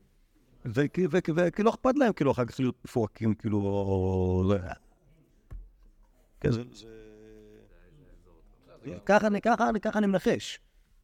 לא 1.64 1.70
אכפת 1.70 1.98
להם, 1.98 2.14
כאילו, 2.14 2.32
אחר 2.32 2.46
כך 2.46 2.60
להיות 2.60 2.76
מפורקים, 2.86 3.34
כאילו, 3.34 3.58
או... 3.58 4.44
לא 4.48 4.54
יודע. 4.54 4.74
כן, 6.40 6.52
זה... 6.52 6.64
ככה 9.06 9.28
אני, 9.28 9.42
ככה 9.42 9.70
אני, 9.70 9.80
ככה 9.80 10.00
אני 10.00 10.08
מנחש. 10.08 10.60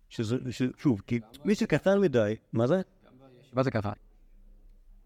שזה, 0.09 0.37
שוב, 0.77 1.01
כי 1.07 1.19
מי 1.45 1.55
שקטן 1.55 1.99
מדי, 1.99 2.35
מה 2.53 2.67
זה? 2.67 2.81
מה 3.53 3.63
זה 3.63 3.71
ככה? 3.71 3.91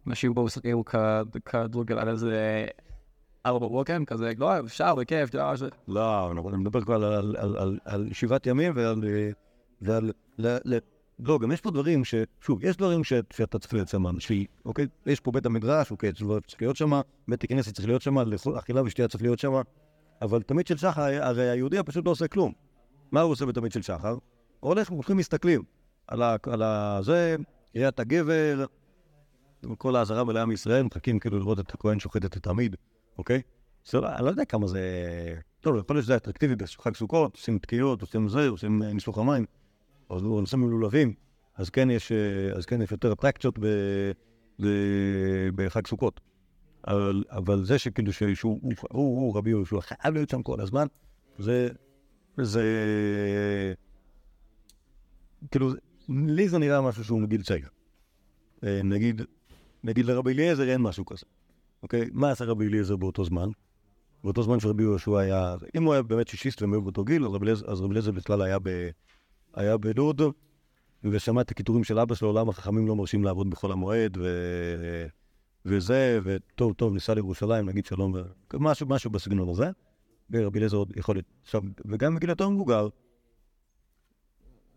אנשים 0.08 0.34
משחקים 0.38 0.84
כ- 0.84 0.96
כדורגל 1.46 2.00
על 2.00 2.10
איזה 2.10 2.68
ארבע 3.46 3.68
בבוקר, 3.68 3.98
כזה, 4.06 4.32
לא, 4.38 4.60
אפשר, 4.60 4.96
בכיף, 4.96 5.30
אתה 5.30 5.38
יודע, 5.38 5.68
לא, 5.88 6.32
אני 6.32 6.58
מדבר 6.58 6.82
כבר 6.82 7.06
על, 7.86 8.10
שבעת 8.14 8.48
ימים 8.48 8.74
ועל... 9.82 10.12
לא, 11.20 11.40
גם 11.40 11.52
יש 11.52 11.62
פה 11.62 11.72
דברים 11.72 12.06
ש... 12.06 12.16
שוב, 12.42 12.64
יש 12.64 12.78
דברים 12.78 13.04
ש... 13.04 13.14
שאתה 13.34 13.60
צריך 13.60 13.74
להיות 13.74 13.88
שם, 13.88 14.04
אוקיי? 14.66 14.88
יש 15.06 15.20
פה 15.20 15.32
בית 15.32 15.46
המדרש, 15.46 15.92
אוקיי, 15.92 16.12
צריך 16.14 16.62
להיות 16.62 16.76
שם, 16.76 17.02
בית 17.28 17.44
הכנסת 17.44 17.74
צריך 17.76 17.88
להיות 17.88 18.02
שם, 18.02 18.18
אכילה 18.58 18.84
ושתייה 18.84 19.08
צריך 19.08 19.24
להיות 19.24 19.40
שם, 19.40 19.54
אבל 20.22 20.42
תמיד 20.42 20.68
של 20.68 20.78
שחר, 20.78 21.02
הרי 21.02 21.50
היהודי 21.50 21.84
פשוט 21.86 22.06
לא 22.06 22.12
עושה 22.12 22.28
כלום. 22.28 22.54
מה 23.12 23.22
הוא 23.22 23.32
עושה 23.32 23.46
בתמיד 23.46 23.72
של 23.72 23.82
שחר? 23.82 24.18
הולך, 24.60 24.90
הולכים 24.90 25.18
מסתכלים 25.18 25.64
על, 26.08 26.22
ה... 26.22 26.36
על 26.44 26.62
ה... 26.62 27.00
זה, 27.02 27.36
קריאת 27.74 28.00
הגבר, 28.00 28.66
כל 29.78 29.96
האזהרה 29.96 30.24
מלאה 30.24 30.46
מישראל, 30.46 30.84
מחכים 30.84 31.20
כאילו 31.20 31.40
לראות 31.40 31.60
את 31.60 31.74
הכהן 31.74 32.00
שוחט 32.00 32.26
את 32.26 32.36
התמיד, 32.36 32.76
אוקיי? 33.18 33.42
זה 33.86 34.00
לא, 34.00 34.08
אני 34.16 34.26
לא 34.26 34.30
יודע 34.30 34.46
כמה 34.46 34.68
זה... 34.68 34.82
טוב, 35.62 35.78
יכול 35.78 35.96
להיות 35.96 36.06
שזה 36.06 36.16
אטרקטיבי 36.16 36.56
בחג 36.56 36.96
סוכות, 36.96 37.36
עושים 37.36 37.60
תקיעות, 37.60 38.02
עושים 38.02 38.30
זה, 38.30 38.48
עושים 38.48 38.84
ניסוך 38.84 39.18
המים, 39.18 39.46
או 40.10 40.40
עושים 40.40 40.62
מלולבים, 40.62 41.14
אז 41.56 41.70
כן 41.70 41.90
יש, 41.90 42.12
אז 42.56 42.66
כן 42.66 42.82
יש 42.82 42.92
יותר 42.92 43.14
אטרקציות 43.14 43.60
בחג 45.56 45.88
סוכות. 45.88 46.20
אבל, 46.88 47.24
אבל 47.30 47.66
זה 47.66 47.80
שכאילו 47.80 48.14
שהוא, 48.14 48.34
הוא, 48.36 48.74
הוא, 48.82 49.22
הוא 49.22 49.38
רבי 49.38 49.50
יהושע 49.50 49.82
חייב 49.82 50.14
להיות 50.14 50.30
שם 50.30 50.44
כל 50.44 50.62
הזמן, 50.62 50.88
זה, 51.38 51.70
זה, 52.38 52.64
כאילו, 55.52 55.72
לי 56.10 56.50
זה 56.50 56.58
נראה 56.58 56.82
משהו 56.82 57.04
שהוא 57.04 57.22
מגיל 57.22 57.44
צעיר. 57.44 57.68
אה, 58.64 58.82
נגיד, 58.84 59.22
נגיד 59.84 60.06
לרבי 60.06 60.32
אליעזר 60.32 60.70
אין 60.70 60.82
משהו 60.82 61.06
כזה, 61.06 61.26
אוקיי? 61.84 62.10
מה 62.14 62.32
עשה 62.32 62.46
רבי 62.46 62.68
אליעזר 62.68 62.96
באותו 62.96 63.26
זמן? 63.26 63.50
באותו 64.24 64.44
זמן 64.44 64.60
שרבי 64.60 64.84
יהושע 64.84 65.20
היה, 65.20 65.56
אם 65.76 65.84
הוא 65.84 65.94
היה 65.94 66.02
באמת 66.02 66.28
שישיסט 66.28 66.62
והם 66.62 66.74
היו 66.74 66.82
באותו 66.82 67.04
גיל, 67.04 67.26
אז 67.26 67.82
רבי 67.82 67.92
אליעזר 67.92 68.12
בכלל 68.12 68.42
היה, 68.42 68.60
ב, 68.60 68.70
היה 69.58 69.78
בלוד, 69.78 70.22
ושמע 71.04 71.42
את 71.42 71.52
הקיטורים 71.52 71.84
של 71.84 72.00
אבא 72.00 72.16
שלו, 72.16 72.34
למה 72.34 72.54
חכמים 72.54 72.88
לא 72.88 72.96
מרשים 72.96 73.24
לעבוד 73.24 73.50
בחול 73.50 73.72
המועד, 73.72 74.18
ו... 74.18 74.28
וזה, 75.66 76.20
וטוב, 76.24 76.74
טוב, 76.74 76.94
ניסע 76.94 77.14
לירושלים, 77.14 77.66
נגיד 77.66 77.86
שלום, 77.86 78.14
משהו, 78.54 78.88
משהו 78.88 79.12
בסגנון 79.12 79.50
הזה. 79.50 79.70
ורבי 80.30 80.60
אליעזר 80.60 80.78
עוד 80.78 80.94
יכול 80.96 81.16
להיות, 81.16 81.26
עכשיו, 81.44 81.62
וגם 81.86 82.16
בגיל 82.16 82.30
יותר 82.30 82.50
מבוגר, 82.50 82.88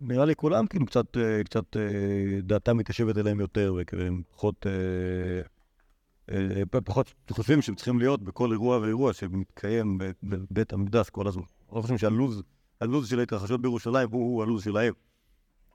נראה 0.01 0.25
לי 0.25 0.37
כולם 0.37 0.67
כאילו 0.67 0.87
קצת, 0.87 1.17
אה, 1.17 1.45
קצת 1.45 1.77
אה, 1.77 2.41
דעתם 2.43 2.77
מתיישבת 2.77 3.19
אליהם 3.19 3.41
יותר, 3.41 3.75
והם 3.93 4.23
פחות, 4.31 4.67
אה, 4.67 6.63
פחות 6.85 7.15
חושבים 7.31 7.63
שהם 7.63 7.75
צריכים 7.75 7.99
להיות 7.99 8.23
בכל 8.23 8.53
אירוע 8.53 8.79
ואירוע 8.79 9.13
שמתקיים 9.13 9.99
בבית 10.23 10.73
המקדש 10.73 11.11
כל 11.11 11.27
הזמן. 11.27 11.43
אני 11.73 11.83
חושב 11.83 11.97
שהלו"ז, 11.97 12.43
הלו"ז 12.81 13.09
של 13.09 13.19
ההתרחשות 13.19 13.63
בירושלים 13.63 14.09
הוא 14.11 14.43
הלו"ז 14.43 14.63
שלהם. 14.63 14.93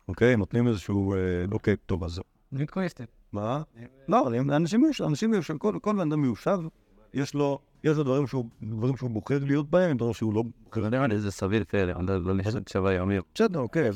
אוקיי? 0.08 0.36
נותנים 0.36 0.68
איזשהו, 0.68 1.14
אוקיי, 1.51 1.76
טוב, 1.86 2.03
אז... 2.03 2.22
מה? 3.32 3.62
לא, 4.08 4.28
אנשים 4.38 4.86
אנשים 5.06 5.32
מיושב, 5.32 5.58
כל 5.58 5.80
בן 5.84 5.99
אדם 5.99 6.22
מיושב, 6.22 6.60
יש 7.14 7.34
לו... 7.34 7.60
יש 7.84 7.97
לו 7.97 8.03
דברים 8.03 8.28
שהוא, 8.28 8.45
דברים 8.64 8.97
שהוא 8.97 9.10
בוחר 9.10 9.39
להיות 9.41 9.70
בהם, 9.70 9.97
דברים 9.97 10.14
שהוא 10.14 10.34
לא 10.34 10.43
בוחר. 10.64 10.89
נראה 10.89 11.08
לי 11.08 11.20
זה 11.20 11.32
סביר 11.32 11.64
כאלה, 11.64 11.93
אני 11.95 12.08
לא 12.08 12.34
נכנס 12.34 12.53
שווה 12.72 12.93
יומי. 12.93 13.16
בסדר, 13.36 13.60
אוקיי, 13.60 13.89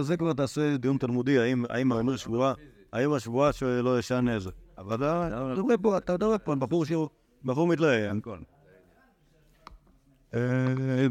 זה 0.00 0.16
כבר 0.16 0.32
תעשה 0.32 0.76
דיון 0.76 0.98
תלמודי, 0.98 1.38
האם 1.38 1.92
האמר 1.92 2.16
שבועה, 2.16 2.54
האם 2.92 3.12
השבועה 3.12 3.52
שלא 3.52 3.98
ישן 3.98 4.28
איזה. 4.28 4.50
אבל 4.78 4.96
אתה 4.96 5.60
רואה 5.60 5.78
פה, 5.78 5.98
אתה 5.98 6.26
רואה 6.26 6.38
פה, 6.38 6.54
בחור 6.54 6.84
שהוא, 6.84 7.08
בחור 7.44 7.66
מתלהה. 7.66 8.10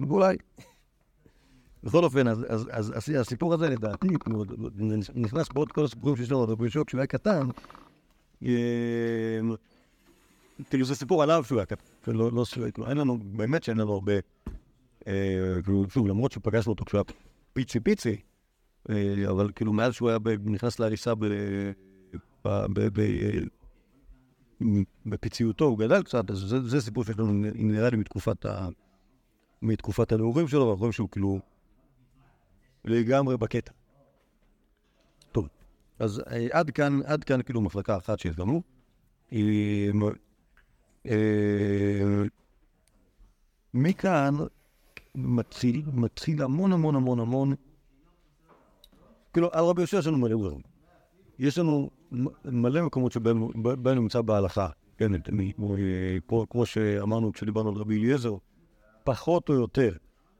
אולי. 0.09 0.37
בכל 1.85 2.03
אופן, 2.03 2.27
אז 2.27 2.93
הסיפור 3.19 3.53
הזה 3.53 3.69
לדעתי, 3.69 4.07
נכנס 5.15 5.49
בעוד 5.49 5.71
כל 5.71 5.85
הסיפורים 5.85 6.15
שיש 6.15 6.31
לנו, 6.31 6.43
רבי 6.43 6.63
יהושע 6.63 6.83
כשהוא 6.87 6.99
היה 6.99 7.07
קטן, 7.07 7.47
כאילו 10.69 10.85
זה 10.85 10.95
סיפור 10.95 11.23
עליו 11.23 11.43
שהוא 11.43 11.59
היה 11.59 11.65
קטן, 11.65 12.11
לא, 12.11 12.31
לא, 12.31 12.45
כאילו, 12.73 12.89
אין 12.89 12.97
לנו, 12.97 13.17
באמת 13.23 13.63
שאין 13.63 13.77
לנו 13.77 13.93
הרבה, 13.93 14.13
כאילו, 15.63 15.85
שוב, 15.89 16.07
למרות 16.07 16.31
שפגשנו 16.31 16.71
אותו 16.71 16.85
כשהוא 16.85 16.97
היה 16.97 17.17
פיצי 17.53 17.79
פיצי, 17.79 18.15
אבל 19.29 19.51
כאילו 19.55 19.73
מאז 19.73 19.93
שהוא 19.93 20.09
היה 20.09 20.17
נכנס 20.45 20.79
להריסה 20.79 21.13
בפיציותו, 25.05 25.65
הוא 25.65 25.79
גדל 25.79 26.03
קצת, 26.03 26.31
אז 26.31 26.55
זה 26.65 26.81
סיפור 26.81 27.03
שיש 27.03 27.19
לנו, 27.19 27.33
נראה 27.55 27.89
לי, 27.89 27.97
מתקופת 29.61 30.11
הנעורים 30.11 30.47
שלו, 30.47 30.65
ואנחנו 30.65 30.79
רואים 30.79 30.91
שהוא 30.91 31.09
כאילו... 31.11 31.39
לגמרי 32.85 33.37
בקטע. 33.37 33.71
טוב, 35.31 35.47
אז 35.99 36.21
אה, 36.31 36.47
עד 36.51 36.69
כאן, 36.71 36.99
עד 37.05 37.23
כאן 37.23 37.41
כאילו 37.41 37.61
מחלקה 37.61 37.97
אחת 37.97 38.19
שיש 38.19 38.39
לנו. 38.39 38.61
אה, 39.33 39.89
מכאן 43.73 44.35
מתחיל, 45.15 45.81
מתחיל 45.93 46.41
המון 46.41 46.73
המון 46.73 46.95
המון 46.95 47.19
המון, 47.19 47.55
כאילו 49.33 49.49
על 49.51 49.65
רבי 49.65 49.81
יוסי 49.81 49.97
יש 49.97 50.07
לנו 50.07 50.17
מלא 50.17 50.35
דברים. 50.35 50.61
יש 51.39 51.57
לנו 51.57 51.89
מלא 52.45 52.81
מקומות 52.81 53.11
שבהם 53.11 53.47
נמצא 53.95 54.21
בהלכה, 54.21 54.69
כן, 54.97 55.11
כמו 56.49 56.65
שאמרנו 56.65 57.33
כשדיברנו 57.33 57.69
על 57.69 57.75
רבי 57.75 57.97
אליעזר, 57.97 58.35
פחות 59.03 59.49
או 59.49 59.53
יותר 59.53 59.91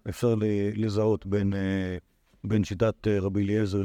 אפשר 0.09 0.35
לזהות 0.75 1.25
בין... 1.25 1.53
בין 2.47 2.63
שיטת 2.63 3.07
אה, 3.07 3.19
רבי 3.19 3.43
אליעזר 3.43 3.81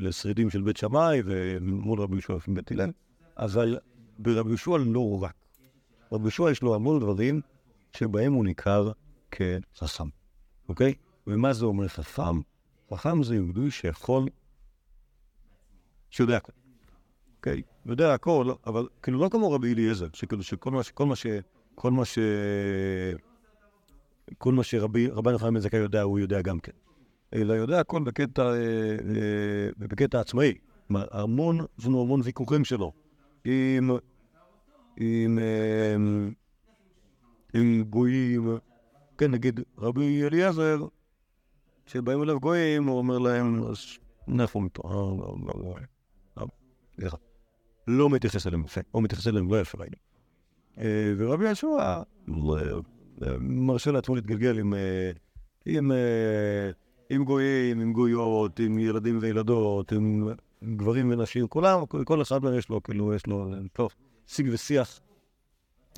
לשרידים 0.00 0.50
של 0.50 0.62
בית 0.62 0.76
שמאי 0.76 1.22
ומול 1.24 2.00
רבי 2.00 2.14
יהושע 2.14 2.36
בית 2.48 2.72
הלל, 2.72 2.90
אבל 3.36 3.78
ברבי 4.18 4.48
יהושע 4.48 4.76
לא 4.78 5.22
רק. 5.22 5.34
רבי 6.12 6.22
יהושע 6.22 6.50
יש 6.50 6.62
לו 6.62 6.74
המון 6.74 7.00
דברים 7.00 7.40
שבהם 7.96 8.32
הוא 8.32 8.44
ניכר 8.44 8.92
כחכם, 9.30 10.08
אוקיי? 10.68 10.94
ומה 11.26 11.52
זה 11.52 11.64
אומר 11.64 11.88
חכם? 11.88 12.40
חכם 12.90 13.22
זה 13.22 13.34
יהודי 13.34 13.70
שיכול, 13.70 14.28
שיודע 16.10 16.36
הכל, 16.36 16.52
אוקיי? 17.36 17.62
יודע 17.86 18.14
הכל, 18.14 18.52
אבל 18.66 18.88
כאילו 19.02 19.20
לא 19.20 19.28
כמו 19.28 19.52
רבי 19.52 19.72
אליעזר, 19.74 20.06
שכאילו 20.12 20.42
שכל 20.42 20.70
מה 20.70 20.82
ש... 20.82 20.90
כל 20.90 21.06
מה 21.06 21.16
ש... 21.16 21.26
כל 21.74 21.90
מה 21.90 22.04
ש... 22.04 22.18
כל 24.38 24.52
מה 24.52 24.64
שרבי 24.64 25.08
נחמן 25.34 25.54
בן 25.54 25.60
זכאי 25.60 25.78
יודע, 25.78 26.02
הוא 26.02 26.18
יודע 26.18 26.42
גם 26.42 26.60
כן. 26.60 26.72
אלא 27.34 27.52
יודע 27.52 27.80
הכל 27.80 28.02
בקטע, 28.02 28.42
אה, 28.42 28.56
אה, 28.56 29.68
בקטע 29.78 30.20
עצמאי. 30.20 30.54
כלומר, 30.88 31.06
המון, 31.10 31.66
יש 31.78 31.86
לנו 31.86 32.02
המון 32.02 32.20
ויכוחים 32.24 32.64
שלו 32.64 32.92
עם, 33.44 33.90
עם, 34.96 35.38
אה, 35.38 35.96
עם 37.54 37.82
גויים, 37.82 38.58
כן, 39.18 39.30
נגיד 39.30 39.60
רבי 39.78 40.24
אליעזר, 40.24 40.86
שבאים 41.86 42.22
אליו 42.22 42.40
גויים, 42.40 42.86
הוא 42.86 42.98
אומר 42.98 43.18
להם, 43.18 43.64
אז 43.64 43.78
נפו 44.28 44.60
מפה, 44.60 45.18
לא 47.86 48.10
מתייחס 48.10 48.46
אליהם 48.46 48.64
יפה, 48.64 48.80
או 48.94 49.00
מתייחס 49.00 49.26
אליהם 49.26 49.50
לא 49.50 49.60
יפה 49.60 49.78
ראינו. 49.78 49.96
ורבי 51.18 51.50
ישוע 51.50 52.02
מרשה 53.40 53.90
לעצמו 53.90 54.14
להתגלגל 54.14 54.58
עם, 54.58 55.92
עם 57.12 57.24
גויים, 57.24 57.80
עם 57.80 57.92
גויות, 57.92 58.58
עם 58.60 58.78
ילדים 58.78 59.18
וילדות, 59.20 59.92
עם 59.92 60.28
גברים 60.76 61.10
ונשים, 61.10 61.48
כולם, 61.48 61.86
כל 61.86 62.22
אחד 62.22 62.44
מהם 62.44 62.58
יש 62.58 62.68
לו, 62.68 62.82
כאילו, 62.82 63.14
יש 63.14 63.26
לו, 63.26 63.54
טוב, 63.72 63.90
שיג 64.26 64.48
ושיח 64.52 65.00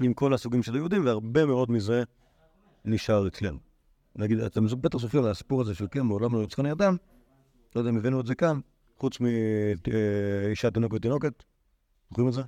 עם 0.03 0.15
כל 0.15 0.35
הסוגים 0.35 0.62
של 0.62 0.75
היהודים, 0.75 1.05
והרבה 1.05 1.47
מאוד 1.47 1.71
מזה 1.71 2.03
נשאר 2.85 3.27
אצלנו. 3.27 3.59
נגיד, 4.17 4.39
אתם 4.39 4.67
בטח 4.67 4.99
סופרים 4.99 5.25
על 5.25 5.31
הסיפור 5.31 5.61
הזה 5.61 5.75
של 5.75 5.87
כן, 5.91 6.09
בעולם 6.09 6.35
לא 6.35 6.39
יוצחני 6.39 6.73
אדם, 6.73 6.97
לא 7.77 7.81
יודע 7.81 7.91
אם 7.91 7.97
הבאנו 7.97 8.21
את 8.21 8.27
זה 8.27 8.35
כאן, 8.35 8.61
חוץ 8.99 9.19
מאישה 9.21 10.71
תינוקת 10.71 10.95
ותינוקת, 10.95 11.45
זוכרים 12.11 12.29
את 12.29 12.33
זה? 12.33 12.43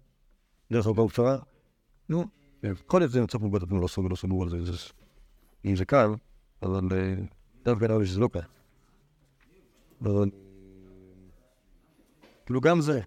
דרך 0.72 0.86
אגב 0.86 1.08
פשרה? 1.08 1.38
נו, 2.08 2.24
יכול 2.62 3.00
להיות 3.00 3.10
שזה 3.10 3.20
נמצא 3.20 3.38
פה 3.38 3.48
בטח 3.48 3.66
לא 3.72 4.16
סגרו 4.16 4.42
על 4.42 4.48
זה, 4.48 4.56
אם 5.64 5.76
זה 5.76 5.84
קל, 5.84 6.10
אבל 6.62 6.80
דווקא 7.66 7.84
נראה 7.84 7.98
לי 7.98 8.06
שזה 8.06 8.20
לא 8.20 8.28
קל. 8.28 8.40
כאילו 12.46 12.60
גם 12.60 12.80
זה, 12.80 13.00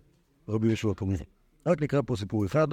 רבי 0.48 0.68
יהושע 0.68 0.94
כמובן. 0.98 1.24
רק 1.66 1.82
נקרא 1.82 2.02
פה 2.06 2.16
סיפור 2.16 2.46
אחד, 2.46 2.68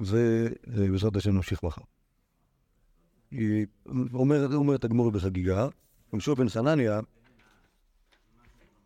ובעזרת 0.00 1.16
השם 1.16 1.30
נמשיך 1.30 1.62
מחר. 1.62 1.82
אומרת 4.54 4.84
הגמור 4.84 5.10
בחגיגה, 5.10 5.68
יהושע 6.12 6.34
בן 6.34 6.48
חנניה, 6.48 7.00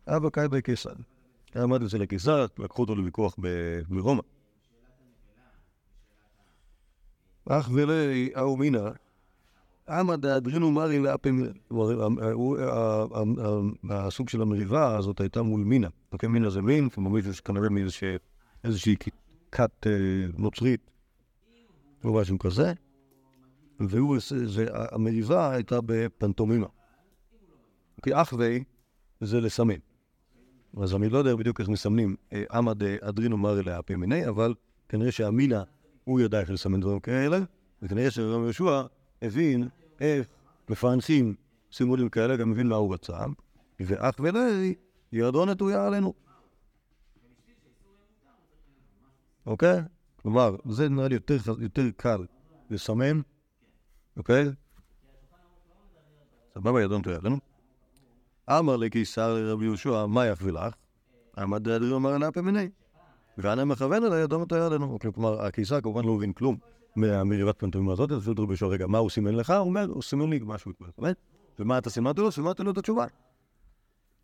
אבא 0.07 0.29
קאי 0.29 0.47
בקיסר. 0.47 0.93
היה 1.53 1.63
עמד 1.63 1.83
אצל 1.83 2.01
הקיסר, 2.01 2.45
לקחו 2.59 2.81
אותו 2.81 2.95
לוויכוח 2.95 3.35
ברומא. 3.89 4.21
אך 7.49 7.69
ולי 7.73 8.31
אהו 8.35 8.57
מינא, 8.57 8.89
עמא 9.89 10.15
דאדרינו 10.15 10.71
מרי 10.71 10.99
לאפם, 10.99 11.41
כלומר, 11.67 12.05
הוא- 12.31 12.57
ה- 12.57 13.03
ה- 13.15 13.23
ה- 13.89 14.07
הסוג 14.07 14.29
של 14.29 14.41
המריבה 14.41 14.97
הזאת 14.97 15.21
הייתה 15.21 15.41
מול 15.41 15.61
מינה. 15.61 15.87
אוקיי, 16.11 16.29
מינה 16.29 16.49
זה 16.49 16.61
מין, 16.61 16.89
מישהו 16.97 17.33
שכנראה 17.33 17.69
מאיזושהי 18.63 18.95
כת 19.51 19.87
אה, 19.87 19.91
נוצרית, 20.37 20.91
או 22.03 22.13
משהו 22.13 22.39
כזה, 22.39 22.73
והוא, 23.79 24.17
זה- 24.45 24.67
המריבה 24.71 25.51
הייתה 25.51 25.79
בפנטומימה. 25.85 26.67
כי 28.03 28.13
אחווי 28.13 28.63
זה 29.21 29.41
לסמן. 29.41 29.75
אז 30.81 30.95
אני 30.95 31.09
לא 31.09 31.17
יודע 31.17 31.35
בדיוק 31.35 31.59
איך 31.59 31.69
מסמנים 31.69 32.15
אה, 32.33 32.43
עמא 32.51 32.73
דאדרינו 32.73 33.37
מרי 33.37 33.63
לאפם 33.63 33.99
מיני, 33.99 34.27
אבל 34.27 34.53
כנראה 34.89 35.11
שהמינה, 35.11 35.63
הוא 36.03 36.19
ידע 36.19 36.39
איך 36.39 36.49
לסמן 36.49 36.79
דברים 36.79 36.99
כאלה, 36.99 37.39
וכנראה 37.81 38.11
שרבי 38.11 38.43
יהושע 38.43 38.81
הבין 39.21 39.69
איך 39.99 40.27
מפענחים 40.69 41.35
סימולים 41.71 42.09
כאלה, 42.09 42.37
גם 42.37 42.51
מבין 42.51 42.67
מה 42.67 42.75
הוא 42.75 42.93
רצה, 42.93 43.17
ואח 43.79 44.15
ולי, 44.19 44.75
ידו 45.11 45.45
נטויה 45.45 45.87
עלינו. 45.87 46.13
אוקיי? 49.45 49.81
כלומר, 50.21 50.55
זה 50.69 50.89
נראה 50.89 51.07
לי 51.07 51.13
יותר, 51.15 51.37
יותר 51.59 51.83
קל 51.97 52.25
לסמן, 52.69 53.21
אוקיי? 54.17 54.45
סבבה, 56.53 56.83
ידו 56.83 56.99
נטויה 56.99 57.17
עלינו. 57.17 57.37
אמר 58.49 58.75
לקיסר 58.75 59.33
לרבי 59.33 59.65
יהושע, 59.65 60.05
מה 60.05 60.25
יחביא 60.25 60.51
לך? 60.51 60.75
עמד 61.37 61.63
דאדרי 61.63 61.95
אמר 61.95 62.09
עליה 62.09 62.31
פמיני. 62.31 62.69
ואנה 63.37 63.65
מכוון 63.65 64.03
אליי 64.03 64.21
ידו 64.21 64.43
נטויה 64.43 64.65
עלינו. 64.65 64.93
אוקיי, 64.93 65.13
כלומר, 65.13 65.45
הקיסר 65.45 65.81
כמובן 65.81 66.05
לא 66.05 66.15
הבין 66.15 66.33
כלום 66.33 66.57
מהמריבת 66.97 67.59
פנטומימה 67.59 67.93
הזאת, 67.93 68.11
אז 68.11 68.21
פשוט 68.21 68.39
רבי 68.39 68.55
רגע, 68.61 68.87
מה 68.87 68.97
הוא 68.97 69.09
סימן 69.09 69.35
לך? 69.35 69.49
הוא 69.49 69.59
אומר, 69.59 69.85
הוא 69.89 70.03
סימן 70.03 70.29
לי 70.29 70.39
משהו. 70.45 70.71
ומה 71.59 71.77
אתה 71.77 71.89
סימנת 71.89 72.19
לו? 72.19 72.31
סימנת 72.31 72.59
לו 72.59 72.71
את 72.71 72.77
התשובה. 72.77 73.05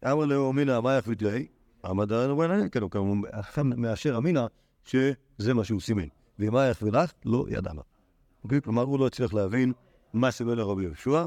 אמר 0.06 0.26
לו, 0.26 0.50
אמינא, 0.52 0.80
מה 0.80 0.94
יחביא 0.98 1.16
לי? 1.22 1.48
עמד 1.86 2.12
אמר 2.12 2.52
עליה, 2.52 2.70
כן, 2.70 2.82
הוא 2.82 2.92
כמובן 2.92 3.30
מאשר 3.76 4.18
אמינא, 4.18 4.46
שזה 4.84 5.54
מה 5.54 5.64
שהוא 5.64 5.82
סימן. 5.82 6.08
ומה 6.40 6.66
יחביא 6.66 6.92
לך? 6.92 7.12
לא 7.26 7.46
ידע 7.50 7.74
לה. 7.74 7.82
אוקיי? 8.44 8.62
כלומר, 8.62 8.82
הוא 8.82 9.00
לא 9.00 9.08
הצליח 9.08 9.34
להבין 9.34 9.74
מה 10.14 10.32
סימן 10.32 10.56
לרבי 10.56 10.84
יהושע. 10.84 11.26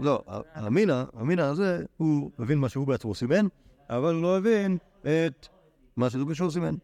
לא, 0.00 0.24
אמינא, 0.66 1.04
אמינא 1.20 1.40
הזה, 1.40 1.84
הוא 1.96 2.30
הבין 2.38 2.58
מה 2.58 2.68
שהוא 2.68 2.86
בעצמו 2.86 3.14
סימן, 3.14 3.46
אבל 3.90 4.14
הוא 4.14 4.22
לא 4.22 4.38
הבין 4.38 4.78
את 5.00 5.48
מה 5.96 6.10
שרבי 6.10 6.24
יהושע 6.26 6.50
סימן. 6.50 6.74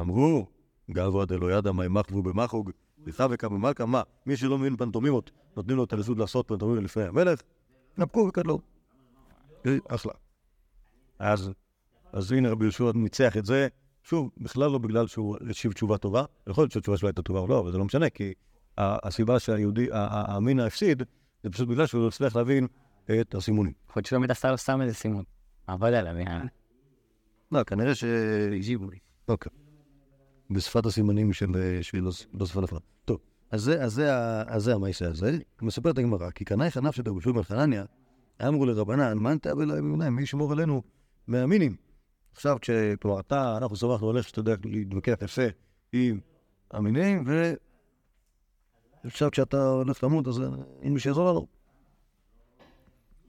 אמרו, 0.00 0.46
גברא 0.90 1.24
דלא 1.24 1.52
ידע 1.52 1.72
מה 1.72 1.84
ימחבו 1.84 2.22
במחוג, 2.22 2.70
וחבקה 3.06 3.48
במלכה, 3.48 3.86
מה, 3.86 4.02
מי 4.26 4.36
שלא 4.36 4.58
מבין 4.58 4.76
פנטומימות, 4.76 5.30
נותנים 5.56 5.76
לו 5.76 5.84
את 5.84 5.92
הרשות 5.92 6.18
לעשות 6.18 6.48
פנטומימות 6.48 6.84
לפני 6.84 7.02
המלך, 7.02 7.42
נפקו 7.98 8.20
וקדלו. 8.28 8.60
אחלה. 9.88 10.12
אז, 11.18 11.50
אז 12.12 12.32
הנה 12.32 12.50
רבי 12.50 12.64
יהושע 12.64 12.90
ניצח 12.94 13.36
את 13.36 13.46
זה, 13.46 13.68
שוב, 14.02 14.30
בכלל 14.38 14.70
לא 14.70 14.78
בגלל 14.78 15.06
שהוא 15.06 15.36
השיב 15.50 15.72
תשובה 15.72 15.98
טובה, 15.98 16.24
יכול 16.46 16.62
להיות 16.62 16.72
שהתשובה 16.72 16.96
שלו 16.96 17.08
הייתה 17.08 17.22
טובה 17.22 17.40
או 17.40 17.46
לא, 17.46 17.60
אבל 17.60 17.72
זה 17.72 17.78
לא 17.78 17.84
משנה, 17.84 18.10
כי 18.10 18.34
הסיבה 18.78 19.38
שהיהודי, 19.38 19.92
ה- 19.92 19.96
ה- 19.96 20.32
האמינא 20.34 20.62
הפסיד, 20.62 21.02
זה 21.42 21.50
פשוט 21.50 21.68
בגלל 21.68 21.86
שהוא 21.86 22.02
לא 22.02 22.08
הצליח 22.08 22.36
להבין 22.36 22.66
את 23.20 23.34
הסימונים. 23.34 23.72
יכול 23.88 24.00
להיות 24.00 24.06
שלא 24.06 24.24
עשה 24.28 24.50
לו 24.50 24.58
סתם 24.58 24.82
איזה 24.82 24.94
סימון. 24.94 25.24
עבד 25.66 25.92
עליו, 25.92 26.18
יאללה. 26.18 26.44
לא, 27.52 27.64
כנראה 27.64 27.94
ש... 27.94 28.04
הגיבו 28.56 28.90
לי. 28.90 28.98
אוקיי. 29.28 29.52
בשפת 30.50 30.86
הסימנים 30.86 31.32
של... 31.32 31.80
של 31.82 32.00
לא 32.34 32.46
שפת 32.46 32.62
הפרט. 32.62 32.82
טוב, 33.04 33.18
אז 33.50 33.70
זה, 34.56 34.74
המעשה 34.74 35.08
הזה. 35.08 35.38
מספרת 35.62 35.98
הגמרא, 35.98 36.30
כי 36.30 36.44
קנאי 36.44 36.70
חנף 36.70 36.94
של 36.94 37.02
דרבי 37.02 37.32
בן 37.32 37.42
חנניה, 37.42 37.84
אמרו 38.48 38.66
לרבנן, 38.66 39.18
מאן 39.18 39.38
תאבל 39.38 39.64
להם, 39.64 40.16
מי 40.16 40.22
ישמור 40.22 40.52
עלינו 40.52 40.82
מהמינים. 41.26 41.76
עכשיו, 42.32 42.56
כש... 42.60 42.70
כלומר, 43.02 43.20
אתה, 43.20 43.56
אנחנו 43.56 43.76
שמחנו 43.76 44.10
עליך 44.10 44.28
שאתה 44.28 44.40
יודע 44.40 44.54
להתווכח 44.64 45.14
יפה 45.22 45.46
עם 45.92 46.20
המינים, 46.70 47.24
ועכשיו 49.04 49.30
כשאתה 49.30 49.68
הולך 49.68 50.04
למות, 50.04 50.28
אז 50.28 50.42
אין 50.82 50.94
מי 50.94 51.00
שיעזור 51.00 51.30
לנו. 51.30 51.46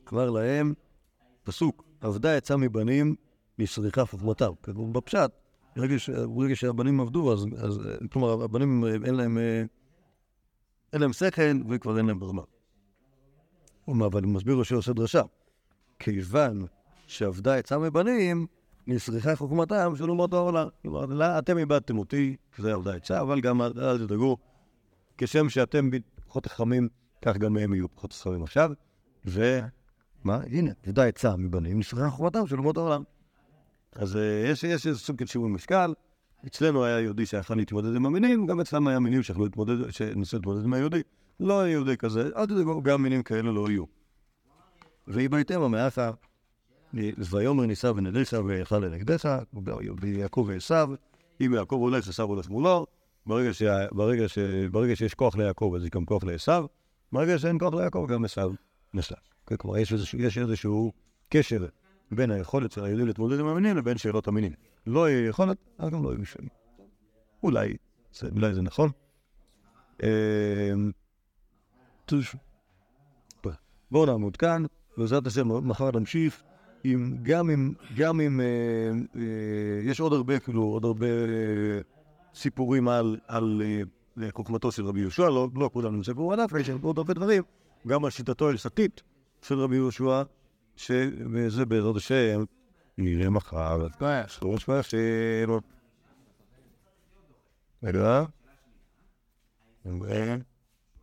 כבר 0.05 0.29
להם, 0.29 0.73
פסוק, 1.43 1.83
אבדה 2.05 2.37
יצא 2.37 2.57
מבנים, 2.57 3.15
נסריחה 3.59 4.05
חוכמתם. 4.05 4.51
בפשט, 4.91 5.31
ברגע, 5.75 6.55
שהבנים 6.55 6.99
עבדו, 6.99 7.33
אז, 7.33 7.45
אז 7.57 7.79
כלומר, 8.11 8.43
הבנים 8.43 8.83
אין 9.05 9.15
להם, 9.15 9.37
אה, 9.37 9.63
אין 10.93 11.01
להם 11.01 11.13
שכל 11.13 11.41
וכבר 11.69 11.97
אין 11.97 12.05
להם 12.05 12.19
ברמה. 12.19 12.41
הוא 13.85 13.95
אומר, 13.95 14.07
אבל 14.07 14.25
מסביר 14.25 14.55
לו 14.55 14.65
שעושה 14.65 14.93
דרשה. 14.93 15.21
כיוון 15.99 16.65
שעבדה 17.07 17.55
עצה 17.55 17.77
מבנים, 17.77 18.47
נסריחה 18.87 19.35
חוכמתם 19.35 19.93
של 19.95 20.09
אומות 20.09 20.33
העולם. 20.33 20.67
כלומר, 20.81 21.05
לא, 21.05 21.39
אתם 21.39 21.57
איבדתם 21.57 21.97
אותי, 21.97 22.35
זה 22.57 22.73
עבדה 22.73 22.95
עצה, 22.95 23.21
אבל 23.21 23.41
גם 23.41 23.61
אל 23.61 23.97
תדאגו, 23.97 24.37
כשם 25.17 25.49
שאתם 25.49 25.89
פחות 26.27 26.45
חכמים, 26.47 26.87
כך 27.21 27.37
גם 27.37 27.57
הם 27.57 27.73
יהיו 27.73 27.95
פחות 27.95 28.13
חכמים 28.13 28.43
עכשיו. 28.43 28.71
ומה? 29.25 30.39
הנה, 30.51 30.71
עבדה 30.83 31.05
עצה 31.05 31.35
מבנים, 31.35 31.79
נסריחה 31.79 32.09
חוכמתם 32.09 32.47
של 32.47 32.57
אומות 32.57 32.77
העולם. 32.77 33.03
אז 33.95 34.17
אה, 34.17 34.43
יש, 34.45 34.65
איזה 34.65 34.99
סוג 34.99 35.19
של 35.19 35.25
שיווי 35.25 35.49
משקל. 35.49 35.93
אצלנו 36.47 36.85
היה 36.85 36.99
יהודי 36.99 37.25
שיכול 37.25 37.57
להתמודד 37.57 37.95
עם 37.95 38.05
המינים, 38.05 38.45
גם 38.45 38.59
אצלם 38.59 38.87
היה 38.87 38.99
מינים 38.99 39.23
שיכולו 39.23 39.45
להתמודד, 39.45 39.89
שניסו 39.89 40.37
להתמודד 40.37 40.63
עם 40.63 40.73
היהודי. 40.73 41.01
לא 41.39 41.61
היה 41.61 41.71
יהודי 41.71 41.97
כזה, 41.97 42.29
אל 42.35 42.45
תדאגו, 42.45 42.81
גם 42.81 43.03
מינים 43.03 43.23
כאלה 43.23 43.51
לא 43.51 43.69
יהיו. 43.69 43.83
ויבייתם 45.07 45.61
המאחה, 45.61 46.11
ויאמר 47.17 47.65
נישא 47.65 47.91
ונדיך 47.95 48.33
ויכל 48.45 48.77
לנגדך, 48.77 49.39
ויעקב 50.01 50.45
ועשיו, 50.47 50.89
אם 51.41 51.53
יעקב 51.53 51.75
הולך, 51.75 52.07
עשיו 52.07 52.27
הולך 52.27 52.49
מולו, 52.49 52.85
ברגע, 53.25 53.53
שה, 53.53 53.87
ברגע, 53.91 54.27
ש, 54.27 54.37
ברגע 54.71 54.95
שיש 54.95 55.13
כוח 55.13 55.35
ליעקב, 55.35 55.73
אז 55.75 55.83
יש 55.83 55.89
גם 55.89 56.05
כוח 56.05 56.23
לעשיו, 56.23 56.65
ברגע 57.11 57.39
שאין 57.39 57.59
כוח 57.59 57.73
ליעקב, 57.73 58.05
גם 58.09 58.25
עשיו 58.25 58.51
נסע. 58.93 59.15
כלומר, 59.57 59.77
יש 59.77 59.93
איזשהו, 59.93 60.19
יש 60.19 60.37
איזשהו 60.37 60.91
קשר 61.29 61.65
בין 62.11 62.31
היכולת 62.31 62.71
של 62.71 62.83
היהודים 62.83 63.07
להתמודד 63.07 63.39
עם 63.39 63.45
המינים 63.45 63.77
לבין 63.77 63.97
שאלות 63.97 64.27
המינים. 64.27 64.51
לא 64.87 65.09
יהיה 65.09 65.27
יכולת, 65.27 65.57
אז 65.77 65.89
גם 65.89 66.03
לא 66.03 66.09
יהיו 66.13 66.25
שאלות. 66.25 66.49
אולי, 67.43 67.77
זה, 68.13 68.29
אולי 68.35 68.53
זה 68.53 68.61
נכון. 68.61 68.89
אמ. 70.03 70.91
בואו 73.91 74.05
נעמוד 74.05 74.37
כאן, 74.37 74.63
בעזרת 74.97 75.27
השם 75.27 75.67
מחר 75.67 75.91
נמשיך, 75.99 76.43
עם, 76.83 77.17
גם 77.23 77.49
אם, 77.49 77.73
גם 77.97 78.21
אם 78.21 78.41
אה, 78.41 78.45
אה, 79.15 79.21
יש 79.83 79.99
עוד 79.99 80.13
הרבה, 80.13 80.39
כאילו, 80.39 80.63
עוד 80.63 80.85
הרבה 80.85 81.07
אה, 81.07 81.81
סיפורים 82.35 82.87
על, 82.87 83.17
על 83.27 83.61
אה, 84.21 84.31
חוכמתו 84.31 84.71
של 84.71 84.85
רבי 84.85 84.99
יהושע, 84.99 85.29
לא, 85.29 85.47
לא 85.55 85.69
כולם 85.73 85.95
נמצאים 85.95 86.17
פה 86.17 86.33
בדף, 86.35 86.59
יש 86.59 86.69
עוד 86.69 86.97
הרבה 86.97 87.13
דברים, 87.13 87.43
גם 87.87 88.05
על 88.05 88.11
שיטתו 88.11 88.47
ההלכתית 88.47 89.01
של 89.41 89.59
רבי 89.59 89.75
יהושע, 89.75 90.23
שזה 90.75 91.65
בעזרת 91.65 91.95
השם 91.95 92.43
נראה 92.97 93.29
מחר. 93.29 93.87
שלוש 94.27 94.63
פעמים. 94.63 94.81
רגע. 97.83 98.23
רגע. 99.85 100.35